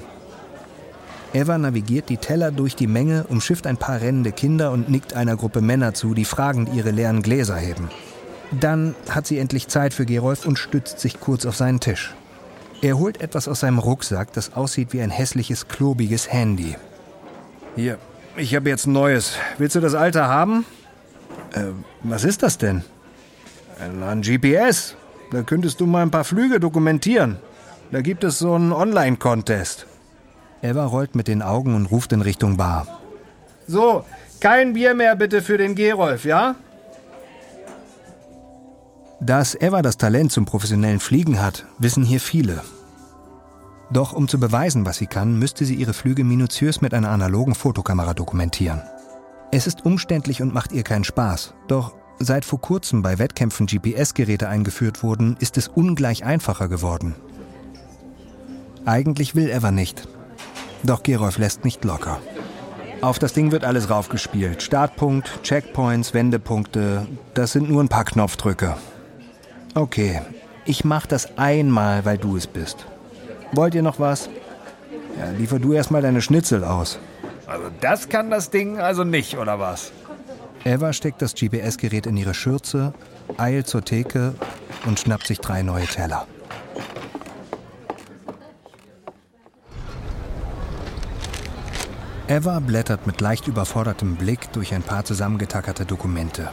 Eva 1.34 1.58
navigiert 1.58 2.10
die 2.10 2.18
Teller 2.18 2.52
durch 2.52 2.76
die 2.76 2.88
Menge, 2.88 3.26
umschifft 3.30 3.66
ein 3.66 3.78
paar 3.78 4.02
rennende 4.02 4.34
Kinder 4.34 4.72
und 4.72 4.90
nickt 4.90 5.14
einer 5.14 5.38
Gruppe 5.38 5.62
Männer 5.62 5.94
zu, 5.94 6.14
die 6.14 6.26
fragend 6.26 6.74
ihre 6.74 6.92
leeren 6.92 7.22
Gläser 7.22 7.56
heben. 7.56 7.90
Dann 8.52 8.96
hat 9.10 9.28
sie 9.28 9.40
endlich 9.40 9.70
Zeit 9.70 9.94
für 9.94 10.06
Gerolf 10.06 10.46
und 10.46 10.60
stützt 10.60 11.00
sich 11.00 11.22
kurz 11.22 11.46
auf 11.46 11.56
seinen 11.56 11.80
Tisch. 11.80 12.14
Er 12.82 12.98
holt 12.98 13.22
etwas 13.22 13.48
aus 13.48 13.62
seinem 13.62 13.80
Rucksack, 13.80 14.34
das 14.34 14.54
aussieht 14.54 14.92
wie 14.92 15.02
ein 15.02 15.10
hässliches, 15.10 15.70
klobiges 15.70 16.30
Handy. 16.34 16.76
Hier, 17.78 17.98
ich 18.36 18.54
habe 18.56 18.68
jetzt 18.68 18.88
ein 18.88 18.92
neues. 18.92 19.38
Willst 19.58 19.76
du 19.78 19.80
das 19.80 19.96
alte 19.96 20.26
haben? 20.26 20.66
Äh, 21.54 21.72
was 22.04 22.24
ist 22.24 22.44
das 22.44 22.58
denn? 22.58 22.84
Ein 23.80 24.22
GPS. 24.22 24.96
Da 25.32 25.44
könntest 25.44 25.80
du 25.80 25.86
mal 25.86 26.02
ein 26.02 26.12
paar 26.12 26.24
Flüge 26.24 26.60
dokumentieren. 26.60 27.38
Da 27.92 28.02
gibt 28.02 28.24
es 28.24 28.40
so 28.40 28.54
einen 28.54 28.74
Online-Contest. 28.74 29.88
Eva 30.62 30.86
rollt 30.86 31.16
mit 31.16 31.28
den 31.28 31.42
Augen 31.42 31.76
und 31.76 31.88
ruft 31.88 32.14
in 32.14 32.22
Richtung 32.22 32.58
Bar. 32.58 32.88
So, 33.68 34.06
kein 34.40 34.74
Bier 34.74 34.94
mehr 34.94 35.16
bitte 35.16 35.42
für 35.42 35.58
den 35.58 35.76
Gerolf, 35.76 36.26
ja? 36.26 36.56
Dass 39.20 39.56
Eva 39.60 39.82
das 39.82 39.98
Talent 39.98 40.32
zum 40.32 40.46
professionellen 40.46 41.00
Fliegen 41.00 41.42
hat, 41.42 41.66
wissen 41.78 42.04
hier 42.04 42.20
viele. 42.20 42.62
Doch 43.92 44.14
um 44.14 44.28
zu 44.28 44.40
beweisen, 44.40 44.86
was 44.86 44.98
sie 44.98 45.08
kann, 45.08 45.38
müsste 45.38 45.66
sie 45.66 45.76
ihre 45.76 45.94
Flüge 45.94 46.24
minutiös 46.24 46.82
mit 46.82 46.94
einer 46.94 47.10
analogen 47.10 47.56
Fotokamera 47.56 48.14
dokumentieren. 48.14 48.82
Es 49.54 49.68
ist 49.68 49.86
umständlich 49.86 50.42
und 50.42 50.54
macht 50.54 50.72
ihr 50.72 50.84
keinen 50.84 51.04
Spaß. 51.04 51.54
Doch 51.68 51.94
seit 52.20 52.46
vor 52.46 52.62
kurzem 52.62 53.02
bei 53.02 53.20
Wettkämpfen 53.20 53.68
GPS-Geräte 53.68 54.48
eingeführt 54.48 55.04
wurden, 55.04 55.36
ist 55.40 55.58
es 55.58 55.68
ungleich 55.68 56.24
einfacher 56.24 56.70
geworden. 56.70 57.16
Eigentlich 58.86 59.36
will 59.36 59.50
Eva 59.50 59.72
nicht. 59.72 60.08
Doch 60.84 61.04
Gerolf 61.04 61.38
lässt 61.38 61.66
nicht 61.66 61.84
locker. 61.84 62.20
Auf 63.02 63.20
das 63.20 63.34
Ding 63.34 63.52
wird 63.52 63.66
alles 63.66 63.90
raufgespielt. 63.90 64.62
Startpunkt, 64.62 65.44
Checkpoints, 65.44 66.14
Wendepunkte. 66.14 67.08
Das 67.34 67.52
sind 67.52 67.70
nur 67.70 67.84
ein 67.84 67.90
paar 67.90 68.06
Knopfdrücke. 68.06 68.78
Okay, 69.74 70.22
ich 70.66 70.86
mach 70.86 71.06
das 71.08 71.38
einmal, 71.38 72.06
weil 72.06 72.18
du 72.18 72.38
es 72.38 72.48
bist. 72.48 72.86
Wollt 73.52 73.76
ihr 73.76 73.82
noch 73.82 74.00
was? 74.00 74.30
Ja, 75.20 75.30
liefer 75.32 75.60
du 75.60 75.74
erstmal 75.74 76.02
deine 76.02 76.22
Schnitzel 76.22 76.64
aus. 76.64 77.00
Also 77.52 77.70
das 77.82 78.08
kann 78.08 78.30
das 78.30 78.50
Ding 78.50 78.80
also 78.80 79.04
nicht, 79.04 79.38
oder 79.38 79.60
was? 79.60 79.92
Eva 80.64 80.94
steckt 80.94 81.22
das 81.22 81.36
GPS-Gerät 81.36 82.06
in 82.06 82.16
ihre 82.16 82.34
Schürze, 82.34 82.94
eilt 83.38 83.68
zur 83.68 83.84
Theke 83.84 84.36
und 84.86 85.00
schnappt 85.00 85.28
sich 85.28 85.42
drei 85.42 85.62
neue 85.62 85.86
Teller. 85.86 86.28
Eva 92.30 92.62
blättert 92.62 93.06
mit 93.06 93.20
leicht 93.20 93.50
überfordertem 93.50 94.16
Blick 94.16 94.54
durch 94.54 94.74
ein 94.74 94.84
paar 94.84 95.04
zusammengetackerte 95.04 95.86
Dokumente. 95.86 96.48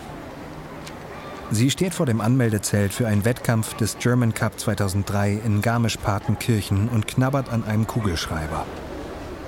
Sie 1.53 1.71
steht 1.71 1.95
vor 1.95 2.07
dem 2.07 2.21
Anmeldezelt 2.21 2.93
für 2.93 3.07
einen 3.07 3.25
Wettkampf 3.25 3.75
des 3.75 3.99
German 3.99 4.35
Cup 4.35 4.59
2003 4.59 5.43
in 5.45 5.63
Garmisch-Partenkirchen 5.63 6.89
und 6.89 7.07
knabbert 7.07 7.51
an 7.51 7.63
einem 7.63 7.87
Kugelschreiber. 7.87 8.67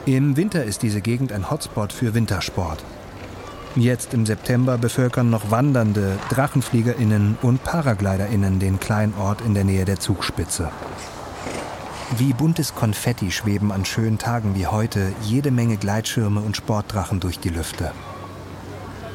Im 0.07 0.37
Winter 0.37 0.65
ist 0.65 0.83
diese 0.83 1.03
Gegend 1.03 1.31
ein 1.31 1.51
Hotspot 1.51 1.93
für 1.93 2.15
Wintersport. 2.15 2.83
Jetzt 3.77 4.15
im 4.15 4.25
September 4.25 4.79
bevölkern 4.79 5.29
noch 5.29 5.51
Wandernde, 5.51 6.19
DrachenfliegerInnen 6.31 7.37
und 7.43 7.63
ParagliderInnen 7.65 8.59
den 8.59 8.81
kleinen 8.81 9.15
Ort 9.15 9.43
in 9.43 9.53
der 9.53 9.65
Nähe 9.65 9.85
der 9.85 10.01
Zugspitze. 10.01 10.71
Wie 12.17 12.33
buntes 12.33 12.75
Konfetti 12.75 13.31
schweben 13.31 13.71
an 13.71 13.85
schönen 13.85 14.17
Tagen 14.17 14.55
wie 14.55 14.67
heute 14.67 15.13
jede 15.23 15.51
Menge 15.51 15.77
Gleitschirme 15.77 16.41
und 16.41 16.57
Sportdrachen 16.57 17.21
durch 17.21 17.39
die 17.39 17.51
Lüfte. 17.51 17.93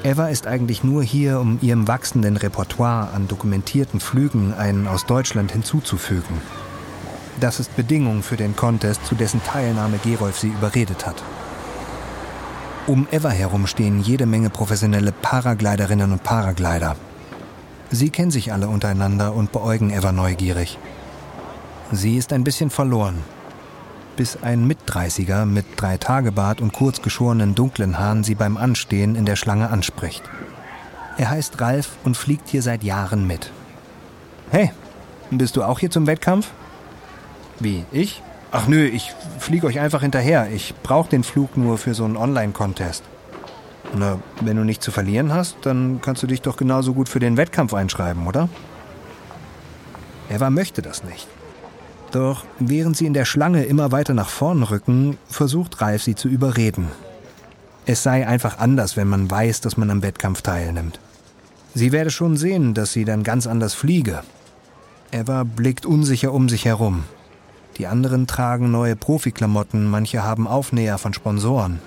Eva 0.03 0.27
ist 0.27 0.45
eigentlich 0.45 0.83
nur 0.83 1.01
hier, 1.01 1.39
um 1.39 1.57
ihrem 1.63 1.87
wachsenden 1.87 2.37
Repertoire 2.37 3.09
an 3.11 3.27
dokumentierten 3.27 3.99
Flügen 3.99 4.53
einen 4.53 4.87
aus 4.87 5.07
Deutschland 5.07 5.51
hinzuzufügen. 5.51 6.41
Das 7.39 7.59
ist 7.59 7.75
Bedingung 7.75 8.23
für 8.23 8.37
den 8.37 8.55
Contest, 8.55 9.05
zu 9.05 9.15
dessen 9.15 9.43
Teilnahme 9.43 9.97
Gerolf 9.97 10.39
sie 10.39 10.47
überredet 10.47 11.05
hat. 11.05 11.21
Um 12.87 13.07
Eva 13.11 13.29
herum 13.29 13.67
stehen 13.67 13.99
jede 14.01 14.25
Menge 14.25 14.49
professionelle 14.49 15.11
Paragliderinnen 15.11 16.11
und 16.11 16.23
Paraglider. 16.23 16.95
Sie 17.91 18.09
kennen 18.09 18.31
sich 18.31 18.53
alle 18.53 18.67
untereinander 18.67 19.33
und 19.33 19.51
beäugen 19.51 19.89
Eva 19.89 20.11
neugierig. 20.11 20.77
Sie 21.91 22.17
ist 22.17 22.31
ein 22.31 22.43
bisschen 22.43 22.69
verloren, 22.69 23.23
bis 24.15 24.41
ein 24.41 24.65
Mitdreißiger 24.65 25.45
mit 25.45 25.65
drei 25.75 25.97
Tagebart 25.97 26.61
und 26.61 26.73
kurz 26.73 27.01
geschorenen 27.01 27.53
dunklen 27.53 27.99
Haaren 27.99 28.23
sie 28.23 28.35
beim 28.35 28.55
Anstehen 28.55 29.15
in 29.15 29.25
der 29.25 29.35
Schlange 29.35 29.69
anspricht. 29.69 30.23
Er 31.17 31.29
heißt 31.29 31.59
Ralf 31.61 31.91
und 32.03 32.17
fliegt 32.17 32.49
hier 32.49 32.61
seit 32.61 32.83
Jahren 32.83 33.27
mit. 33.27 33.51
Hey, 34.51 34.71
bist 35.31 35.55
du 35.55 35.63
auch 35.63 35.79
hier 35.79 35.91
zum 35.91 36.07
Wettkampf? 36.07 36.51
Wie, 37.59 37.85
ich? 37.91 38.21
Ach 38.51 38.67
nö, 38.67 38.85
ich 38.85 39.13
fliege 39.39 39.67
euch 39.67 39.79
einfach 39.79 40.01
hinterher. 40.01 40.49
Ich 40.51 40.73
brauche 40.83 41.09
den 41.09 41.23
Flug 41.23 41.57
nur 41.57 41.77
für 41.77 41.93
so 41.93 42.05
einen 42.05 42.17
Online-Contest. 42.17 43.03
Na, 43.93 44.19
wenn 44.41 44.57
du 44.57 44.63
nichts 44.63 44.83
zu 44.83 44.91
verlieren 44.91 45.33
hast, 45.33 45.57
dann 45.61 45.99
kannst 46.01 46.23
du 46.23 46.27
dich 46.27 46.41
doch 46.41 46.57
genauso 46.57 46.93
gut 46.93 47.09
für 47.09 47.19
den 47.19 47.37
Wettkampf 47.37 47.73
einschreiben, 47.73 48.27
oder? 48.27 48.49
Eva 50.29 50.49
möchte 50.49 50.81
das 50.81 51.03
nicht. 51.03 51.27
Doch 52.11 52.45
während 52.59 52.97
sie 52.97 53.05
in 53.05 53.13
der 53.13 53.25
Schlange 53.25 53.63
immer 53.63 53.91
weiter 53.91 54.13
nach 54.13 54.29
vorn 54.29 54.63
rücken, 54.63 55.17
versucht 55.27 55.81
Ralf 55.81 56.03
sie 56.03 56.15
zu 56.15 56.27
überreden. 56.27 56.87
Es 57.85 58.03
sei 58.03 58.27
einfach 58.27 58.57
anders, 58.57 58.97
wenn 58.97 59.07
man 59.07 59.29
weiß, 59.29 59.61
dass 59.61 59.77
man 59.77 59.91
am 59.91 60.01
Wettkampf 60.01 60.41
teilnimmt. 60.41 60.99
Sie 61.73 61.91
werde 61.91 62.09
schon 62.09 62.37
sehen, 62.37 62.73
dass 62.73 62.93
sie 62.93 63.05
dann 63.05 63.23
ganz 63.23 63.47
anders 63.47 63.73
fliege. 63.73 64.23
Eva 65.11 65.43
blickt 65.43 65.85
unsicher 65.85 66.33
um 66.33 66.49
sich 66.49 66.65
herum. 66.65 67.03
Die 67.77 67.87
anderen 67.87 68.25
tragen 68.25 68.71
neue 68.71 68.95
Profiklamotten, 68.95 69.85
manche 69.87 70.23
haben 70.23 70.47
Aufnäher 70.47 70.97
von 70.97 71.13
Sponsoren. 71.13 71.79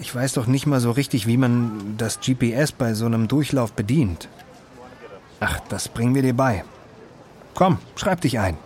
Ich 0.00 0.12
weiß 0.12 0.32
doch 0.32 0.46
nicht 0.46 0.66
mal 0.66 0.80
so 0.80 0.90
richtig, 0.90 1.26
wie 1.26 1.36
man 1.36 1.94
das 1.96 2.18
GPS 2.20 2.72
bei 2.72 2.94
so 2.94 3.06
einem 3.06 3.28
Durchlauf 3.28 3.72
bedient. 3.72 4.28
Ach, 5.38 5.60
das 5.68 5.88
bringen 5.88 6.14
wir 6.14 6.22
dir 6.22 6.34
bei. 6.34 6.64
Komm, 7.54 7.78
schreib 7.94 8.20
dich 8.22 8.40
ein. 8.40 8.56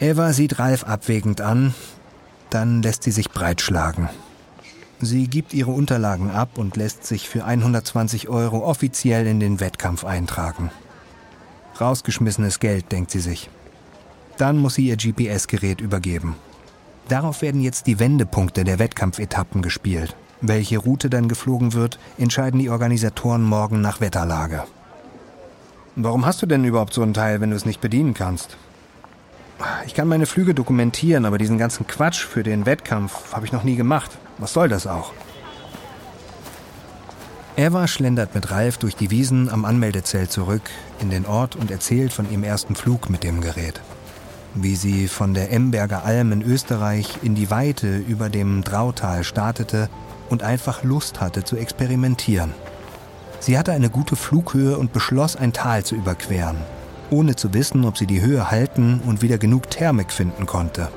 Eva 0.00 0.32
sieht 0.32 0.58
Ralf 0.58 0.84
abwägend 0.84 1.40
an, 1.40 1.74
dann 2.50 2.82
lässt 2.82 3.04
sie 3.04 3.12
sich 3.12 3.30
breitschlagen. 3.30 4.08
Sie 5.00 5.28
gibt 5.28 5.54
ihre 5.54 5.70
Unterlagen 5.70 6.30
ab 6.30 6.58
und 6.58 6.76
lässt 6.76 7.06
sich 7.06 7.28
für 7.28 7.44
120 7.44 8.28
Euro 8.28 8.64
offiziell 8.64 9.26
in 9.26 9.38
den 9.38 9.60
Wettkampf 9.60 10.04
eintragen. 10.04 10.70
Rausgeschmissenes 11.80 12.58
Geld, 12.58 12.90
denkt 12.90 13.10
sie 13.10 13.20
sich. 13.20 13.50
Dann 14.38 14.58
muss 14.58 14.74
sie 14.74 14.88
ihr 14.88 14.96
GPS-Gerät 14.96 15.80
übergeben. 15.80 16.36
Darauf 17.08 17.42
werden 17.42 17.60
jetzt 17.60 17.86
die 17.86 17.98
Wendepunkte 17.98 18.64
der 18.64 18.78
Wettkampfetappen 18.78 19.62
gespielt. 19.62 20.16
Welche 20.40 20.78
Route 20.78 21.10
dann 21.10 21.28
geflogen 21.28 21.72
wird, 21.72 21.98
entscheiden 22.18 22.60
die 22.60 22.70
Organisatoren 22.70 23.42
morgen 23.42 23.80
nach 23.80 24.00
Wetterlage. 24.00 24.64
Warum 25.96 26.26
hast 26.26 26.42
du 26.42 26.46
denn 26.46 26.64
überhaupt 26.64 26.92
so 26.92 27.02
ein 27.02 27.14
Teil, 27.14 27.40
wenn 27.40 27.50
du 27.50 27.56
es 27.56 27.66
nicht 27.66 27.80
bedienen 27.80 28.14
kannst? 28.14 28.56
Ich 29.86 29.94
kann 29.94 30.08
meine 30.08 30.26
Flüge 30.26 30.54
dokumentieren, 30.54 31.24
aber 31.24 31.38
diesen 31.38 31.58
ganzen 31.58 31.86
Quatsch 31.86 32.24
für 32.24 32.42
den 32.42 32.66
Wettkampf 32.66 33.32
habe 33.32 33.46
ich 33.46 33.52
noch 33.52 33.62
nie 33.62 33.76
gemacht. 33.76 34.10
Was 34.38 34.52
soll 34.52 34.68
das 34.68 34.86
auch? 34.86 35.12
Eva 37.56 37.86
schlendert 37.86 38.34
mit 38.34 38.50
Ralf 38.50 38.78
durch 38.78 38.96
die 38.96 39.12
Wiesen 39.12 39.48
am 39.48 39.64
Anmeldezelt 39.64 40.32
zurück 40.32 40.62
in 40.98 41.10
den 41.10 41.24
Ort 41.24 41.54
und 41.54 41.70
erzählt 41.70 42.12
von 42.12 42.28
ihrem 42.28 42.42
ersten 42.42 42.74
Flug 42.74 43.08
mit 43.08 43.22
dem 43.22 43.40
Gerät. 43.40 43.80
Wie 44.54 44.76
sie 44.76 45.08
von 45.08 45.34
der 45.34 45.50
Emberger 45.50 46.04
Alm 46.04 46.30
in 46.30 46.42
Österreich 46.42 47.18
in 47.22 47.34
die 47.34 47.50
Weite 47.50 47.98
über 47.98 48.28
dem 48.28 48.62
Drautal 48.62 49.24
startete 49.24 49.88
und 50.30 50.44
einfach 50.44 50.84
Lust 50.84 51.20
hatte 51.20 51.42
zu 51.42 51.56
experimentieren. 51.56 52.52
Sie 53.40 53.58
hatte 53.58 53.72
eine 53.72 53.90
gute 53.90 54.14
Flughöhe 54.14 54.78
und 54.78 54.92
beschloss, 54.92 55.34
ein 55.34 55.52
Tal 55.52 55.84
zu 55.84 55.96
überqueren, 55.96 56.56
ohne 57.10 57.34
zu 57.34 57.52
wissen, 57.52 57.84
ob 57.84 57.98
sie 57.98 58.06
die 58.06 58.20
Höhe 58.20 58.50
halten 58.50 59.00
und 59.04 59.22
wieder 59.22 59.38
genug 59.38 59.70
Thermik 59.70 60.12
finden 60.12 60.46
konnte. 60.46 60.88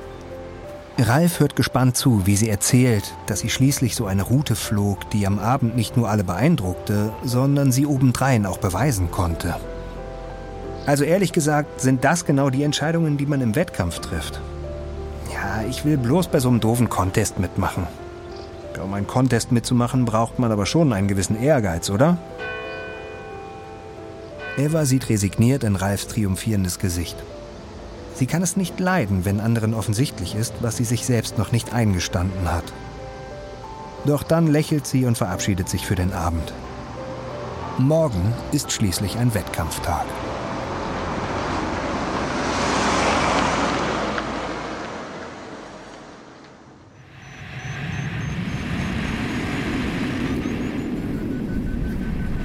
Ralf 0.96 1.40
hört 1.40 1.56
gespannt 1.56 1.96
zu, 1.96 2.26
wie 2.26 2.36
sie 2.36 2.48
erzählt, 2.48 3.14
dass 3.26 3.40
sie 3.40 3.50
schließlich 3.50 3.94
so 3.94 4.06
eine 4.06 4.22
Route 4.22 4.56
flog, 4.56 5.10
die 5.10 5.26
am 5.26 5.38
Abend 5.38 5.76
nicht 5.76 5.96
nur 5.96 6.08
alle 6.08 6.24
beeindruckte, 6.24 7.12
sondern 7.24 7.70
sie 7.70 7.86
obendrein 7.86 8.46
auch 8.46 8.58
beweisen 8.58 9.10
konnte. 9.10 9.56
Also 10.86 11.04
ehrlich 11.04 11.32
gesagt 11.32 11.80
sind 11.80 12.04
das 12.04 12.24
genau 12.24 12.50
die 12.50 12.62
Entscheidungen, 12.62 13.18
die 13.18 13.26
man 13.26 13.40
im 13.40 13.54
Wettkampf 13.54 13.98
trifft. 13.98 14.40
Ja, 15.32 15.62
ich 15.68 15.84
will 15.84 15.98
bloß 15.98 16.28
bei 16.28 16.40
so 16.40 16.48
einem 16.48 16.60
doofen 16.60 16.88
Contest 16.88 17.38
mitmachen. 17.38 17.86
Um 18.82 18.94
einen 18.94 19.06
Contest 19.06 19.50
mitzumachen, 19.52 20.04
braucht 20.04 20.38
man 20.38 20.52
aber 20.52 20.64
schon 20.64 20.92
einen 20.92 21.08
gewissen 21.08 21.40
Ehrgeiz, 21.40 21.90
oder? 21.90 22.16
Eva 24.56 24.84
sieht 24.84 25.08
resigniert 25.08 25.64
in 25.64 25.76
Ralfs 25.76 26.06
triumphierendes 26.06 26.78
Gesicht. 26.78 27.16
Sie 28.14 28.26
kann 28.26 28.42
es 28.42 28.56
nicht 28.56 28.80
leiden, 28.80 29.24
wenn 29.24 29.40
anderen 29.40 29.74
offensichtlich 29.74 30.34
ist, 30.34 30.54
was 30.60 30.76
sie 30.76 30.84
sich 30.84 31.04
selbst 31.04 31.38
noch 31.38 31.52
nicht 31.52 31.72
eingestanden 31.72 32.50
hat. 32.50 32.64
Doch 34.04 34.22
dann 34.22 34.46
lächelt 34.46 34.86
sie 34.86 35.04
und 35.04 35.18
verabschiedet 35.18 35.68
sich 35.68 35.86
für 35.86 35.94
den 35.94 36.12
Abend. 36.12 36.52
Morgen 37.78 38.32
ist 38.50 38.72
schließlich 38.72 39.18
ein 39.18 39.34
Wettkampftag. 39.34 40.06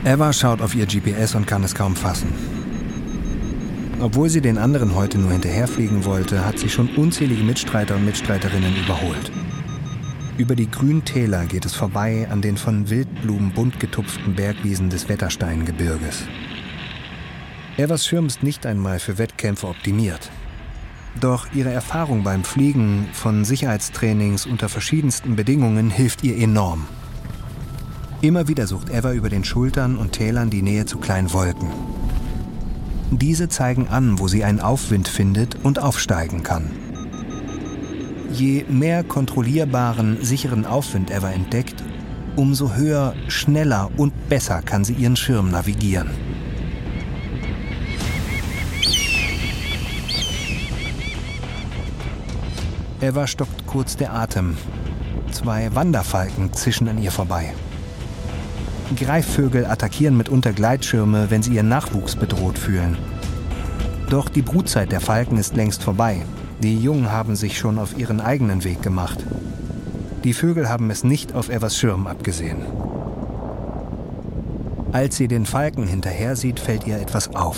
Eva 0.06 0.34
schaut 0.34 0.62
auf 0.62 0.76
ihr 0.76 0.86
GPS 0.86 1.34
und 1.34 1.48
kann 1.48 1.64
es 1.64 1.74
kaum 1.74 1.96
fassen. 1.96 2.34
Obwohl 4.02 4.28
sie 4.30 4.42
den 4.42 4.58
anderen 4.58 4.96
heute 4.96 5.18
nur 5.18 5.32
hinterherfliegen 5.32 6.04
wollte, 6.04 6.46
hat 6.46 6.60
sie 6.60 6.68
schon 6.68 6.90
unzählige 6.98 7.42
Mitstreiter 7.42 7.96
und 7.96 8.04
Mitstreiterinnen 8.04 8.76
überholt. 8.76 9.32
Über 10.38 10.56
die 10.56 10.70
grünen 10.70 11.06
Täler 11.06 11.46
geht 11.46 11.64
es 11.64 11.74
vorbei 11.74 12.28
an 12.30 12.42
den 12.42 12.58
von 12.58 12.90
Wildblumen 12.90 13.54
bunt 13.54 13.80
getupften 13.80 14.36
Bergwiesen 14.36 14.90
des 14.90 15.08
Wettersteingebirges. 15.08 16.24
Evas 17.78 18.06
Schirm 18.06 18.26
ist 18.26 18.44
nicht 18.44 18.66
einmal 18.66 19.00
für 19.00 19.18
Wettkämpfe 19.18 19.68
optimiert. 19.68 20.32
Doch 21.22 21.48
ihre 21.54 21.72
Erfahrung 21.72 22.24
beim 22.24 22.44
Fliegen 22.44 23.08
von 23.14 23.46
Sicherheitstrainings 23.46 24.48
unter 24.48 24.68
verschiedensten 24.68 25.38
Bedingungen 25.38 25.90
hilft 25.90 26.26
ihr 26.26 26.38
enorm. 26.38 26.88
Immer 28.24 28.48
wieder 28.48 28.68
sucht 28.68 28.90
Eva 28.90 29.12
über 29.12 29.28
den 29.28 29.44
Schultern 29.44 29.98
und 29.98 30.14
Tälern 30.14 30.50
die 30.50 30.62
Nähe 30.62 30.86
zu 30.86 30.98
kleinen 30.98 31.34
Wolken. 31.34 31.68
Diese 33.12 33.50
zeigen 33.50 33.90
an, 33.90 34.18
wo 34.18 34.30
sie 34.30 34.46
einen 34.46 34.62
Aufwind 34.62 35.10
findet 35.10 35.58
und 35.62 35.80
aufsteigen 35.80 36.42
kann. 36.42 36.72
Je 38.32 38.64
mehr 38.70 39.04
kontrollierbaren, 39.04 40.24
sicheren 40.24 40.66
Aufwind 40.66 41.12
Eva 41.12 41.32
entdeckt, 41.32 41.84
umso 42.38 42.74
höher, 42.74 43.14
schneller 43.28 43.92
und 43.98 44.30
besser 44.30 44.62
kann 44.62 44.86
sie 44.86 44.94
ihren 44.94 45.18
Schirm 45.18 45.52
navigieren. 45.52 46.10
Eva 53.02 53.28
stockt 53.28 53.68
kurz 53.68 53.98
der 53.98 54.14
Atem. 54.14 54.56
Zwei 55.32 55.76
Wanderfalken 55.76 56.54
zischen 56.54 56.88
an 56.88 57.04
ihr 57.04 57.12
vorbei. 57.12 57.54
Greifvögel 58.96 59.66
attackieren 59.66 60.18
mitunter 60.18 60.54
Gleitschirme, 60.54 61.30
wenn 61.30 61.44
sie 61.44 61.54
ihren 61.54 61.70
Nachwuchs 61.70 62.16
bedroht 62.16 62.58
fühlen. 62.58 62.98
Doch 64.10 64.30
die 64.30 64.42
Brutzeit 64.42 64.92
der 64.92 65.02
Falken 65.02 65.38
ist 65.38 65.56
längst 65.56 65.84
vorbei. 65.84 66.22
Die 66.62 66.80
Jungen 66.80 67.12
haben 67.12 67.36
sich 67.36 67.58
schon 67.58 67.80
auf 67.80 67.98
ihren 67.98 68.22
eigenen 68.22 68.64
Weg 68.64 68.82
gemacht. 68.82 69.26
Die 70.24 70.34
Vögel 70.34 70.70
haben 70.70 70.90
es 70.90 71.04
nicht 71.04 71.34
auf 71.34 71.50
Evas 71.50 71.78
Schirm 71.78 72.08
abgesehen. 72.08 72.62
Als 74.92 75.18
sie 75.18 75.28
den 75.28 75.46
Falken 75.46 75.88
hinterher 75.88 76.36
sieht, 76.36 76.60
fällt 76.60 76.86
ihr 76.86 77.00
etwas 77.00 77.36
auf. 77.36 77.58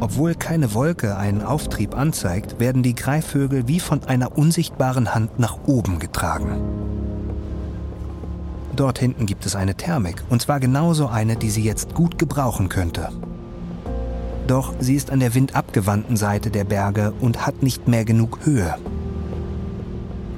Obwohl 0.00 0.34
keine 0.34 0.74
Wolke 0.74 1.16
einen 1.16 1.42
Auftrieb 1.42 1.96
anzeigt, 1.96 2.60
werden 2.60 2.82
die 2.82 2.94
Greifvögel 2.94 3.66
wie 3.66 3.80
von 3.80 4.04
einer 4.04 4.38
unsichtbaren 4.38 5.14
Hand 5.14 5.40
nach 5.40 5.58
oben 5.66 5.98
getragen. 5.98 6.97
Dort 8.78 9.00
hinten 9.00 9.26
gibt 9.26 9.44
es 9.44 9.56
eine 9.56 9.74
Thermik, 9.74 10.22
und 10.28 10.40
zwar 10.40 10.60
genauso 10.60 11.08
eine, 11.08 11.34
die 11.34 11.50
sie 11.50 11.64
jetzt 11.64 11.94
gut 11.94 12.16
gebrauchen 12.16 12.68
könnte. 12.68 13.08
Doch 14.46 14.72
sie 14.78 14.94
ist 14.94 15.10
an 15.10 15.18
der 15.18 15.34
windabgewandten 15.34 16.16
Seite 16.16 16.50
der 16.50 16.62
Berge 16.62 17.12
und 17.18 17.44
hat 17.44 17.60
nicht 17.60 17.88
mehr 17.88 18.04
genug 18.04 18.38
Höhe. 18.44 18.76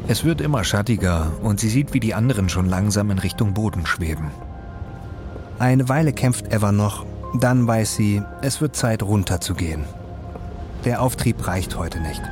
Es 0.08 0.24
wird 0.24 0.40
immer 0.40 0.64
schattiger 0.64 1.32
und 1.42 1.60
sie 1.60 1.68
sieht, 1.68 1.92
wie 1.92 2.00
die 2.00 2.14
anderen 2.14 2.48
schon 2.48 2.66
langsam 2.66 3.10
in 3.10 3.18
Richtung 3.18 3.52
Boden 3.52 3.84
schweben. 3.84 4.30
Eine 5.58 5.90
Weile 5.90 6.14
kämpft 6.14 6.50
Eva 6.50 6.72
noch, 6.72 7.04
dann 7.38 7.66
weiß 7.66 7.94
sie, 7.94 8.22
es 8.40 8.62
wird 8.62 8.74
Zeit 8.74 9.02
runterzugehen. 9.02 9.84
Der 10.86 11.02
Auftrieb 11.02 11.46
reicht 11.46 11.76
heute 11.76 12.00
nicht. 12.00 12.22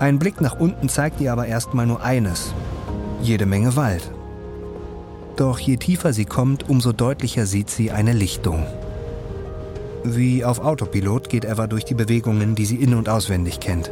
Ein 0.00 0.18
Blick 0.18 0.40
nach 0.40 0.58
unten 0.58 0.88
zeigt 0.88 1.20
ihr 1.20 1.30
aber 1.30 1.46
erstmal 1.46 1.86
nur 1.86 2.02
eines. 2.02 2.52
Jede 3.22 3.46
Menge 3.46 3.76
Wald. 3.76 4.10
Doch 5.40 5.58
je 5.58 5.78
tiefer 5.78 6.12
sie 6.12 6.26
kommt, 6.26 6.68
umso 6.68 6.92
deutlicher 6.92 7.46
sieht 7.46 7.70
sie 7.70 7.90
eine 7.90 8.12
Lichtung. 8.12 8.66
Wie 10.04 10.44
auf 10.44 10.58
Autopilot 10.58 11.30
geht 11.30 11.46
Eva 11.46 11.66
durch 11.66 11.86
die 11.86 11.94
Bewegungen, 11.94 12.54
die 12.54 12.66
sie 12.66 12.76
in- 12.76 12.92
und 12.92 13.08
auswendig 13.08 13.58
kennt. 13.58 13.90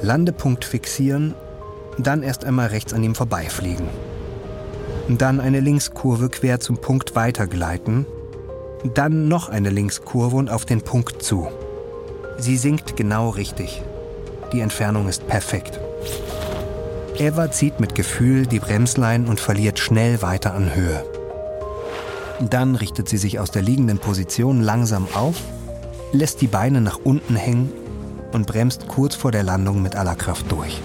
Landepunkt 0.00 0.64
fixieren, 0.64 1.34
dann 1.98 2.22
erst 2.22 2.44
einmal 2.44 2.68
rechts 2.68 2.92
an 2.92 3.02
ihm 3.02 3.16
vorbeifliegen. 3.16 3.88
Dann 5.08 5.40
eine 5.40 5.58
Linkskurve 5.58 6.28
quer 6.28 6.60
zum 6.60 6.76
Punkt 6.78 7.16
weitergleiten, 7.16 8.06
dann 8.94 9.26
noch 9.26 9.48
eine 9.48 9.70
Linkskurve 9.70 10.36
und 10.36 10.50
auf 10.50 10.64
den 10.64 10.82
Punkt 10.82 11.20
zu. 11.20 11.48
Sie 12.38 12.58
sinkt 12.58 12.96
genau 12.96 13.30
richtig. 13.30 13.82
Die 14.52 14.60
Entfernung 14.60 15.08
ist 15.08 15.26
perfekt. 15.26 15.80
Eva 17.18 17.50
zieht 17.50 17.80
mit 17.80 17.96
Gefühl 17.96 18.46
die 18.46 18.60
Bremslein 18.60 19.26
und 19.26 19.40
verliert 19.40 19.80
schnell 19.80 20.22
weiter 20.22 20.54
an 20.54 20.74
Höhe. 20.74 21.04
Dann 22.40 22.76
richtet 22.76 23.08
sie 23.08 23.16
sich 23.16 23.40
aus 23.40 23.50
der 23.50 23.62
liegenden 23.62 23.98
Position 23.98 24.60
langsam 24.60 25.08
auf, 25.14 25.36
lässt 26.12 26.40
die 26.40 26.46
Beine 26.46 26.80
nach 26.80 26.98
unten 27.02 27.34
hängen 27.34 27.72
und 28.32 28.46
bremst 28.46 28.86
kurz 28.86 29.16
vor 29.16 29.32
der 29.32 29.42
Landung 29.42 29.82
mit 29.82 29.96
aller 29.96 30.14
Kraft 30.14 30.50
durch. 30.52 30.80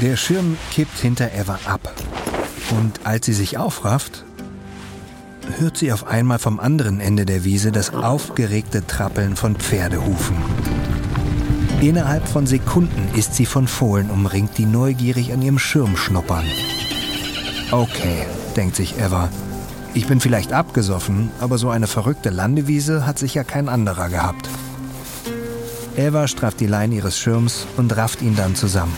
Der 0.00 0.16
Schirm 0.16 0.56
kippt 0.70 0.98
hinter 0.98 1.32
Eva 1.34 1.58
ab. 1.64 1.92
Und 2.70 3.00
als 3.04 3.26
sie 3.26 3.34
sich 3.34 3.58
aufrafft, 3.58 4.24
hört 5.58 5.76
sie 5.76 5.92
auf 5.92 6.06
einmal 6.06 6.38
vom 6.38 6.60
anderen 6.60 7.00
Ende 7.00 7.26
der 7.26 7.44
Wiese 7.44 7.72
das 7.72 7.92
aufgeregte 7.92 8.86
Trappeln 8.86 9.36
von 9.36 9.56
Pferdehufen. 9.56 10.36
Innerhalb 11.82 12.28
von 12.28 12.46
Sekunden 12.46 13.08
ist 13.18 13.34
sie 13.34 13.44
von 13.44 13.66
Fohlen 13.66 14.08
umringt, 14.08 14.56
die 14.56 14.66
neugierig 14.66 15.32
an 15.32 15.42
ihrem 15.42 15.58
Schirm 15.58 15.96
schnuppern. 15.96 16.44
Okay, 17.72 18.24
denkt 18.54 18.76
sich 18.76 18.96
Eva. 19.00 19.28
Ich 19.92 20.06
bin 20.06 20.20
vielleicht 20.20 20.52
abgesoffen, 20.52 21.32
aber 21.40 21.58
so 21.58 21.70
eine 21.70 21.88
verrückte 21.88 22.30
Landewiese 22.30 23.04
hat 23.04 23.18
sich 23.18 23.34
ja 23.34 23.42
kein 23.42 23.68
anderer 23.68 24.10
gehabt. 24.10 24.48
Eva 25.96 26.28
strafft 26.28 26.60
die 26.60 26.68
Leine 26.68 26.94
ihres 26.94 27.18
Schirms 27.18 27.66
und 27.76 27.96
rafft 27.96 28.22
ihn 28.22 28.36
dann 28.36 28.54
zusammen. 28.54 28.96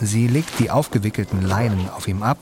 Sie 0.00 0.26
legt 0.26 0.58
die 0.58 0.72
aufgewickelten 0.72 1.40
Leinen 1.40 1.88
auf 1.88 2.08
ihm 2.08 2.24
ab, 2.24 2.38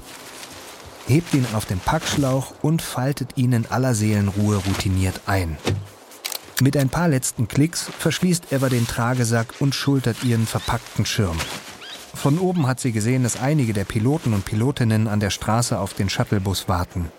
hebt 1.07 1.35
ihn 1.35 1.47
auf 1.53 1.67
den 1.67 1.81
Packschlauch 1.81 2.55
und 2.63 2.81
faltet 2.81 3.37
ihn 3.37 3.53
in 3.53 3.67
aller 3.67 3.95
Seelenruhe 3.95 4.57
routiniert 4.57 5.21
ein. 5.27 5.59
Mit 6.61 6.77
ein 6.77 6.89
paar 6.89 7.09
letzten 7.09 7.47
Klicks 7.47 7.89
verschließt 7.99 8.53
Eva 8.53 8.69
den 8.69 8.87
Tragesack 8.87 9.55
und 9.61 9.77
schultert 9.77 10.25
ihren 10.25 10.47
verpackten 10.47 11.07
Schirm. 11.07 11.37
Von 12.15 12.41
oben 12.41 12.67
hat 12.67 12.81
sie 12.81 12.91
gesehen, 12.91 13.23
dass 13.23 13.41
einige 13.41 13.73
der 13.73 13.85
Piloten 13.85 14.35
und 14.35 14.45
Pilotinnen 14.45 15.07
an 15.07 15.21
der 15.21 15.31
Straße 15.31 15.79
auf 15.79 15.95
den 15.95 16.09
Shuttlebus 16.09 16.69
warten. 16.69 17.13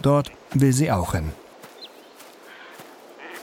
Dort 0.00 0.30
will 0.54 0.72
sie 0.72 0.90
auch 0.90 1.12
hin. 1.12 1.32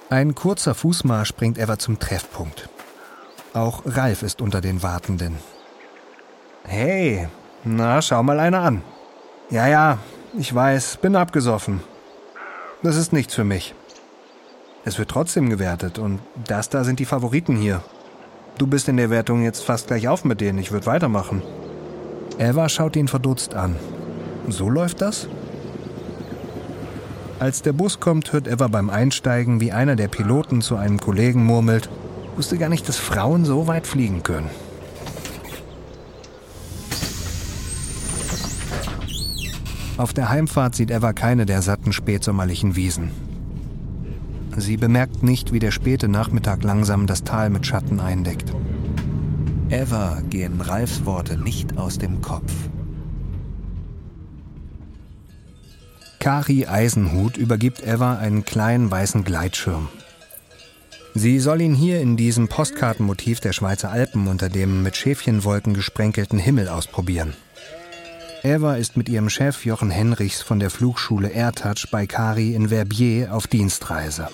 Ein 0.09 0.33
kurzer 0.33 0.73
Fußmarsch 0.73 1.33
bringt 1.33 1.59
Eva 1.59 1.77
zum 1.77 1.99
Treffpunkt. 1.99 2.69
Auch 3.53 3.83
Ralf 3.85 4.23
ist 4.23 4.41
unter 4.41 4.61
den 4.61 4.81
Wartenden. 4.81 5.37
Hey, 6.63 7.27
na, 7.63 8.01
schau 8.01 8.23
mal 8.23 8.39
einer 8.39 8.61
an. 8.61 8.81
Ja, 9.51 9.67
ja, 9.67 9.99
ich 10.37 10.53
weiß, 10.53 10.97
bin 10.97 11.15
abgesoffen. 11.15 11.81
Das 12.81 12.95
ist 12.95 13.13
nichts 13.13 13.35
für 13.35 13.43
mich. 13.43 13.75
Es 14.87 14.97
wird 14.97 15.11
trotzdem 15.11 15.49
gewertet 15.49 15.99
und 15.99 16.21
das 16.47 16.69
da 16.69 16.85
sind 16.85 16.99
die 16.99 17.05
Favoriten 17.05 17.57
hier. 17.57 17.83
Du 18.57 18.67
bist 18.67 18.87
in 18.87 18.95
der 18.95 19.09
Wertung 19.09 19.43
jetzt 19.43 19.61
fast 19.61 19.87
gleich 19.87 20.07
auf 20.07 20.23
mit 20.23 20.39
denen, 20.39 20.59
ich 20.59 20.71
würde 20.71 20.85
weitermachen. 20.85 21.41
Eva 22.39 22.69
schaut 22.69 22.95
ihn 22.95 23.09
verdutzt 23.09 23.53
an. 23.53 23.75
So 24.47 24.69
läuft 24.69 25.01
das? 25.01 25.27
Als 27.37 27.63
der 27.63 27.73
Bus 27.73 27.99
kommt, 27.99 28.31
hört 28.31 28.47
Eva 28.47 28.69
beim 28.69 28.89
Einsteigen, 28.89 29.59
wie 29.59 29.73
einer 29.73 29.97
der 29.97 30.07
Piloten 30.07 30.61
zu 30.61 30.77
einem 30.77 31.01
Kollegen 31.01 31.43
murmelt, 31.43 31.89
wusste 32.37 32.57
gar 32.57 32.69
nicht, 32.69 32.87
dass 32.87 32.95
Frauen 32.95 33.43
so 33.43 33.67
weit 33.67 33.87
fliegen 33.87 34.23
können. 34.23 34.49
Auf 39.97 40.13
der 40.13 40.29
Heimfahrt 40.29 40.75
sieht 40.75 40.91
Eva 40.91 41.11
keine 41.11 41.45
der 41.45 41.61
satten 41.61 41.91
spätsommerlichen 41.91 42.77
Wiesen. 42.77 43.26
Sie 44.57 44.75
bemerkt 44.75 45.21
nicht, 45.21 45.53
wie 45.53 45.59
der 45.59 45.71
späte 45.71 46.07
Nachmittag 46.07 46.63
langsam 46.63 47.05
das 47.05 47.23
Tal 47.23 47.51
mit 47.51 47.67
Schatten 47.67 47.99
eindeckt. 47.99 48.51
Ever 49.69 50.23
gehen 50.29 50.59
Ralfs 50.59 51.05
Worte 51.05 51.37
nicht 51.37 51.77
aus 51.77 51.99
dem 51.99 52.21
Kopf. 52.21 52.51
Kari 56.19 56.65
Eisenhut 56.65 57.37
übergibt 57.37 57.85
Eva 57.85 58.17
einen 58.17 58.45
kleinen 58.45 58.89
weißen 58.89 59.23
Gleitschirm. 59.23 59.89
Sie 61.13 61.39
soll 61.39 61.61
ihn 61.61 61.75
hier 61.75 62.01
in 62.01 62.17
diesem 62.17 62.47
Postkartenmotiv 62.47 63.39
der 63.39 63.53
Schweizer 63.53 63.91
Alpen 63.91 64.27
unter 64.27 64.49
dem 64.49 64.81
mit 64.81 64.97
Schäfchenwolken 64.97 65.75
gesprenkelten 65.75 66.39
Himmel 66.39 66.67
ausprobieren. 66.67 67.33
Eva 68.43 68.75
ist 68.75 68.97
mit 68.97 69.07
ihrem 69.07 69.29
Chef 69.29 69.65
Jochen 69.65 69.91
Henrichs 69.91 70.41
von 70.41 70.59
der 70.59 70.69
Flugschule 70.69 71.29
AirTouch 71.29 71.87
bei 71.91 72.07
Kari 72.07 72.55
in 72.55 72.69
Verbier 72.69 73.33
auf 73.33 73.47
Dienstreise. 73.47 74.29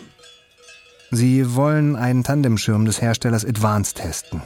Sie 1.16 1.54
wollen 1.54 1.96
einen 1.96 2.24
Tandemschirm 2.24 2.86
des 2.86 3.00
Herstellers 3.00 3.46
Advance 3.46 3.94
testen. 3.94 4.42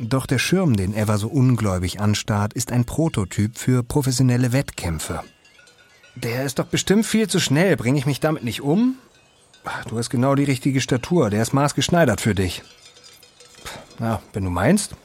Doch 0.00 0.26
der 0.26 0.40
Schirm, 0.40 0.76
den 0.76 0.92
Eva 0.92 1.18
so 1.18 1.28
ungläubig 1.28 2.00
anstarrt, 2.00 2.52
ist 2.52 2.72
ein 2.72 2.84
Prototyp 2.84 3.56
für 3.56 3.84
professionelle 3.84 4.52
Wettkämpfe. 4.52 5.20
Der 6.16 6.44
ist 6.44 6.58
doch 6.58 6.64
bestimmt 6.66 7.06
viel 7.06 7.28
zu 7.28 7.38
schnell. 7.38 7.76
Bringe 7.76 7.96
ich 7.96 8.06
mich 8.06 8.18
damit 8.18 8.42
nicht 8.42 8.60
um? 8.60 8.96
Du 9.88 9.98
hast 9.98 10.10
genau 10.10 10.34
die 10.34 10.42
richtige 10.42 10.80
Statur. 10.80 11.30
Der 11.30 11.42
ist 11.42 11.52
maßgeschneidert 11.52 12.20
für 12.20 12.34
dich. 12.34 12.64
Na, 14.00 14.20
wenn 14.32 14.42
du 14.42 14.50
meinst. 14.50 14.96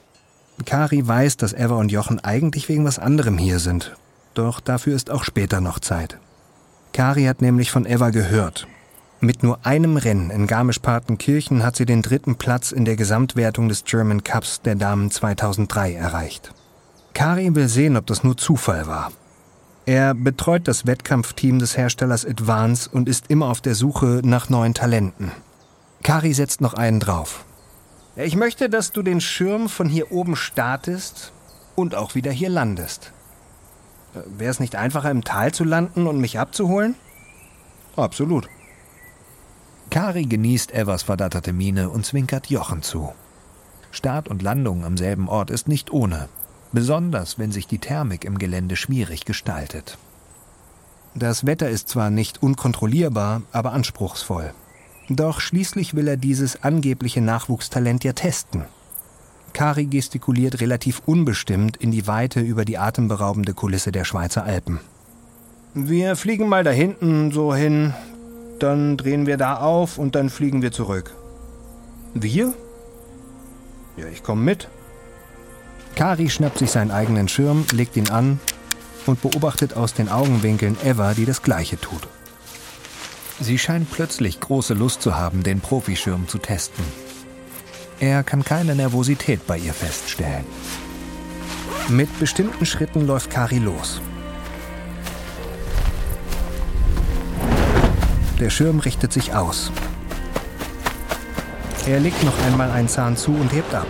Kari 0.66 1.08
weiß, 1.08 1.38
dass 1.38 1.54
Eva 1.54 1.76
und 1.76 1.92
Jochen 1.92 2.20
eigentlich 2.24 2.68
wegen 2.68 2.84
was 2.84 2.98
anderem 2.98 3.38
hier 3.38 3.60
sind. 3.60 3.96
Doch 4.34 4.60
dafür 4.60 4.96
ist 4.96 5.12
auch 5.12 5.24
später 5.24 5.62
noch 5.62 5.78
Zeit. 5.78 6.18
Kari 6.94 7.26
hat 7.26 7.44
nämlich 7.44 7.70
von 7.70 7.86
Eva 7.86 8.10
gehört. 8.10 8.68
Mit 9.26 9.42
nur 9.42 9.66
einem 9.66 9.98
Rennen 9.98 10.30
in 10.30 10.46
Garmisch-Partenkirchen 10.46 11.64
hat 11.64 11.76
sie 11.76 11.88
den 11.88 12.04
dritten 12.04 12.36
Platz 12.36 12.72
in 12.72 12.86
der 12.86 12.96
Gesamtwertung 12.96 13.70
des 13.70 13.84
German 13.84 14.24
Cups 14.24 14.62
der 14.62 14.76
Damen 14.76 15.10
2003 15.10 15.96
erreicht. 15.96 16.54
Kari 17.16 17.56
will 17.56 17.68
sehen, 17.68 17.98
ob 17.98 18.06
das 18.06 18.24
nur 18.24 18.38
Zufall 18.38 18.86
war. 18.86 19.12
Er 19.88 20.14
betreut 20.14 20.68
das 20.68 20.86
Wettkampfteam 20.86 21.58
des 21.58 21.76
Herstellers 21.76 22.24
Advance 22.24 22.88
und 22.88 23.10
ist 23.10 23.32
immer 23.32 23.48
auf 23.48 23.62
der 23.62 23.74
Suche 23.74 24.22
nach 24.24 24.50
neuen 24.50 24.76
Talenten. 24.76 25.32
Kari 26.04 26.32
setzt 26.32 26.62
noch 26.62 26.76
einen 26.76 27.00
drauf. 27.00 27.46
Ich 28.16 28.36
möchte, 28.36 28.70
dass 28.70 28.92
du 28.92 29.02
den 29.02 29.22
Schirm 29.22 29.70
von 29.70 29.90
hier 29.90 30.12
oben 30.12 30.36
startest 30.36 31.34
und 31.74 31.96
auch 31.96 32.14
wieder 32.14 32.32
hier 32.32 32.50
landest. 32.50 33.12
Wäre 34.38 34.52
es 34.52 34.60
nicht 34.60 34.76
einfacher, 34.76 35.10
im 35.10 35.24
Tal 35.24 35.52
zu 35.52 35.64
landen 35.64 36.06
und 36.06 36.22
mich 36.22 36.38
abzuholen? 36.38 36.94
Absolut. 37.96 38.48
Kari 39.96 40.26
genießt 40.26 40.74
Evers 40.74 41.04
verdatterte 41.04 41.54
Miene 41.54 41.90
und 41.90 42.06
zwinkert 42.06 42.48
Jochen 42.48 42.82
zu. 42.82 43.14
Start 43.92 44.28
und 44.28 44.42
Landung 44.42 44.84
am 44.84 44.98
selben 44.98 45.30
Ort 45.30 45.50
ist 45.50 45.70
nicht 45.70 45.90
ohne 45.90 46.28
besonders 46.74 47.40
wenn 47.40 47.54
sich 47.54 47.66
die 47.66 47.78
Thermik 47.78 48.26
im 48.26 48.38
Gelände 48.38 48.76
schwierig 48.76 49.24
gestaltet. 49.24 49.98
Das 51.14 51.46
Wetter 51.46 51.70
ist 51.70 51.88
zwar 51.88 52.10
nicht 52.10 52.44
unkontrollierbar, 52.44 53.44
aber 53.54 53.72
anspruchsvoll. 53.72 54.54
Doch 55.08 55.40
schließlich 55.40 55.94
will 55.94 56.10
er 56.10 56.18
dieses 56.18 56.62
angebliche 56.62 57.22
Nachwuchstalent 57.22 58.04
ja 58.04 58.12
testen. 58.12 58.66
Kari 59.54 59.86
gestikuliert 59.86 60.60
relativ 60.60 61.04
unbestimmt 61.06 61.78
in 61.78 61.92
die 61.92 62.06
Weite 62.06 62.42
über 62.42 62.66
die 62.66 62.78
atemberaubende 62.78 63.54
Kulisse 63.54 63.94
der 63.94 64.04
Schweizer 64.04 64.44
Alpen. 64.44 64.82
Wir 65.74 66.18
fliegen 66.18 66.50
mal 66.50 66.66
da 66.66 66.72
hinten 66.72 67.32
so 67.32 67.56
hin, 67.56 67.94
dann 68.60 68.98
drehen 68.98 69.26
wir 69.26 69.38
da 69.38 69.58
auf 69.58 69.98
und 69.98 70.16
dann 70.16 70.30
fliegen 70.30 70.62
wir 70.62 70.72
zurück. 70.72 71.12
Wir? 72.14 72.54
Ja, 73.98 74.08
ich 74.08 74.24
komme 74.24 74.42
mit. 74.42 74.68
Kari 75.96 76.30
schnappt 76.30 76.58
sich 76.60 76.72
seinen 76.72 76.92
eigenen 76.92 77.28
Schirm, 77.28 77.66
legt 77.72 77.96
ihn 77.96 78.10
an 78.10 78.40
und 79.06 79.22
beobachtet 79.22 79.76
aus 79.76 79.94
den 79.94 80.10
Augenwinkeln 80.10 80.78
Eva, 80.84 81.14
die 81.14 81.26
das 81.26 81.42
Gleiche 81.42 81.80
tut. 81.80 82.08
Sie 83.40 83.58
scheint 83.58 83.92
plötzlich 83.92 84.40
große 84.40 84.74
Lust 84.74 85.02
zu 85.02 85.16
haben, 85.16 85.44
den 85.44 85.60
Profischirm 85.60 86.28
zu 86.28 86.38
testen. 86.38 86.86
Er 88.00 88.24
kann 88.24 88.44
keine 88.44 88.76
Nervosität 88.76 89.46
bei 89.48 89.58
ihr 89.58 89.74
feststellen. 89.74 90.46
Mit 91.88 92.20
bestimmten 92.20 92.66
Schritten 92.66 93.06
läuft 93.06 93.30
Kari 93.30 93.60
los. 93.60 94.02
Der 98.40 98.50
Schirm 98.50 98.80
richtet 98.80 99.14
sich 99.14 99.34
aus. 99.34 99.72
Er 101.88 102.02
legt 102.02 102.22
noch 102.24 102.34
einmal 102.46 102.70
einen 102.70 102.90
Zahn 102.90 103.16
zu 103.16 103.32
und 103.32 103.54
hebt 103.54 103.74
ab. 103.74 103.88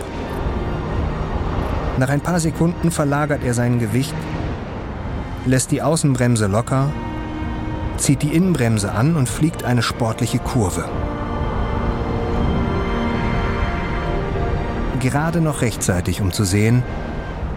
Nach 1.98 2.10
ein 2.10 2.22
paar 2.22 2.40
Sekunden 2.40 2.92
verlagert 2.92 3.44
er 3.44 3.56
sein 3.56 3.80
Gewicht, 3.80 4.14
lässt 5.46 5.72
die 5.72 5.82
Außenbremse 5.82 6.46
locker, 6.46 6.92
zieht 7.98 8.22
die 8.22 8.36
Innenbremse 8.36 8.92
an 8.92 9.16
und 9.16 9.30
fliegt 9.30 9.64
eine 9.64 9.82
sportliche 9.82 10.38
Kurve. 10.38 10.88
Gerade 15.00 15.42
noch 15.42 15.62
rechtzeitig, 15.62 16.22
um 16.22 16.32
zu 16.32 16.44
sehen, 16.44 16.84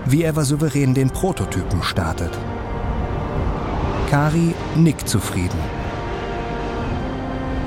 wie 0.06 0.22
er 0.22 0.32
souverän 0.42 0.94
den 0.94 1.10
Prototypen 1.10 1.82
startet. 1.82 2.30
Kari 4.10 4.54
nickt 4.74 5.06
zufrieden. 5.06 5.77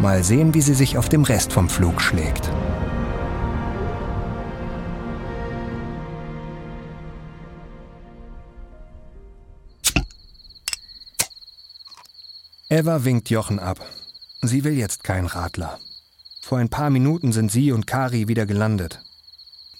Mal 0.01 0.23
sehen, 0.23 0.55
wie 0.55 0.61
sie 0.61 0.73
sich 0.73 0.97
auf 0.97 1.09
dem 1.09 1.23
Rest 1.23 1.53
vom 1.53 1.69
Flug 1.69 2.01
schlägt. 2.01 2.49
Eva 12.67 13.03
winkt 13.03 13.29
Jochen 13.29 13.59
ab. 13.59 13.79
Sie 14.41 14.63
will 14.63 14.73
jetzt 14.73 15.03
keinen 15.03 15.27
Radler. 15.27 15.77
Vor 16.41 16.57
ein 16.57 16.69
paar 16.69 16.89
Minuten 16.89 17.31
sind 17.31 17.51
sie 17.51 17.71
und 17.71 17.85
Kari 17.85 18.27
wieder 18.27 18.47
gelandet. 18.47 19.03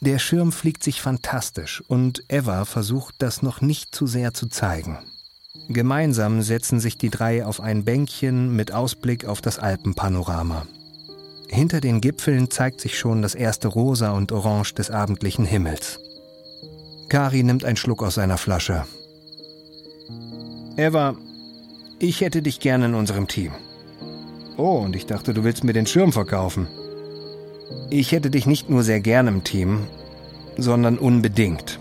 Der 0.02 0.20
Schirm 0.20 0.52
fliegt 0.52 0.84
sich 0.84 1.02
fantastisch 1.02 1.82
und 1.88 2.24
Eva 2.28 2.66
versucht, 2.66 3.16
das 3.18 3.42
noch 3.42 3.62
nicht 3.62 3.96
zu 3.96 4.06
sehr 4.06 4.36
zu 4.36 4.46
zeigen. 4.46 5.00
Gemeinsam 5.68 6.42
setzen 6.42 6.80
sich 6.80 6.98
die 6.98 7.10
drei 7.10 7.46
auf 7.46 7.60
ein 7.60 7.84
Bänkchen 7.84 8.56
mit 8.56 8.72
Ausblick 8.72 9.26
auf 9.26 9.42
das 9.42 9.60
Alpenpanorama. 9.60 10.66
Hinter 11.50 11.82
den 11.82 12.00
Gipfeln 12.00 12.50
zeigt 12.50 12.80
sich 12.80 12.98
schon 12.98 13.22
das 13.22 13.36
erste 13.36 13.68
Rosa 13.68 14.12
und 14.12 14.32
Orange 14.32 14.74
des 14.76 14.90
abendlichen 14.90 15.46
Himmels. 15.46 16.00
Kari 17.10 17.44
nimmt 17.44 17.66
einen 17.66 17.76
Schluck 17.76 18.02
aus 18.02 18.16
seiner 18.16 18.38
Flasche. 18.38 18.86
Eva, 20.78 21.16
ich 22.00 22.22
hätte 22.22 22.42
dich 22.42 22.62
gerne 22.62 22.86
in 22.86 22.94
unserem 22.94 23.28
Team. 23.28 23.52
Oh, 24.56 24.78
und 24.78 24.96
ich 24.96 25.06
dachte, 25.06 25.34
du 25.34 25.44
willst 25.44 25.66
mir 25.66 25.74
den 25.74 25.86
Schirm 25.86 26.14
verkaufen. 26.14 26.68
Ich 27.90 28.14
hätte 28.14 28.30
dich 28.30 28.46
nicht 28.46 28.70
nur 28.70 28.84
sehr 28.84 29.02
gern 29.02 29.28
im 29.28 29.44
Team, 29.44 29.88
sondern 30.58 30.98
unbedingt. 30.98 31.80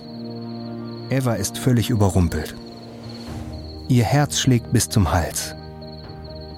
Eva 1.09 1.35
ist 1.35 1.59
völlig 1.59 1.91
überrumpelt. 1.91 2.57
Ihr 3.91 4.05
Herz 4.05 4.39
schlägt 4.39 4.73
bis 4.73 4.89
zum 4.89 5.13
Hals. 5.13 5.57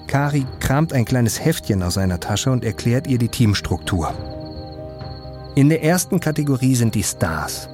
Kari 0.05 0.45
kramt 0.59 0.93
ein 0.93 1.03
kleines 1.03 1.43
Heftchen 1.43 1.81
aus 1.81 1.95
seiner 1.95 2.19
Tasche 2.19 2.51
und 2.51 2.63
erklärt 2.63 3.07
ihr 3.07 3.17
die 3.17 3.27
Teamstruktur. 3.27 4.13
In 5.55 5.69
der 5.69 5.83
ersten 5.83 6.19
Kategorie 6.19 6.75
sind 6.75 6.93
die 6.93 7.01
Stars. 7.01 7.69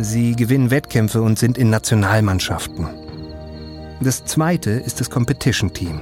Sie 0.00 0.34
gewinnen 0.34 0.72
Wettkämpfe 0.72 1.22
und 1.22 1.38
sind 1.38 1.56
in 1.56 1.70
Nationalmannschaften. 1.70 2.88
Das 4.00 4.24
zweite 4.24 4.70
ist 4.70 4.98
das 4.98 5.08
Competition 5.08 5.72
Team. 5.72 6.00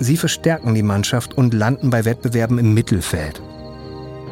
Sie 0.00 0.16
verstärken 0.16 0.74
die 0.74 0.82
Mannschaft 0.82 1.38
und 1.38 1.54
landen 1.54 1.90
bei 1.90 2.04
Wettbewerben 2.04 2.58
im 2.58 2.74
Mittelfeld. 2.74 3.40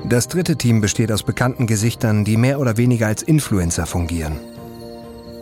Das 0.09 0.27
dritte 0.27 0.57
Team 0.57 0.81
besteht 0.81 1.13
aus 1.13 1.23
bekannten 1.23 1.69
Gesichtern, 1.69 2.25
die 2.25 2.37
mehr 2.37 2.59
oder 2.59 2.77
weniger 2.77 3.07
als 3.07 3.23
Influencer 3.23 3.87
fungieren. 3.87 4.41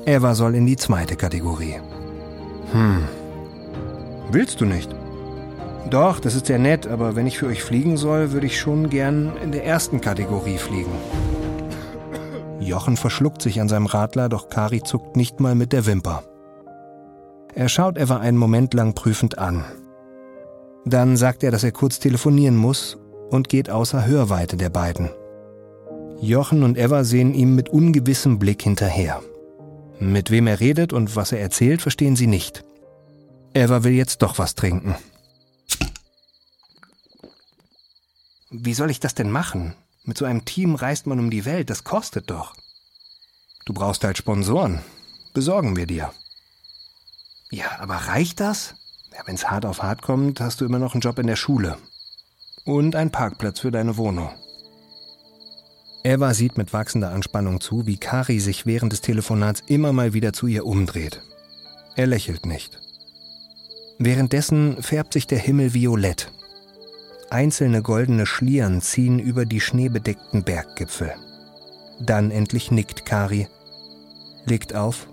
Eva 0.06 0.36
soll 0.36 0.54
in 0.54 0.66
die 0.66 0.76
zweite 0.76 1.16
Kategorie. 1.16 1.80
Hm. 2.70 3.08
Willst 4.30 4.60
du 4.60 4.64
nicht? 4.64 4.94
Doch, 5.90 6.20
das 6.20 6.36
ist 6.36 6.46
sehr 6.46 6.60
nett, 6.60 6.86
aber 6.86 7.16
wenn 7.16 7.26
ich 7.26 7.38
für 7.38 7.46
euch 7.46 7.64
fliegen 7.64 7.96
soll, 7.96 8.30
würde 8.30 8.46
ich 8.46 8.60
schon 8.60 8.88
gern 8.88 9.32
in 9.42 9.50
der 9.50 9.64
ersten 9.64 10.00
Kategorie 10.00 10.58
fliegen. 10.58 10.92
Jochen 12.60 12.96
verschluckt 12.96 13.42
sich 13.42 13.60
an 13.60 13.68
seinem 13.68 13.86
Radler, 13.86 14.28
doch 14.28 14.48
Kari 14.48 14.80
zuckt 14.82 15.16
nicht 15.16 15.40
mal 15.40 15.56
mit 15.56 15.72
der 15.72 15.86
Wimper. 15.86 16.22
Er 17.54 17.68
schaut 17.68 17.98
Eva 17.98 18.18
einen 18.18 18.38
Moment 18.38 18.74
lang 18.74 18.94
prüfend 18.94 19.38
an. 19.38 19.64
Dann 20.84 21.16
sagt 21.16 21.42
er, 21.42 21.50
dass 21.50 21.64
er 21.64 21.72
kurz 21.72 21.98
telefonieren 21.98 22.56
muss 22.56 22.96
und 23.30 23.48
geht 23.48 23.70
außer 23.70 24.06
Hörweite 24.06 24.56
der 24.56 24.70
beiden. 24.70 25.10
Jochen 26.20 26.62
und 26.62 26.78
Eva 26.78 27.02
sehen 27.02 27.34
ihm 27.34 27.56
mit 27.56 27.70
ungewissem 27.70 28.38
Blick 28.38 28.62
hinterher. 28.62 29.20
Mit 29.98 30.30
wem 30.30 30.46
er 30.46 30.60
redet 30.60 30.92
und 30.92 31.16
was 31.16 31.32
er 31.32 31.40
erzählt, 31.40 31.82
verstehen 31.82 32.16
sie 32.16 32.26
nicht. 32.26 32.64
Eva 33.54 33.84
will 33.84 33.92
jetzt 33.92 34.22
doch 34.22 34.38
was 34.38 34.54
trinken. 34.54 34.94
Wie 38.50 38.74
soll 38.74 38.90
ich 38.90 39.00
das 39.00 39.14
denn 39.14 39.30
machen? 39.30 39.74
Mit 40.04 40.18
so 40.18 40.24
einem 40.24 40.44
Team 40.44 40.74
reist 40.74 41.06
man 41.06 41.18
um 41.18 41.30
die 41.30 41.44
Welt, 41.44 41.70
das 41.70 41.84
kostet 41.84 42.30
doch. 42.30 42.54
Du 43.64 43.72
brauchst 43.72 44.04
halt 44.04 44.18
Sponsoren. 44.18 44.80
Besorgen 45.34 45.76
wir 45.76 45.86
dir. 45.86 46.12
Ja, 47.50 47.78
aber 47.80 47.94
reicht 47.94 48.40
das? 48.40 48.74
Ja, 49.12 49.22
wenn's 49.26 49.48
hart 49.48 49.64
auf 49.66 49.82
hart 49.82 50.02
kommt, 50.02 50.40
hast 50.40 50.60
du 50.60 50.64
immer 50.64 50.78
noch 50.78 50.94
einen 50.94 51.00
Job 51.00 51.18
in 51.18 51.26
der 51.26 51.36
Schule. 51.36 51.78
Und 52.64 52.94
einen 52.94 53.10
Parkplatz 53.10 53.60
für 53.60 53.70
deine 53.70 53.96
Wohnung. 53.96 54.30
Eva 56.06 56.34
sieht 56.34 56.56
mit 56.56 56.72
wachsender 56.72 57.10
Anspannung 57.10 57.60
zu, 57.60 57.84
wie 57.88 57.96
Kari 57.96 58.38
sich 58.38 58.64
während 58.64 58.92
des 58.92 59.00
Telefonats 59.00 59.64
immer 59.66 59.92
mal 59.92 60.12
wieder 60.12 60.32
zu 60.32 60.46
ihr 60.46 60.64
umdreht. 60.64 61.20
Er 61.96 62.06
lächelt 62.06 62.46
nicht. 62.46 62.78
Währenddessen 63.98 64.80
färbt 64.80 65.14
sich 65.14 65.26
der 65.26 65.40
Himmel 65.40 65.74
violett. 65.74 66.30
Einzelne 67.28 67.82
goldene 67.82 68.24
Schlieren 68.24 68.82
ziehen 68.82 69.18
über 69.18 69.46
die 69.46 69.60
schneebedeckten 69.60 70.44
Berggipfel. 70.44 71.12
Dann 71.98 72.30
endlich 72.30 72.70
nickt 72.70 73.04
Kari, 73.04 73.48
legt 74.44 74.76
auf 74.76 75.08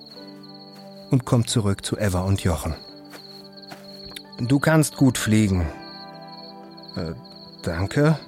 und 1.10 1.26
kommt 1.26 1.50
zurück 1.50 1.84
zu 1.84 1.98
Eva 1.98 2.22
und 2.22 2.44
Jochen. 2.44 2.76
Du 4.40 4.60
kannst 4.60 4.96
gut 4.96 5.18
fliegen. 5.18 5.66
Äh, 6.96 7.14
danke. 7.64 8.20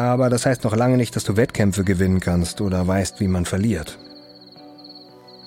Aber 0.00 0.30
das 0.30 0.46
heißt 0.46 0.64
noch 0.64 0.74
lange 0.74 0.96
nicht, 0.96 1.14
dass 1.14 1.24
du 1.24 1.36
Wettkämpfe 1.36 1.84
gewinnen 1.84 2.20
kannst 2.20 2.62
oder 2.62 2.86
weißt, 2.86 3.20
wie 3.20 3.28
man 3.28 3.44
verliert. 3.44 3.98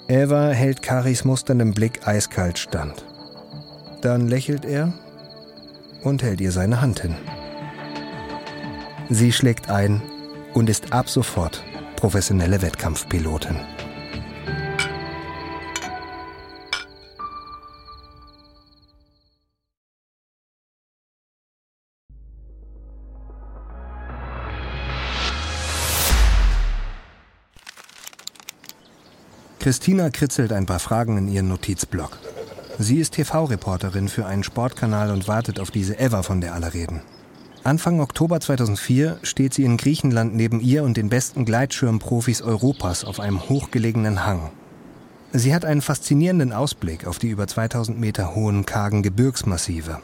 Eva 0.07 0.49
hält 0.49 0.83
Karis 0.83 1.25
musterndem 1.25 1.73
Blick 1.73 2.07
eiskalt 2.07 2.59
stand. 2.59 3.03
Dann 4.01 4.27
lächelt 4.27 4.63
er 4.63 4.93
und 6.03 6.21
hält 6.21 6.39
ihr 6.39 6.51
seine 6.51 6.81
Hand 6.81 6.99
hin. 6.99 7.15
Sie 9.09 9.31
schlägt 9.31 9.71
ein 9.71 10.03
und 10.53 10.69
ist 10.69 10.93
ab 10.93 11.09
sofort 11.09 11.63
professionelle 11.95 12.61
Wettkampfpilotin. 12.61 13.55
Christina 29.63 30.09
kritzelt 30.09 30.51
ein 30.51 30.65
paar 30.65 30.79
Fragen 30.79 31.17
in 31.17 31.29
ihren 31.29 31.47
Notizblock. 31.47 32.17
Sie 32.79 32.97
ist 32.97 33.13
TV-Reporterin 33.13 34.09
für 34.09 34.25
einen 34.25 34.43
Sportkanal 34.43 35.09
und 35.09 35.29
wartet 35.29 35.57
auf 35.61 35.71
diese 35.71 35.93
Eva, 35.93 36.21
von 36.21 36.41
der 36.41 36.53
alle 36.53 36.73
reden. 36.73 36.99
Anfang 37.63 38.01
Oktober 38.01 38.41
2004 38.41 39.19
steht 39.23 39.53
sie 39.53 39.63
in 39.63 39.77
Griechenland 39.77 40.35
neben 40.35 40.59
ihr 40.59 40.83
und 40.83 40.97
den 40.97 41.07
besten 41.07 41.45
Gleitschirmprofis 41.45 42.41
Europas 42.41 43.05
auf 43.05 43.21
einem 43.21 43.47
hochgelegenen 43.47 44.25
Hang. 44.25 44.51
Sie 45.31 45.55
hat 45.55 45.63
einen 45.63 45.81
faszinierenden 45.81 46.51
Ausblick 46.51 47.07
auf 47.07 47.17
die 47.17 47.29
über 47.29 47.47
2000 47.47 47.97
Meter 47.97 48.35
hohen 48.35 48.65
kargen 48.65 49.01
Gebirgsmassive. 49.01 50.01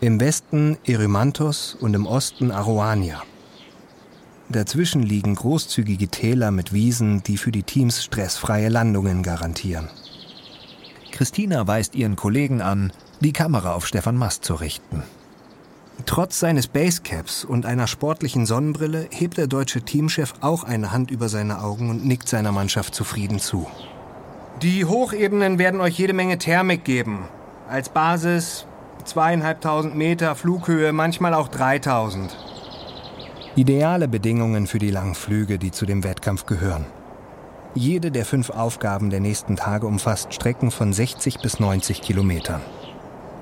Im 0.00 0.20
Westen 0.20 0.78
Erymanthos 0.84 1.76
und 1.80 1.94
im 1.94 2.06
Osten 2.06 2.52
Aroania. 2.52 3.24
Dazwischen 4.52 5.02
liegen 5.02 5.34
großzügige 5.34 6.08
Täler 6.08 6.50
mit 6.50 6.74
Wiesen, 6.74 7.22
die 7.22 7.38
für 7.38 7.52
die 7.52 7.62
Teams 7.62 8.04
stressfreie 8.04 8.68
Landungen 8.68 9.22
garantieren. 9.22 9.88
Christina 11.10 11.66
weist 11.66 11.94
ihren 11.94 12.16
Kollegen 12.16 12.60
an, 12.60 12.92
die 13.20 13.32
Kamera 13.32 13.72
auf 13.72 13.86
Stefan 13.86 14.16
Mast 14.16 14.44
zu 14.44 14.54
richten. 14.54 15.02
Trotz 16.04 16.38
seines 16.38 16.66
Basecaps 16.66 17.44
und 17.44 17.64
einer 17.64 17.86
sportlichen 17.86 18.44
Sonnenbrille 18.44 19.08
hebt 19.10 19.38
der 19.38 19.46
deutsche 19.46 19.82
Teamchef 19.82 20.34
auch 20.42 20.64
eine 20.64 20.92
Hand 20.92 21.10
über 21.10 21.30
seine 21.30 21.62
Augen 21.62 21.88
und 21.88 22.04
nickt 22.04 22.28
seiner 22.28 22.52
Mannschaft 22.52 22.94
zufrieden 22.94 23.38
zu. 23.38 23.66
Die 24.60 24.84
Hochebenen 24.84 25.58
werden 25.58 25.80
euch 25.80 25.98
jede 25.98 26.12
Menge 26.12 26.36
Thermik 26.38 26.84
geben. 26.84 27.24
Als 27.70 27.88
Basis 27.88 28.66
zweieinhalbtausend 29.04 29.96
Meter 29.96 30.34
Flughöhe, 30.34 30.92
manchmal 30.92 31.32
auch 31.32 31.48
3000. 31.48 32.51
Ideale 33.54 34.08
Bedingungen 34.08 34.66
für 34.66 34.78
die 34.78 34.90
langen 34.90 35.14
Flüge, 35.14 35.58
die 35.58 35.70
zu 35.72 35.84
dem 35.84 36.04
Wettkampf 36.04 36.46
gehören. 36.46 36.86
Jede 37.74 38.10
der 38.10 38.24
fünf 38.24 38.48
Aufgaben 38.48 39.10
der 39.10 39.20
nächsten 39.20 39.56
Tage 39.56 39.86
umfasst 39.86 40.32
Strecken 40.32 40.70
von 40.70 40.94
60 40.94 41.40
bis 41.40 41.60
90 41.60 42.00
Kilometern. 42.00 42.62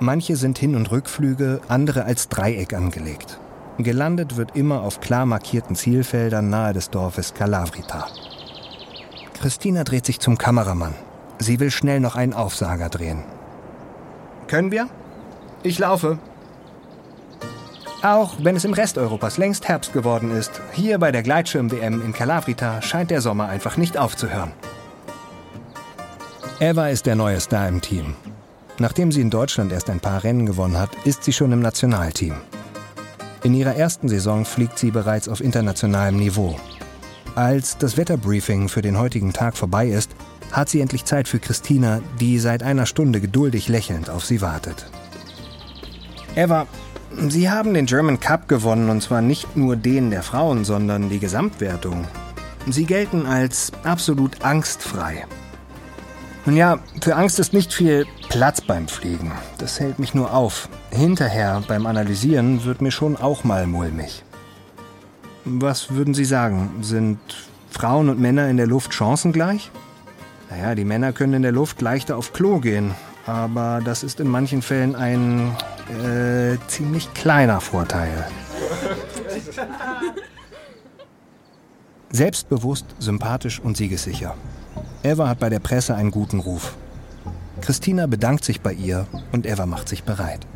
Manche 0.00 0.34
sind 0.34 0.58
Hin- 0.58 0.74
und 0.74 0.90
Rückflüge, 0.90 1.60
andere 1.68 2.04
als 2.06 2.28
Dreieck 2.28 2.74
angelegt. 2.74 3.38
Gelandet 3.78 4.36
wird 4.36 4.56
immer 4.56 4.82
auf 4.82 5.00
klar 5.00 5.26
markierten 5.26 5.76
Zielfeldern 5.76 6.50
nahe 6.50 6.72
des 6.72 6.90
Dorfes 6.90 7.32
Calavrita. 7.32 8.08
Christina 9.34 9.84
dreht 9.84 10.06
sich 10.06 10.18
zum 10.18 10.38
Kameramann. 10.38 10.94
Sie 11.38 11.60
will 11.60 11.70
schnell 11.70 12.00
noch 12.00 12.16
einen 12.16 12.34
Aufsager 12.34 12.88
drehen. 12.88 13.22
Können 14.48 14.72
wir? 14.72 14.88
Ich 15.62 15.78
laufe. 15.78 16.18
Auch 18.02 18.36
wenn 18.42 18.56
es 18.56 18.64
im 18.64 18.72
Rest 18.72 18.96
Europas 18.96 19.36
längst 19.36 19.68
Herbst 19.68 19.92
geworden 19.92 20.30
ist, 20.30 20.62
hier 20.72 20.98
bei 20.98 21.12
der 21.12 21.22
Gleitschirm-WM 21.22 22.00
in 22.02 22.12
Calavrita 22.14 22.80
scheint 22.80 23.10
der 23.10 23.20
Sommer 23.20 23.48
einfach 23.48 23.76
nicht 23.76 23.98
aufzuhören. 23.98 24.52
Eva 26.60 26.88
ist 26.88 27.04
der 27.04 27.14
neue 27.14 27.40
Star 27.40 27.68
im 27.68 27.80
Team. 27.80 28.14
Nachdem 28.78 29.12
sie 29.12 29.20
in 29.20 29.28
Deutschland 29.28 29.70
erst 29.72 29.90
ein 29.90 30.00
paar 30.00 30.24
Rennen 30.24 30.46
gewonnen 30.46 30.78
hat, 30.78 30.90
ist 31.04 31.24
sie 31.24 31.34
schon 31.34 31.52
im 31.52 31.60
Nationalteam. 31.60 32.34
In 33.42 33.54
ihrer 33.54 33.76
ersten 33.76 34.08
Saison 34.08 34.46
fliegt 34.46 34.78
sie 34.78 34.90
bereits 34.90 35.28
auf 35.28 35.42
internationalem 35.42 36.16
Niveau. 36.16 36.58
Als 37.34 37.76
das 37.76 37.98
Wetterbriefing 37.98 38.68
für 38.70 38.82
den 38.82 38.98
heutigen 38.98 39.34
Tag 39.34 39.56
vorbei 39.56 39.88
ist, 39.88 40.10
hat 40.52 40.70
sie 40.70 40.80
endlich 40.80 41.04
Zeit 41.04 41.28
für 41.28 41.38
Christina, 41.38 42.00
die 42.18 42.38
seit 42.38 42.62
einer 42.62 42.86
Stunde 42.86 43.20
geduldig 43.20 43.68
lächelnd 43.68 44.08
auf 44.08 44.24
sie 44.24 44.40
wartet. 44.40 44.86
Eva, 46.34 46.66
Sie 47.16 47.50
haben 47.50 47.74
den 47.74 47.86
German 47.86 48.20
Cup 48.20 48.48
gewonnen 48.48 48.88
und 48.88 49.02
zwar 49.02 49.20
nicht 49.20 49.56
nur 49.56 49.76
den 49.76 50.10
der 50.10 50.22
Frauen, 50.22 50.64
sondern 50.64 51.08
die 51.10 51.18
Gesamtwertung. 51.18 52.06
Sie 52.68 52.84
gelten 52.84 53.26
als 53.26 53.72
absolut 53.84 54.42
angstfrei. 54.42 55.26
Nun 56.46 56.56
ja, 56.56 56.78
für 57.02 57.16
Angst 57.16 57.38
ist 57.38 57.52
nicht 57.52 57.72
viel 57.72 58.06
Platz 58.28 58.60
beim 58.60 58.88
Fliegen. 58.88 59.32
Das 59.58 59.80
hält 59.80 59.98
mich 59.98 60.14
nur 60.14 60.32
auf. 60.32 60.68
Hinterher 60.90 61.62
beim 61.66 61.86
Analysieren 61.86 62.64
wird 62.64 62.80
mir 62.80 62.90
schon 62.90 63.16
auch 63.16 63.44
mal 63.44 63.66
mulmig. 63.66 64.24
Was 65.44 65.94
würden 65.94 66.14
Sie 66.14 66.24
sagen? 66.24 66.70
Sind 66.80 67.18
Frauen 67.70 68.08
und 68.08 68.20
Männer 68.20 68.48
in 68.48 68.56
der 68.56 68.66
Luft 68.66 68.92
chancengleich? 68.92 69.70
Naja, 70.48 70.74
die 70.74 70.84
Männer 70.84 71.12
können 71.12 71.34
in 71.34 71.42
der 71.42 71.52
Luft 71.52 71.80
leichter 71.80 72.16
auf 72.16 72.32
Klo 72.32 72.58
gehen, 72.58 72.94
aber 73.26 73.80
das 73.84 74.02
ist 74.02 74.20
in 74.20 74.28
manchen 74.28 74.62
Fällen 74.62 74.96
ein 74.96 75.56
äh, 75.90 76.58
ziemlich 76.68 77.12
kleiner 77.14 77.60
Vorteil. 77.60 78.26
Selbstbewusst, 82.10 82.86
sympathisch 82.98 83.60
und 83.60 83.76
siegessicher. 83.76 84.34
Eva 85.02 85.28
hat 85.28 85.38
bei 85.38 85.48
der 85.48 85.60
Presse 85.60 85.94
einen 85.94 86.10
guten 86.10 86.40
Ruf. 86.40 86.74
Christina 87.60 88.06
bedankt 88.06 88.44
sich 88.44 88.60
bei 88.60 88.72
ihr 88.72 89.06
und 89.32 89.46
Eva 89.46 89.66
macht 89.66 89.88
sich 89.88 90.04
bereit. 90.04 90.46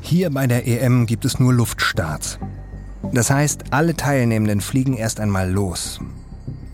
Hier 0.00 0.30
bei 0.30 0.46
der 0.46 0.66
EM 0.66 1.06
gibt 1.06 1.24
es 1.24 1.38
nur 1.38 1.52
Luftstarts. 1.52 2.38
Das 3.12 3.30
heißt, 3.30 3.64
alle 3.70 3.94
Teilnehmenden 3.94 4.60
fliegen 4.60 4.94
erst 4.94 5.20
einmal 5.20 5.50
los, 5.50 6.00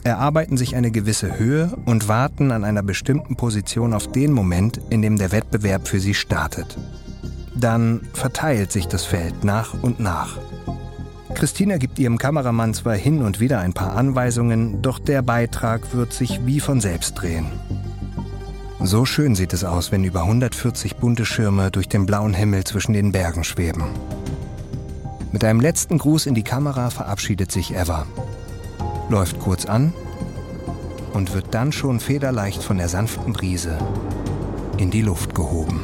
erarbeiten 0.05 0.57
sich 0.57 0.77
eine 0.77 0.91
gewisse 0.91 1.39
Höhe 1.39 1.77
und 1.87 2.09
warten 2.09 2.53
an 2.53 2.65
einer 2.65 2.83
bestimmten 2.83 3.37
Position 3.37 3.95
auf 3.95 4.11
den 4.11 4.33
Moment, 4.33 4.81
in 4.91 5.03
dem 5.03 5.17
der 5.17 5.33
Wettbewerb 5.33 5.89
für 5.89 6.01
sie 6.01 6.15
startet. 6.15 6.77
Dann 7.55 8.03
verteilt 8.13 8.73
sich 8.73 8.87
das 8.89 9.05
Feld 9.05 9.45
nach 9.45 9.75
und 9.83 10.01
nach. 10.01 10.39
Christina 11.35 11.79
gibt 11.79 11.99
ihrem 11.99 12.19
Kameramann 12.19 12.75
zwar 12.75 12.95
hin 12.95 13.23
und 13.23 13.41
wieder 13.41 13.59
ein 13.59 13.73
paar 13.73 13.97
Anweisungen, 13.97 14.83
doch 14.83 14.99
der 14.99 15.23
Beitrag 15.23 15.95
wird 15.95 16.13
sich 16.13 16.47
wie 16.47 16.61
von 16.61 16.81
selbst 16.81 17.15
drehen. 17.15 17.47
So 18.81 19.05
schön 19.05 19.35
sieht 19.35 19.53
es 19.53 19.65
aus, 19.65 19.93
wenn 19.93 20.05
über 20.05 20.23
140 20.23 20.97
bunte 20.97 21.25
Schirme 21.25 21.71
durch 21.71 21.89
den 21.89 22.07
blauen 22.07 22.35
Himmel 22.35 22.65
zwischen 22.65 22.93
den 22.93 23.13
Bergen 23.13 23.43
schweben. 23.43 23.85
Mit 25.33 25.43
einem 25.43 25.61
letzten 25.61 25.99
Gruß 25.99 26.27
in 26.27 26.35
die 26.35 26.43
Kamera 26.43 26.91
verabschiedet 26.91 27.51
sich 27.51 27.75
Eva, 27.75 28.07
läuft 29.09 29.41
kurz 29.41 29.65
an 29.65 29.93
und 31.13 31.35
wird 31.35 31.47
dann 31.53 31.73
schon 31.73 31.99
federleicht 31.99 32.63
von 32.63 32.79
der 32.79 32.89
sanften 32.89 33.33
Brise 33.33 33.79
in 34.77 34.91
die 34.91 35.03
Luft 35.03 35.35
gehoben. 35.35 35.83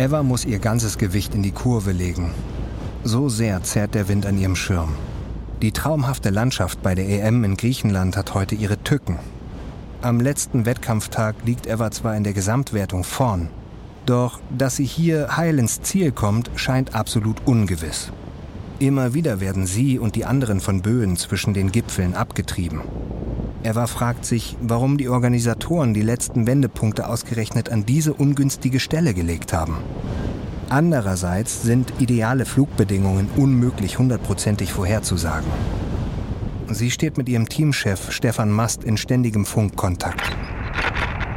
Eva 0.00 0.22
muss 0.22 0.46
ihr 0.46 0.60
ganzes 0.60 0.96
Gewicht 0.96 1.34
in 1.34 1.42
die 1.42 1.50
Kurve 1.50 1.92
legen. 1.92 2.30
So 3.04 3.28
sehr 3.28 3.62
zerrt 3.62 3.94
der 3.94 4.08
Wind 4.08 4.24
an 4.24 4.38
ihrem 4.38 4.56
Schirm. 4.56 4.94
Die 5.60 5.72
traumhafte 5.72 6.30
Landschaft 6.30 6.82
bei 6.82 6.94
der 6.94 7.06
EM 7.06 7.44
in 7.44 7.58
Griechenland 7.58 8.16
hat 8.16 8.32
heute 8.32 8.54
ihre 8.54 8.82
Tücken. 8.82 9.18
Am 10.00 10.18
letzten 10.18 10.64
Wettkampftag 10.64 11.36
liegt 11.44 11.66
Eva 11.66 11.90
zwar 11.90 12.16
in 12.16 12.24
der 12.24 12.32
Gesamtwertung 12.32 13.04
vorn, 13.04 13.50
doch 14.06 14.40
dass 14.56 14.76
sie 14.76 14.86
hier 14.86 15.36
heil 15.36 15.58
ins 15.58 15.82
Ziel 15.82 16.12
kommt, 16.12 16.50
scheint 16.54 16.94
absolut 16.94 17.46
ungewiss. 17.46 18.10
Immer 18.78 19.12
wieder 19.12 19.38
werden 19.40 19.66
sie 19.66 19.98
und 19.98 20.14
die 20.16 20.24
anderen 20.24 20.60
von 20.60 20.80
Böen 20.80 21.18
zwischen 21.18 21.52
den 21.52 21.72
Gipfeln 21.72 22.14
abgetrieben. 22.14 22.80
Eva 23.62 23.86
fragt 23.86 24.24
sich, 24.24 24.56
warum 24.60 24.96
die 24.96 25.08
Organisatoren 25.08 25.92
die 25.92 26.02
letzten 26.02 26.46
Wendepunkte 26.46 27.06
ausgerechnet 27.06 27.68
an 27.68 27.84
diese 27.84 28.14
ungünstige 28.14 28.80
Stelle 28.80 29.12
gelegt 29.12 29.52
haben. 29.52 29.76
Andererseits 30.70 31.62
sind 31.62 31.92
ideale 31.98 32.46
Flugbedingungen 32.46 33.28
unmöglich 33.36 33.98
hundertprozentig 33.98 34.72
vorherzusagen. 34.72 35.50
Sie 36.68 36.90
steht 36.90 37.18
mit 37.18 37.28
ihrem 37.28 37.48
Teamchef 37.48 38.12
Stefan 38.12 38.50
Mast 38.50 38.84
in 38.84 38.96
ständigem 38.96 39.44
Funkkontakt. 39.44 40.22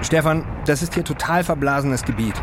Stefan, 0.01 0.45
das 0.65 0.83
ist 0.83 0.93
hier 0.93 1.03
total 1.03 1.43
verblasenes 1.43 2.03
Gebiet. 2.03 2.35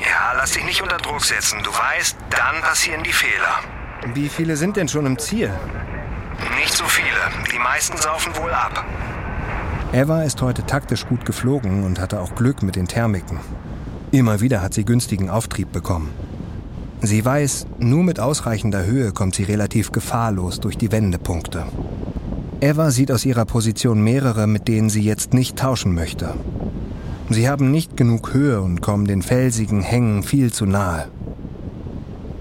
Ja, 0.00 0.32
lass 0.36 0.52
dich 0.52 0.64
nicht 0.64 0.82
unter 0.82 0.96
Druck 0.96 1.22
setzen. 1.22 1.58
Du 1.62 1.70
weißt, 1.70 2.16
dann 2.30 2.62
passieren 2.62 3.02
die 3.04 3.12
Fehler. 3.12 3.60
Wie 4.14 4.28
viele 4.28 4.56
sind 4.56 4.76
denn 4.76 4.88
schon 4.88 5.06
im 5.06 5.18
Ziel? 5.18 5.52
Nicht 6.58 6.72
so 6.72 6.84
viele. 6.84 7.13
Meisten 7.64 7.96
saufen 7.96 8.36
wohl 8.36 8.50
ab. 8.50 8.84
Eva 9.94 10.22
ist 10.22 10.42
heute 10.42 10.66
taktisch 10.66 11.06
gut 11.06 11.24
geflogen 11.24 11.84
und 11.84 11.98
hatte 11.98 12.20
auch 12.20 12.34
Glück 12.34 12.62
mit 12.62 12.76
den 12.76 12.86
Thermiken. 12.86 13.40
Immer 14.10 14.42
wieder 14.42 14.60
hat 14.60 14.74
sie 14.74 14.84
günstigen 14.84 15.30
Auftrieb 15.30 15.72
bekommen. 15.72 16.10
Sie 17.00 17.24
weiß, 17.24 17.66
nur 17.78 18.04
mit 18.04 18.20
ausreichender 18.20 18.84
Höhe 18.84 19.12
kommt 19.12 19.34
sie 19.34 19.44
relativ 19.44 19.92
gefahrlos 19.92 20.60
durch 20.60 20.76
die 20.76 20.92
Wendepunkte. 20.92 21.64
Eva 22.60 22.90
sieht 22.90 23.10
aus 23.10 23.24
ihrer 23.24 23.46
Position 23.46 24.04
mehrere, 24.04 24.46
mit 24.46 24.68
denen 24.68 24.90
sie 24.90 25.02
jetzt 25.02 25.32
nicht 25.32 25.56
tauschen 25.56 25.94
möchte. 25.94 26.34
Sie 27.30 27.48
haben 27.48 27.70
nicht 27.70 27.96
genug 27.96 28.34
Höhe 28.34 28.60
und 28.60 28.82
kommen 28.82 29.06
den 29.06 29.22
felsigen 29.22 29.80
Hängen 29.80 30.22
viel 30.22 30.52
zu 30.52 30.66
nahe. 30.66 31.08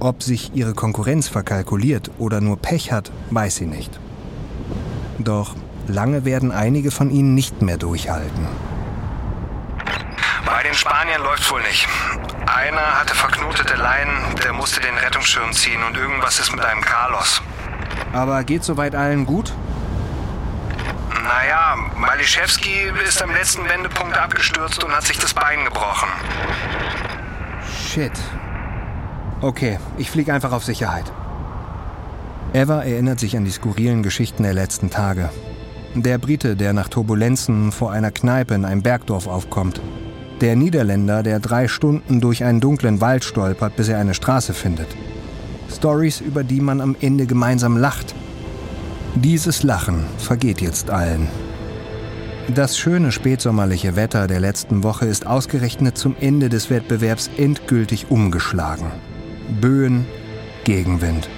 Ob 0.01 0.21
sich 0.21 0.51
ihre 0.53 0.73
Konkurrenz 0.73 1.29
verkalkuliert 1.29 2.11
oder 2.19 2.41
nur 2.41 2.57
Pech 2.57 2.91
hat, 2.91 3.09
weiß 3.31 3.55
sie 3.55 3.67
nicht. 3.67 4.01
Doch 5.19 5.55
lange 5.87 6.25
werden 6.25 6.51
einige 6.51 6.91
von 6.91 7.09
ihnen 7.09 7.33
nicht 7.35 7.61
mehr 7.61 7.77
durchhalten. 7.77 8.47
Bei 10.45 10.63
den 10.63 10.73
Spaniern 10.73 11.21
läuft 11.21 11.49
wohl 11.51 11.61
nicht. 11.61 11.87
Einer 12.45 12.99
hatte 12.99 13.15
verknotete 13.15 13.75
Leinen, 13.75 14.35
der 14.43 14.53
musste 14.53 14.81
den 14.81 14.95
Rettungsschirm 14.95 15.53
ziehen 15.53 15.81
und 15.83 15.97
irgendwas 15.97 16.39
ist 16.39 16.51
mit 16.51 16.63
einem 16.63 16.81
Carlos. 16.81 17.41
Aber 18.11 18.43
geht 18.43 18.63
soweit 18.63 18.95
allen 18.95 19.25
gut? 19.25 19.53
Naja, 21.23 21.77
Maliszewski 21.95 22.91
ist 23.07 23.21
am 23.21 23.31
letzten 23.31 23.67
Wendepunkt 23.69 24.17
abgestürzt 24.17 24.83
und 24.83 24.91
hat 24.91 25.03
sich 25.03 25.17
das 25.17 25.33
Bein 25.33 25.63
gebrochen. 25.63 26.09
Shit. 27.87 28.11
Okay, 29.41 29.79
ich 29.97 30.11
fliege 30.11 30.33
einfach 30.33 30.51
auf 30.51 30.63
Sicherheit. 30.63 31.11
Eva 32.53 32.83
erinnert 32.83 33.19
sich 33.19 33.35
an 33.35 33.45
die 33.45 33.51
skurrilen 33.51 34.03
Geschichten 34.03 34.43
der 34.43 34.53
letzten 34.53 34.91
Tage. 34.91 35.29
Der 35.95 36.19
Brite, 36.19 36.55
der 36.55 36.73
nach 36.73 36.87
Turbulenzen 36.87 37.71
vor 37.71 37.91
einer 37.91 38.11
Kneipe 38.11 38.53
in 38.53 38.63
einem 38.63 38.83
Bergdorf 38.83 39.27
aufkommt. 39.27 39.81
Der 40.39 40.55
Niederländer, 40.55 41.23
der 41.23 41.39
drei 41.39 41.67
Stunden 41.67 42.21
durch 42.21 42.43
einen 42.43 42.59
dunklen 42.59 43.01
Wald 43.01 43.23
stolpert, 43.23 43.75
bis 43.75 43.89
er 43.89 43.97
eine 43.97 44.13
Straße 44.13 44.53
findet. 44.53 44.87
Stories, 45.71 46.21
über 46.21 46.43
die 46.43 46.61
man 46.61 46.79
am 46.79 46.95
Ende 47.01 47.25
gemeinsam 47.25 47.75
lacht. 47.75 48.13
Dieses 49.15 49.63
Lachen 49.63 50.05
vergeht 50.19 50.61
jetzt 50.61 50.91
allen. 50.91 51.27
Das 52.53 52.77
schöne 52.77 53.11
spätsommerliche 53.11 53.95
Wetter 53.95 54.27
der 54.27 54.39
letzten 54.39 54.83
Woche 54.83 55.05
ist 55.05 55.25
ausgerechnet 55.25 55.97
zum 55.97 56.15
Ende 56.19 56.49
des 56.49 56.69
Wettbewerbs 56.69 57.31
endgültig 57.37 58.11
umgeschlagen. 58.11 58.91
Böen, 59.59 60.05
Gegenwind. 60.65 61.29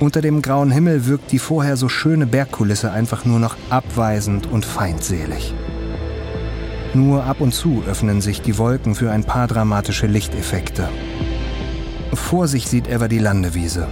Unter 0.00 0.22
dem 0.22 0.40
grauen 0.40 0.70
Himmel 0.70 1.04
wirkt 1.04 1.30
die 1.30 1.38
vorher 1.38 1.76
so 1.76 1.90
schöne 1.90 2.26
Bergkulisse 2.26 2.90
einfach 2.90 3.26
nur 3.26 3.38
noch 3.38 3.56
abweisend 3.68 4.50
und 4.50 4.64
feindselig. 4.64 5.52
Nur 6.94 7.24
ab 7.24 7.42
und 7.42 7.52
zu 7.52 7.84
öffnen 7.86 8.22
sich 8.22 8.40
die 8.40 8.56
Wolken 8.56 8.94
für 8.94 9.10
ein 9.10 9.24
paar 9.24 9.46
dramatische 9.46 10.06
Lichteffekte. 10.06 10.88
Vor 12.14 12.48
sich 12.48 12.66
sieht 12.66 12.88
Eva 12.88 13.08
die 13.08 13.18
Landewiese. 13.18 13.88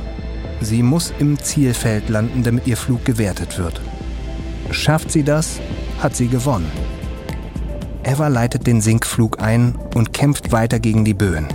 Sie 0.63 0.83
muss 0.83 1.13
im 1.19 1.39
Zielfeld 1.39 2.09
landen, 2.09 2.43
damit 2.43 2.67
ihr 2.67 2.79
Flug 2.79 3.05
gewertet 3.05 3.59
wird. 3.59 3.79
Schafft 4.71 5.13
sie 5.13 5.25
das, 5.25 5.61
hat 6.03 6.17
sie 6.17 6.29
gewonnen. 6.29 6.73
Eva 8.03 8.29
leitet 8.29 8.67
den 8.67 8.81
Sinkflug 8.81 9.43
ein 9.43 9.75
und 9.95 10.15
kämpft 10.15 10.53
weiter 10.53 10.81
gegen 10.81 11.05
die 11.05 11.15
Böen. 11.15 11.49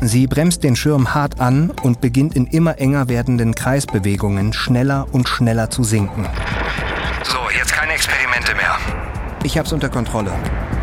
Sie 0.00 0.26
bremst 0.26 0.62
den 0.62 0.76
Schirm 0.76 1.14
hart 1.14 1.40
an 1.40 1.70
und 1.82 2.00
beginnt 2.00 2.36
in 2.36 2.46
immer 2.46 2.78
enger 2.78 3.08
werdenden 3.08 3.54
Kreisbewegungen 3.54 4.52
schneller 4.52 5.06
und 5.12 5.28
schneller 5.28 5.70
zu 5.70 5.84
sinken. 5.84 6.26
So, 7.24 7.38
jetzt 7.56 7.72
keine 7.72 7.92
Experimente 7.92 8.54
mehr. 8.54 8.76
Ich 9.42 9.58
hab's 9.58 9.72
unter 9.72 9.88
Kontrolle. 9.88 10.32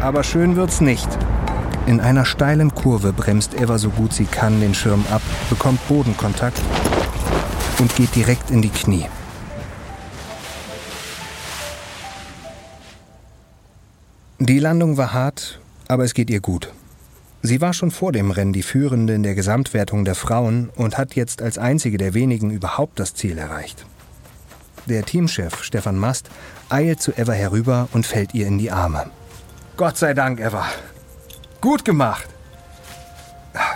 Aber 0.02 0.24
schön 0.24 0.56
wird's 0.56 0.82
nicht. 0.82 1.08
In 1.86 2.00
einer 2.00 2.26
steilen 2.26 2.74
Kurve 2.74 3.14
bremst 3.14 3.54
Eva 3.60 3.78
so 3.78 3.90
gut 3.90 4.14
sie 4.14 4.26
kann 4.26 4.62
den 4.62 4.74
Schirm 4.74 5.06
ab, 5.12 5.22
bekommt 5.50 5.86
Bodenkontakt 5.88 6.62
und 7.80 7.96
geht 7.96 8.16
direkt 8.16 8.50
in 8.52 8.62
die 8.62 8.70
Knie. 8.70 9.06
Die 14.40 14.60
Landung 14.60 14.98
war 14.98 15.14
hart, 15.14 15.60
aber 15.88 16.04
es 16.04 16.14
geht 16.14 16.30
ihr 16.30 16.42
gut. 16.42 16.74
Sie 17.46 17.60
war 17.60 17.74
schon 17.74 17.92
vor 17.92 18.14
dem 18.14 18.32
Rennen 18.32 18.54
die 18.54 18.64
Führende 18.64 19.14
in 19.14 19.22
der 19.22 19.36
Gesamtwertung 19.36 20.06
der 20.06 20.16
Frauen 20.16 20.70
und 20.78 20.98
hat 20.98 21.14
jetzt 21.16 21.42
als 21.42 21.58
einzige 21.58 21.98
der 21.98 22.14
wenigen 22.14 22.52
überhaupt 22.52 23.02
das 23.02 23.16
Ziel 23.16 23.38
erreicht. 23.38 23.86
Der 24.86 25.04
Teamchef 25.04 25.62
Stefan 25.62 25.98
Mast 25.98 26.30
eilt 26.70 27.02
zu 27.02 27.12
Eva 27.12 27.34
herüber 27.34 27.90
und 27.92 28.06
fällt 28.06 28.34
ihr 28.34 28.48
in 28.48 28.60
die 28.60 28.72
Arme. 28.72 29.08
Gott 29.76 29.98
sei 29.98 30.14
Dank, 30.14 30.40
Eva. 30.40 30.66
Gut 31.60 31.84
gemacht. 31.84 32.30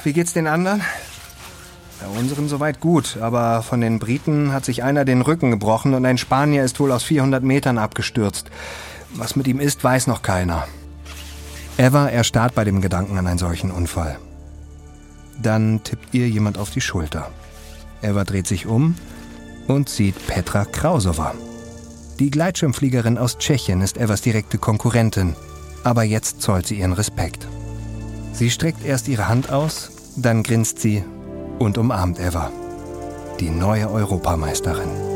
Wie 0.03 0.13
geht's 0.13 0.31
den 0.31 0.47
anderen? 0.47 0.81
Bei 1.99 2.07
unseren 2.17 2.47
soweit 2.47 2.79
gut, 2.79 3.17
aber 3.19 3.63
von 3.63 3.81
den 3.81 3.99
Briten 3.99 4.53
hat 4.53 4.63
sich 4.63 4.81
einer 4.81 5.03
den 5.03 5.21
Rücken 5.21 5.51
gebrochen 5.51 5.93
und 5.93 6.05
ein 6.05 6.17
Spanier 6.17 6.63
ist 6.63 6.79
wohl 6.79 6.93
aus 6.93 7.03
400 7.03 7.43
Metern 7.43 7.79
abgestürzt. 7.79 8.49
Was 9.13 9.35
mit 9.35 9.45
ihm 9.45 9.59
ist, 9.59 9.83
weiß 9.83 10.07
noch 10.07 10.21
keiner. 10.21 10.67
Eva 11.77 12.09
erstarrt 12.09 12.55
bei 12.55 12.63
dem 12.63 12.81
Gedanken 12.81 13.17
an 13.17 13.27
einen 13.27 13.37
solchen 13.37 13.69
Unfall. 13.69 14.17
Dann 15.41 15.83
tippt 15.83 16.13
ihr 16.13 16.27
jemand 16.27 16.57
auf 16.57 16.71
die 16.71 16.81
Schulter. 16.81 17.29
Eva 18.01 18.23
dreht 18.23 18.47
sich 18.47 18.65
um 18.65 18.95
und 19.67 19.87
sieht 19.87 20.27
Petra 20.27 20.65
Krausova. 20.65 21.35
Die 22.19 22.31
Gleitschirmfliegerin 22.31 23.19
aus 23.19 23.37
Tschechien 23.37 23.81
ist 23.81 23.97
Evas 23.97 24.21
direkte 24.21 24.57
Konkurrentin, 24.57 25.35
aber 25.83 26.01
jetzt 26.03 26.41
zollt 26.41 26.65
sie 26.65 26.79
ihren 26.79 26.93
Respekt. 26.93 27.47
Sie 28.33 28.49
streckt 28.49 28.83
erst 28.83 29.07
ihre 29.07 29.27
Hand 29.27 29.51
aus, 29.51 29.91
dann 30.15 30.41
grinst 30.41 30.79
sie 30.79 31.03
und 31.59 31.77
umarmt 31.77 32.19
Eva, 32.19 32.51
die 33.39 33.51
neue 33.51 33.91
Europameisterin. 33.91 35.06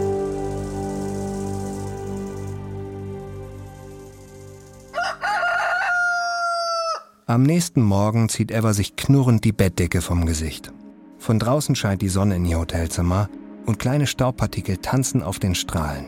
Am 7.27 7.43
nächsten 7.43 7.83
Morgen 7.83 8.29
zieht 8.29 8.51
Eva 8.51 8.73
sich 8.73 8.95
knurrend 8.95 9.43
die 9.43 9.51
Bettdecke 9.51 10.01
vom 10.01 10.25
Gesicht. 10.25 10.73
Von 11.19 11.37
draußen 11.37 11.75
scheint 11.75 12.01
die 12.01 12.09
Sonne 12.09 12.37
in 12.37 12.45
ihr 12.45 12.57
Hotelzimmer 12.57 13.29
und 13.67 13.77
kleine 13.77 14.07
Staubpartikel 14.07 14.77
tanzen 14.77 15.21
auf 15.21 15.37
den 15.37 15.53
Strahlen. 15.53 16.05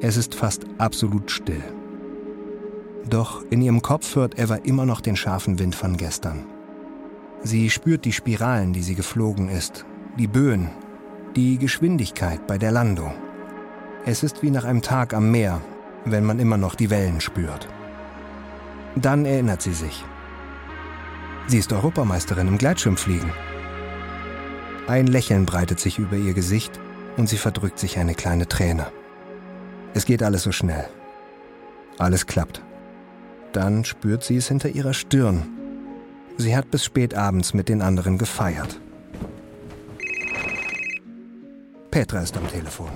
Es 0.00 0.16
ist 0.16 0.34
fast 0.34 0.64
absolut 0.78 1.30
still. 1.30 1.62
Doch 3.08 3.44
in 3.50 3.60
ihrem 3.60 3.82
Kopf 3.82 4.16
hört 4.16 4.38
Eva 4.38 4.54
immer 4.56 4.86
noch 4.86 5.02
den 5.02 5.16
scharfen 5.16 5.58
Wind 5.58 5.74
von 5.74 5.98
gestern. 5.98 6.46
Sie 7.42 7.68
spürt 7.68 8.06
die 8.06 8.12
Spiralen, 8.12 8.72
die 8.72 8.82
sie 8.82 8.94
geflogen 8.94 9.50
ist, 9.50 9.84
die 10.18 10.28
Böen, 10.28 10.70
die 11.36 11.58
Geschwindigkeit 11.58 12.46
bei 12.46 12.56
der 12.56 12.72
Landung. 12.72 13.12
Es 14.06 14.22
ist 14.22 14.42
wie 14.42 14.50
nach 14.50 14.64
einem 14.64 14.80
Tag 14.80 15.12
am 15.12 15.30
Meer, 15.30 15.60
wenn 16.06 16.24
man 16.24 16.40
immer 16.40 16.56
noch 16.56 16.74
die 16.74 16.88
Wellen 16.88 17.20
spürt. 17.20 17.68
Dann 18.96 19.24
erinnert 19.24 19.62
sie 19.62 19.72
sich. 19.72 20.04
Sie 21.46 21.58
ist 21.58 21.72
Europameisterin 21.72 22.48
im 22.48 22.58
Gleitschirmfliegen. 22.58 23.30
Ein 24.88 25.06
Lächeln 25.06 25.46
breitet 25.46 25.80
sich 25.80 25.98
über 25.98 26.16
ihr 26.16 26.34
Gesicht 26.34 26.80
und 27.16 27.28
sie 27.28 27.38
verdrückt 27.38 27.78
sich 27.78 27.98
eine 27.98 28.14
kleine 28.14 28.48
Träne. 28.48 28.86
Es 29.94 30.04
geht 30.06 30.22
alles 30.22 30.42
so 30.42 30.52
schnell. 30.52 30.88
Alles 31.98 32.26
klappt. 32.26 32.62
Dann 33.52 33.84
spürt 33.84 34.24
sie 34.24 34.36
es 34.36 34.48
hinter 34.48 34.68
ihrer 34.68 34.92
Stirn 34.92 35.56
Sie 36.38 36.54
hat 36.54 36.70
bis 36.70 36.84
spät 36.84 37.14
abends 37.14 37.54
mit 37.54 37.68
den 37.68 37.80
anderen 37.80 38.18
gefeiert. 38.18 38.78
Petra 41.90 42.20
ist 42.20 42.36
am 42.36 42.46
Telefon. 42.48 42.90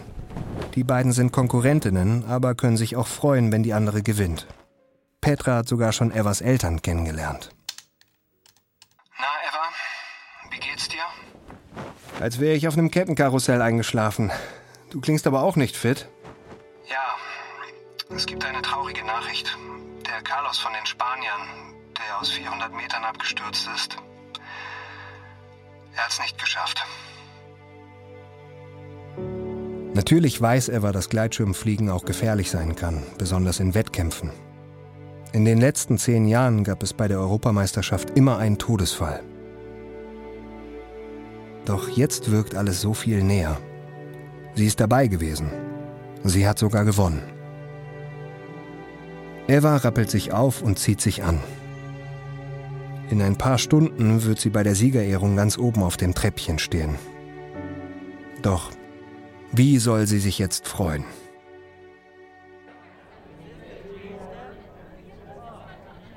Die 0.74 0.84
beiden 0.84 1.12
sind 1.12 1.32
Konkurrentinnen, 1.32 2.24
aber 2.26 2.54
können 2.54 2.76
sich 2.76 2.96
auch 2.96 3.06
freuen, 3.06 3.50
wenn 3.50 3.62
die 3.62 3.72
andere 3.72 4.02
gewinnt. 4.02 4.46
Petra 5.20 5.56
hat 5.56 5.68
sogar 5.68 5.92
schon 5.92 6.12
Evas 6.12 6.40
Eltern 6.40 6.80
kennengelernt. 6.82 7.50
Na, 9.18 9.26
Eva, 9.48 10.50
wie 10.50 10.58
geht's 10.58 10.88
dir? 10.88 11.02
Als 12.20 12.40
wäre 12.40 12.54
ich 12.54 12.66
auf 12.68 12.76
einem 12.76 12.90
Kettenkarussell 12.90 13.62
eingeschlafen. 13.62 14.30
Du 14.90 15.00
klingst 15.00 15.26
aber 15.26 15.42
auch 15.42 15.56
nicht 15.56 15.76
fit. 15.76 16.08
Ja, 16.88 17.16
es 18.14 18.26
gibt 18.26 18.44
eine 18.44 18.62
traurige 18.62 19.04
Nachricht. 19.04 19.56
Der 20.06 20.22
Carlos 20.22 20.58
von 20.58 20.72
den 20.72 20.86
Spaniern, 20.86 21.40
der 21.96 22.18
aus 22.18 22.30
400 22.30 22.72
Metern 22.74 23.04
abgestürzt 23.04 23.68
ist, 23.74 23.96
er 25.94 26.04
hat's 26.04 26.20
nicht 26.20 26.38
geschafft. 26.38 26.84
Natürlich 29.94 30.40
weiß 30.40 30.68
Eva, 30.70 30.92
dass 30.92 31.08
Gleitschirmfliegen 31.08 31.90
auch 31.90 32.04
gefährlich 32.04 32.50
sein 32.50 32.74
kann, 32.74 33.02
besonders 33.18 33.60
in 33.60 33.74
Wettkämpfen. 33.74 34.30
In 35.32 35.44
den 35.44 35.58
letzten 35.58 35.96
zehn 35.96 36.26
Jahren 36.26 36.64
gab 36.64 36.82
es 36.82 36.92
bei 36.92 37.06
der 37.06 37.20
Europameisterschaft 37.20 38.10
immer 38.16 38.38
einen 38.38 38.58
Todesfall. 38.58 39.22
Doch 41.64 41.88
jetzt 41.88 42.32
wirkt 42.32 42.56
alles 42.56 42.80
so 42.80 42.94
viel 42.94 43.22
näher. 43.22 43.58
Sie 44.56 44.66
ist 44.66 44.80
dabei 44.80 45.06
gewesen. 45.06 45.50
Sie 46.24 46.48
hat 46.48 46.58
sogar 46.58 46.84
gewonnen. 46.84 47.22
Eva 49.46 49.76
rappelt 49.76 50.10
sich 50.10 50.32
auf 50.32 50.62
und 50.62 50.78
zieht 50.78 51.00
sich 51.00 51.22
an. 51.22 51.40
In 53.08 53.22
ein 53.22 53.36
paar 53.36 53.58
Stunden 53.58 54.24
wird 54.24 54.40
sie 54.40 54.50
bei 54.50 54.64
der 54.64 54.74
Siegerehrung 54.74 55.36
ganz 55.36 55.58
oben 55.58 55.82
auf 55.82 55.96
dem 55.96 56.14
Treppchen 56.14 56.58
stehen. 56.58 56.96
Doch 58.42 58.70
wie 59.52 59.78
soll 59.78 60.06
sie 60.06 60.20
sich 60.20 60.38
jetzt 60.38 60.66
freuen? 60.66 61.04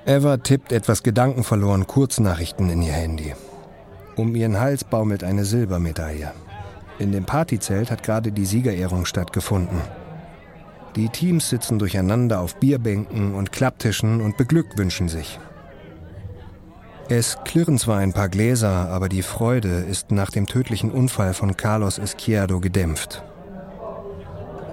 Eva 0.05 0.35
tippt 0.35 0.73
etwas 0.73 1.01
gedankenverloren 1.01 1.87
Kurznachrichten 1.87 2.69
in 2.69 2.81
ihr 2.81 2.91
Handy. 2.91 3.33
Um 4.17 4.35
ihren 4.35 4.59
Hals 4.59 4.83
baumelt 4.83 5.23
eine 5.23 5.45
Silbermedaille. 5.45 6.33
In 6.99 7.13
dem 7.13 7.23
Partyzelt 7.23 7.89
hat 7.89 8.03
gerade 8.03 8.33
die 8.33 8.45
Siegerehrung 8.45 9.05
stattgefunden. 9.05 9.79
Die 10.97 11.07
Teams 11.07 11.49
sitzen 11.49 11.79
durcheinander 11.79 12.41
auf 12.41 12.57
Bierbänken 12.57 13.33
und 13.33 13.53
Klapptischen 13.53 14.19
und 14.19 14.35
beglückwünschen 14.35 15.07
sich. 15.07 15.39
Es 17.07 17.37
klirren 17.45 17.77
zwar 17.77 17.99
ein 17.99 18.11
paar 18.11 18.29
Gläser, 18.29 18.89
aber 18.89 19.07
die 19.07 19.23
Freude 19.23 19.69
ist 19.69 20.11
nach 20.11 20.31
dem 20.31 20.47
tödlichen 20.47 20.91
Unfall 20.91 21.33
von 21.33 21.55
Carlos 21.55 21.97
Izquierdo 21.97 22.59
gedämpft. 22.59 23.23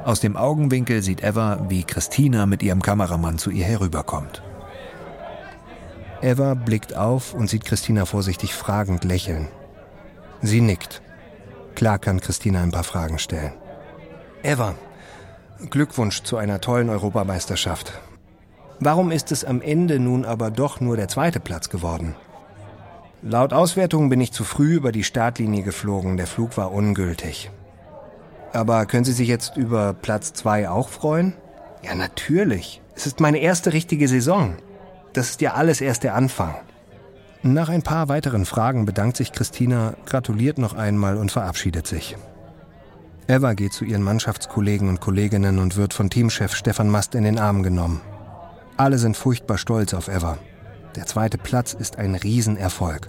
Aus 0.05 0.19
dem 0.19 0.37
Augenwinkel 0.37 1.03
sieht 1.03 1.23
Eva, 1.23 1.67
wie 1.69 1.85
Christina 1.85 2.47
mit 2.47 2.65
ihrem 2.65 2.83
Kameramann 2.83 3.39
zu 3.39 3.51
ihr 3.51 3.65
herüberkommt. 3.65 4.43
Eva 6.23 6.55
blickt 6.55 6.95
auf 6.95 7.33
und 7.33 7.49
sieht 7.49 7.65
Christina 7.65 8.05
vorsichtig 8.05 8.55
fragend 8.55 9.05
lächeln. 9.05 9.49
Sie 10.43 10.61
nickt. 10.61 11.03
Klar 11.75 11.99
kann 11.99 12.21
Christina 12.21 12.63
ein 12.63 12.73
paar 12.73 12.85
Fragen 12.85 13.19
stellen. 13.19 13.53
Eva, 14.43 14.75
Glückwunsch 15.71 16.23
zu 16.23 16.37
einer 16.37 16.61
tollen 16.61 16.91
Europameisterschaft. 16.91 18.01
Warum 18.81 19.11
ist 19.11 19.33
es 19.33 19.45
am 19.45 19.61
Ende 19.61 19.99
nun 19.99 20.25
aber 20.25 20.51
doch 20.51 20.81
nur 20.81 20.97
der 20.97 21.09
zweite 21.09 21.41
Platz 21.41 21.69
geworden? 21.69 22.15
Laut 23.23 23.53
Auswertung 23.53 24.09
bin 24.09 24.21
ich 24.21 24.33
zu 24.33 24.45
früh 24.45 24.75
über 24.75 24.93
die 24.93 25.05
Startlinie 25.05 25.63
geflogen, 25.63 26.17
der 26.17 26.27
Flug 26.27 26.57
war 26.57 26.73
ungültig. 26.73 27.51
Aber 28.53 28.87
können 28.87 29.05
Sie 29.05 29.13
sich 29.13 29.29
jetzt 29.29 29.57
über 29.57 29.93
Platz 29.93 30.33
zwei 30.33 30.69
auch 30.69 30.89
freuen? 30.89 31.35
Ja, 31.83 31.95
natürlich. 31.95 32.81
Es 32.95 33.07
ist 33.07 33.21
meine 33.21 33.39
erste 33.39 33.73
richtige 33.73 34.09
Saison. 34.09 34.57
Das 35.13 35.31
ist 35.31 35.41
ja 35.41 35.55
alles 35.55 35.81
erst 35.81 36.05
der 36.05 36.15
Anfang. 36.15 36.55
Nach 37.43 37.69
ein 37.69 37.83
paar 37.83 38.09
weiteren 38.09 38.45
Fragen 38.45 38.85
bedankt 38.85 39.17
sich 39.17 39.33
Christina, 39.33 39.95
gratuliert 40.05 40.59
noch 40.59 40.75
einmal 40.75 41.17
und 41.17 41.33
verabschiedet 41.33 41.87
sich. 41.87 42.17
Eva 43.27 43.55
geht 43.55 43.73
zu 43.73 43.85
ihren 43.85 44.03
Mannschaftskollegen 44.03 44.89
und 44.89 45.01
Kolleginnen 45.01 45.59
und 45.59 45.77
wird 45.77 45.95
von 45.95 46.11
Teamchef 46.11 46.55
Stefan 46.55 46.91
Mast 46.91 47.15
in 47.15 47.25
den 47.25 47.39
Arm 47.39 47.63
genommen. 47.63 48.01
Alle 48.77 48.99
sind 48.99 49.17
furchtbar 49.17 49.57
stolz 49.57 49.95
auf 49.95 50.09
Eva. 50.09 50.39
Der 50.97 51.07
zweite 51.07 51.39
Platz 51.39 51.73
ist 51.73 51.97
ein 51.97 52.15
Riesenerfolg. 52.15 53.09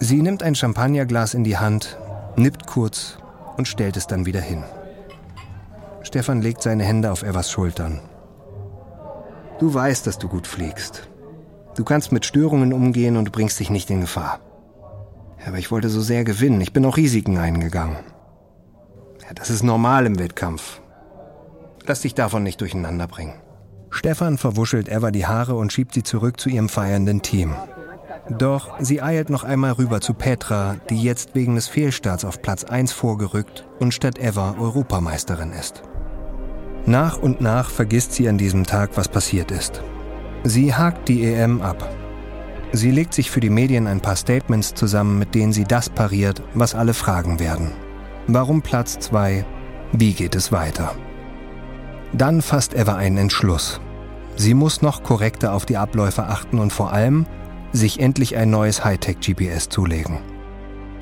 Sie 0.00 0.20
nimmt 0.20 0.42
ein 0.42 0.54
Champagnerglas 0.54 1.34
in 1.34 1.44
die 1.44 1.58
Hand, 1.58 1.98
nippt 2.36 2.66
kurz 2.66 3.18
und 3.56 3.68
stellt 3.68 3.96
es 3.96 4.06
dann 4.06 4.26
wieder 4.26 4.40
hin. 4.40 4.64
Stefan 6.02 6.42
legt 6.42 6.62
seine 6.62 6.84
Hände 6.84 7.12
auf 7.12 7.22
Evas 7.22 7.50
Schultern. 7.50 8.00
Du 9.60 9.72
weißt, 9.72 10.06
dass 10.06 10.18
du 10.18 10.26
gut 10.26 10.46
fliegst. 10.46 11.08
Du 11.76 11.84
kannst 11.84 12.12
mit 12.12 12.24
Störungen 12.24 12.72
umgehen 12.72 13.18
und 13.18 13.30
bringst 13.30 13.60
dich 13.60 13.68
nicht 13.68 13.90
in 13.90 14.00
Gefahr. 14.00 14.40
Aber 15.46 15.58
ich 15.58 15.70
wollte 15.70 15.90
so 15.90 16.00
sehr 16.00 16.24
gewinnen. 16.24 16.60
Ich 16.62 16.72
bin 16.72 16.84
auch 16.86 16.96
Risiken 16.96 17.36
eingegangen. 17.36 17.96
Ja, 19.22 19.34
das 19.34 19.50
ist 19.50 19.62
normal 19.62 20.06
im 20.06 20.18
Wettkampf. 20.18 20.80
Lass 21.86 22.00
dich 22.00 22.14
davon 22.14 22.42
nicht 22.42 22.60
durcheinander 22.60 23.06
bringen. 23.06 23.34
Stefan 23.90 24.38
verwuschelt 24.38 24.88
Eva 24.88 25.10
die 25.10 25.26
Haare 25.26 25.54
und 25.56 25.72
schiebt 25.72 25.92
sie 25.92 26.02
zurück 26.02 26.40
zu 26.40 26.48
ihrem 26.48 26.70
feiernden 26.70 27.20
Team. 27.20 27.54
Doch 28.30 28.78
sie 28.80 29.02
eilt 29.02 29.28
noch 29.28 29.44
einmal 29.44 29.72
rüber 29.72 30.00
zu 30.00 30.14
Petra, 30.14 30.76
die 30.88 31.02
jetzt 31.02 31.34
wegen 31.34 31.54
des 31.54 31.68
Fehlstarts 31.68 32.24
auf 32.24 32.40
Platz 32.40 32.64
1 32.64 32.92
vorgerückt 32.92 33.66
und 33.78 33.92
statt 33.92 34.18
Eva 34.18 34.54
Europameisterin 34.58 35.52
ist. 35.52 35.82
Nach 36.86 37.18
und 37.18 37.40
nach 37.40 37.70
vergisst 37.70 38.14
sie 38.14 38.28
an 38.28 38.38
diesem 38.38 38.64
Tag, 38.64 38.90
was 38.94 39.08
passiert 39.08 39.50
ist. 39.50 39.82
Sie 40.44 40.74
hakt 40.74 41.08
die 41.08 41.24
EM 41.24 41.60
ab. 41.60 41.88
Sie 42.72 42.90
legt 42.90 43.14
sich 43.14 43.30
für 43.30 43.40
die 43.40 43.50
Medien 43.50 43.86
ein 43.86 44.00
paar 44.00 44.16
Statements 44.16 44.74
zusammen, 44.74 45.18
mit 45.18 45.34
denen 45.34 45.52
sie 45.52 45.64
das 45.64 45.88
pariert, 45.90 46.42
was 46.54 46.74
alle 46.74 46.94
fragen 46.94 47.40
werden. 47.40 47.72
Warum 48.26 48.62
Platz 48.62 48.98
2? 49.00 49.44
Wie 49.92 50.12
geht 50.12 50.34
es 50.36 50.52
weiter? 50.52 50.94
Dann 52.12 52.42
fasst 52.42 52.74
Eva 52.74 52.96
einen 52.96 53.18
Entschluss. 53.18 53.80
Sie 54.36 54.54
muss 54.54 54.82
noch 54.82 55.02
korrekter 55.02 55.52
auf 55.52 55.66
die 55.66 55.76
Abläufe 55.76 56.24
achten 56.24 56.58
und 56.58 56.72
vor 56.72 56.92
allem 56.92 57.26
sich 57.72 58.00
endlich 58.00 58.36
ein 58.36 58.50
neues 58.50 58.84
Hightech-GPS 58.84 59.68
zulegen. 59.68 60.18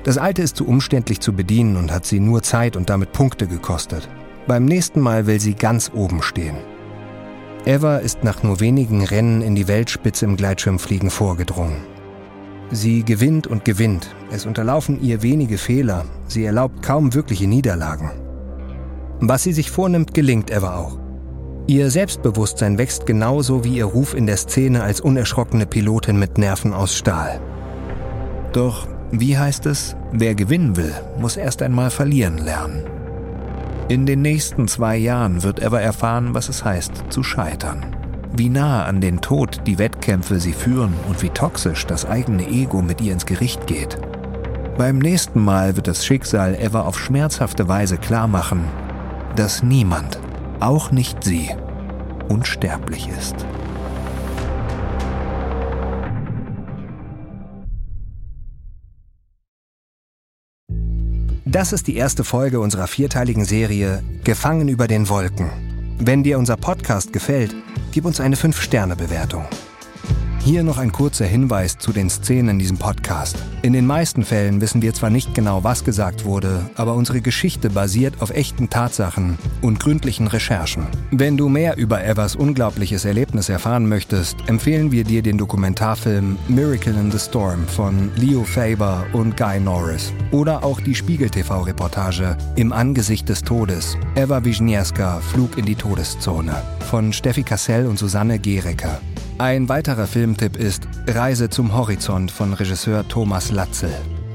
Das 0.03 0.17
alte 0.17 0.41
ist 0.41 0.57
zu 0.57 0.67
umständlich 0.67 1.19
zu 1.19 1.33
bedienen 1.33 1.77
und 1.77 1.91
hat 1.91 2.05
sie 2.05 2.19
nur 2.19 2.41
Zeit 2.41 2.75
und 2.75 2.89
damit 2.89 3.11
Punkte 3.11 3.47
gekostet. 3.47 4.09
Beim 4.47 4.65
nächsten 4.65 4.99
Mal 4.99 5.27
will 5.27 5.39
sie 5.39 5.53
ganz 5.53 5.91
oben 5.93 6.21
stehen. 6.21 6.57
Eva 7.65 7.97
ist 7.97 8.23
nach 8.23 8.41
nur 8.41 8.59
wenigen 8.59 9.03
Rennen 9.03 9.41
in 9.41 9.53
die 9.55 9.67
Weltspitze 9.67 10.25
im 10.25 10.37
Gleitschirmfliegen 10.37 11.09
vorgedrungen. 11.09 11.77
Sie 12.71 13.03
gewinnt 13.03 13.47
und 13.47 13.65
gewinnt. 13.65 14.15
Es 14.31 14.45
unterlaufen 14.45 15.01
ihr 15.01 15.21
wenige 15.23 15.57
Fehler. 15.57 16.05
Sie 16.27 16.45
erlaubt 16.45 16.83
kaum 16.83 17.13
wirkliche 17.13 17.47
Niederlagen. 17.47 18.11
Was 19.19 19.43
sie 19.43 19.53
sich 19.53 19.71
vornimmt, 19.71 20.13
gelingt 20.13 20.51
Eva 20.51 20.77
auch. 20.77 20.99
Ihr 21.67 21.91
Selbstbewusstsein 21.91 22.77
wächst 22.77 23.05
genauso 23.05 23.63
wie 23.63 23.77
ihr 23.77 23.85
Ruf 23.85 24.15
in 24.15 24.25
der 24.25 24.37
Szene 24.37 24.81
als 24.81 25.01
unerschrockene 25.01 25.65
Pilotin 25.65 26.17
mit 26.17 26.37
Nerven 26.37 26.73
aus 26.73 26.95
Stahl. 26.95 27.39
Doch, 28.53 28.87
wie 29.11 29.37
heißt 29.37 29.65
es, 29.65 29.95
wer 30.11 30.33
gewinnen 30.33 30.77
will, 30.77 30.93
muss 31.19 31.37
erst 31.37 31.61
einmal 31.61 31.89
verlieren 31.89 32.37
lernen. 32.37 32.83
In 33.89 34.05
den 34.05 34.21
nächsten 34.21 34.67
zwei 34.67 34.97
Jahren 34.97 35.41
wird 35.41 35.63
Eva 35.63 35.79
erfahren, 35.79 36.35
was 36.35 36.47
es 36.47 36.63
heißt, 36.63 37.05
zu 37.09 37.23
scheitern. 37.23 37.95
Wie 38.31 38.47
nah 38.47 38.85
an 38.85 39.01
den 39.01 39.19
Tod 39.19 39.61
die 39.65 39.79
Wettkämpfe 39.79 40.39
sie 40.39 40.53
führen 40.53 40.93
und 41.07 41.23
wie 41.23 41.29
toxisch 41.29 41.87
das 41.87 42.05
eigene 42.05 42.47
Ego 42.47 42.83
mit 42.83 43.01
ihr 43.01 43.13
ins 43.13 43.25
Gericht 43.25 43.65
geht. 43.65 43.97
Beim 44.77 44.99
nächsten 44.99 45.43
Mal 45.43 45.75
wird 45.75 45.87
das 45.87 46.05
Schicksal 46.05 46.55
Eva 46.61 46.81
auf 46.81 46.99
schmerzhafte 46.99 47.67
Weise 47.67 47.97
klarmachen, 47.97 48.63
dass 49.35 49.63
niemand, 49.63 50.19
auch 50.59 50.91
nicht 50.91 51.23
sie, 51.23 51.49
unsterblich 52.27 53.09
ist. 53.09 53.43
Das 61.51 61.73
ist 61.73 61.87
die 61.87 61.95
erste 61.95 62.23
Folge 62.23 62.59
unserer 62.59 62.85
vierteiligen 62.85 63.43
Serie 63.43 64.03
Gefangen 64.23 64.67
über 64.67 64.87
den 64.87 65.09
Wolken. 65.09 65.49
Wenn 65.97 66.21
dir 66.21 66.37
unser 66.37 66.57
Podcast 66.57 67.11
gefällt, 67.11 67.55
gib 67.91 68.05
uns 68.05 68.19
eine 68.19 68.35
5-Sterne-Bewertung. 68.35 69.45
Hier 70.49 70.63
noch 70.63 70.79
ein 70.79 70.91
kurzer 70.91 71.27
Hinweis 71.27 71.77
zu 71.77 71.93
den 71.93 72.09
Szenen 72.09 72.49
in 72.49 72.57
diesem 72.57 72.79
Podcast. 72.79 73.37
In 73.61 73.71
den 73.71 73.85
meisten 73.85 74.23
Fällen 74.23 74.61
wissen 74.61 74.81
wir 74.81 74.95
zwar 74.95 75.11
nicht 75.11 75.35
genau, 75.35 75.63
was 75.63 75.83
gesagt 75.83 76.25
wurde, 76.25 76.67
aber 76.73 76.95
unsere 76.95 77.21
Geschichte 77.21 77.69
basiert 77.69 78.19
auf 78.19 78.31
echten 78.31 78.67
Tatsachen 78.67 79.37
und 79.61 79.79
gründlichen 79.79 80.25
Recherchen. 80.25 80.87
Wenn 81.11 81.37
du 81.37 81.49
mehr 81.49 81.77
über 81.77 82.03
Evers 82.03 82.35
unglaubliches 82.35 83.05
Erlebnis 83.05 83.47
erfahren 83.47 83.87
möchtest, 83.87 84.37
empfehlen 84.47 84.91
wir 84.91 85.03
dir 85.03 85.21
den 85.21 85.37
Dokumentarfilm 85.37 86.39
Miracle 86.47 86.95
in 86.95 87.11
the 87.11 87.19
Storm 87.19 87.67
von 87.67 88.09
Leo 88.15 88.43
Faber 88.43 89.05
und 89.13 89.37
Guy 89.37 89.59
Norris 89.59 90.11
oder 90.31 90.63
auch 90.63 90.81
die 90.81 90.95
Spiegel-TV-Reportage 90.95 92.35
Im 92.55 92.73
Angesicht 92.73 93.29
des 93.29 93.43
Todes, 93.43 93.95
Eva 94.15 94.43
Wisniewska, 94.43 95.19
Flug 95.19 95.59
in 95.59 95.65
die 95.67 95.75
Todeszone 95.75 96.59
von 96.89 97.13
Steffi 97.13 97.43
Kassell 97.43 97.85
und 97.85 97.99
Susanne 97.99 98.39
Gerecker. 98.39 98.99
Ein 99.39 99.69
weiterer 99.69 100.05
Filmtipp 100.05 100.57
ist 100.57 100.85
Reise 101.07 101.49
zum 101.49 101.73
Horizont 101.73 102.29
von 102.29 102.51
Regisseur 102.51 103.07
Thomas 103.07 103.51
Latzel. 103.51 103.93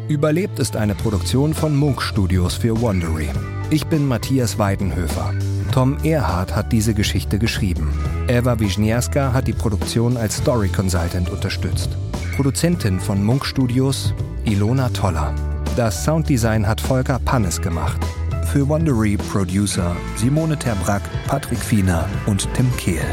Überlebt 0.08 0.58
ist 0.58 0.76
eine 0.76 0.94
Produktion 0.94 1.52
von 1.52 1.76
Munk 1.76 2.00
Studios 2.00 2.54
für 2.54 2.80
Wondery. 2.80 3.28
Ich 3.68 3.86
bin 3.86 4.08
Matthias 4.08 4.58
Weidenhöfer. 4.58 5.34
Tom 5.72 5.98
Erhardt 6.02 6.56
hat 6.56 6.72
diese 6.72 6.94
Geschichte 6.94 7.38
geschrieben. 7.38 7.92
Eva 8.28 8.58
Wisniewska 8.58 9.34
hat 9.34 9.46
die 9.46 9.52
Produktion 9.52 10.16
als 10.16 10.38
Story 10.38 10.68
Consultant 10.68 11.28
unterstützt. 11.28 11.90
Produzentin 12.34 12.98
von 12.98 13.22
Munk 13.22 13.44
Studios 13.44 14.14
Ilona 14.46 14.88
Toller. 14.88 15.34
Das 15.76 16.02
Sounddesign 16.02 16.66
hat 16.66 16.80
Volker 16.80 17.18
Pannes 17.18 17.60
gemacht. 17.60 18.00
Für 18.46 18.66
Wondery 18.66 19.18
Producer 19.18 19.94
Simone 20.16 20.58
Terbrack, 20.58 21.02
Patrick 21.26 21.58
Fiener 21.58 22.08
und 22.24 22.48
Tim 22.54 22.74
Kehl. 22.78 23.04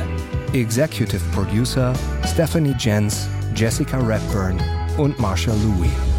Executive 0.53 1.21
Producer 1.31 1.93
Stephanie 2.25 2.75
Jens, 2.77 3.29
Jessica 3.55 3.97
Redburn 3.97 4.59
und 4.97 5.17
Marshall 5.17 5.55
Louis. 5.57 6.10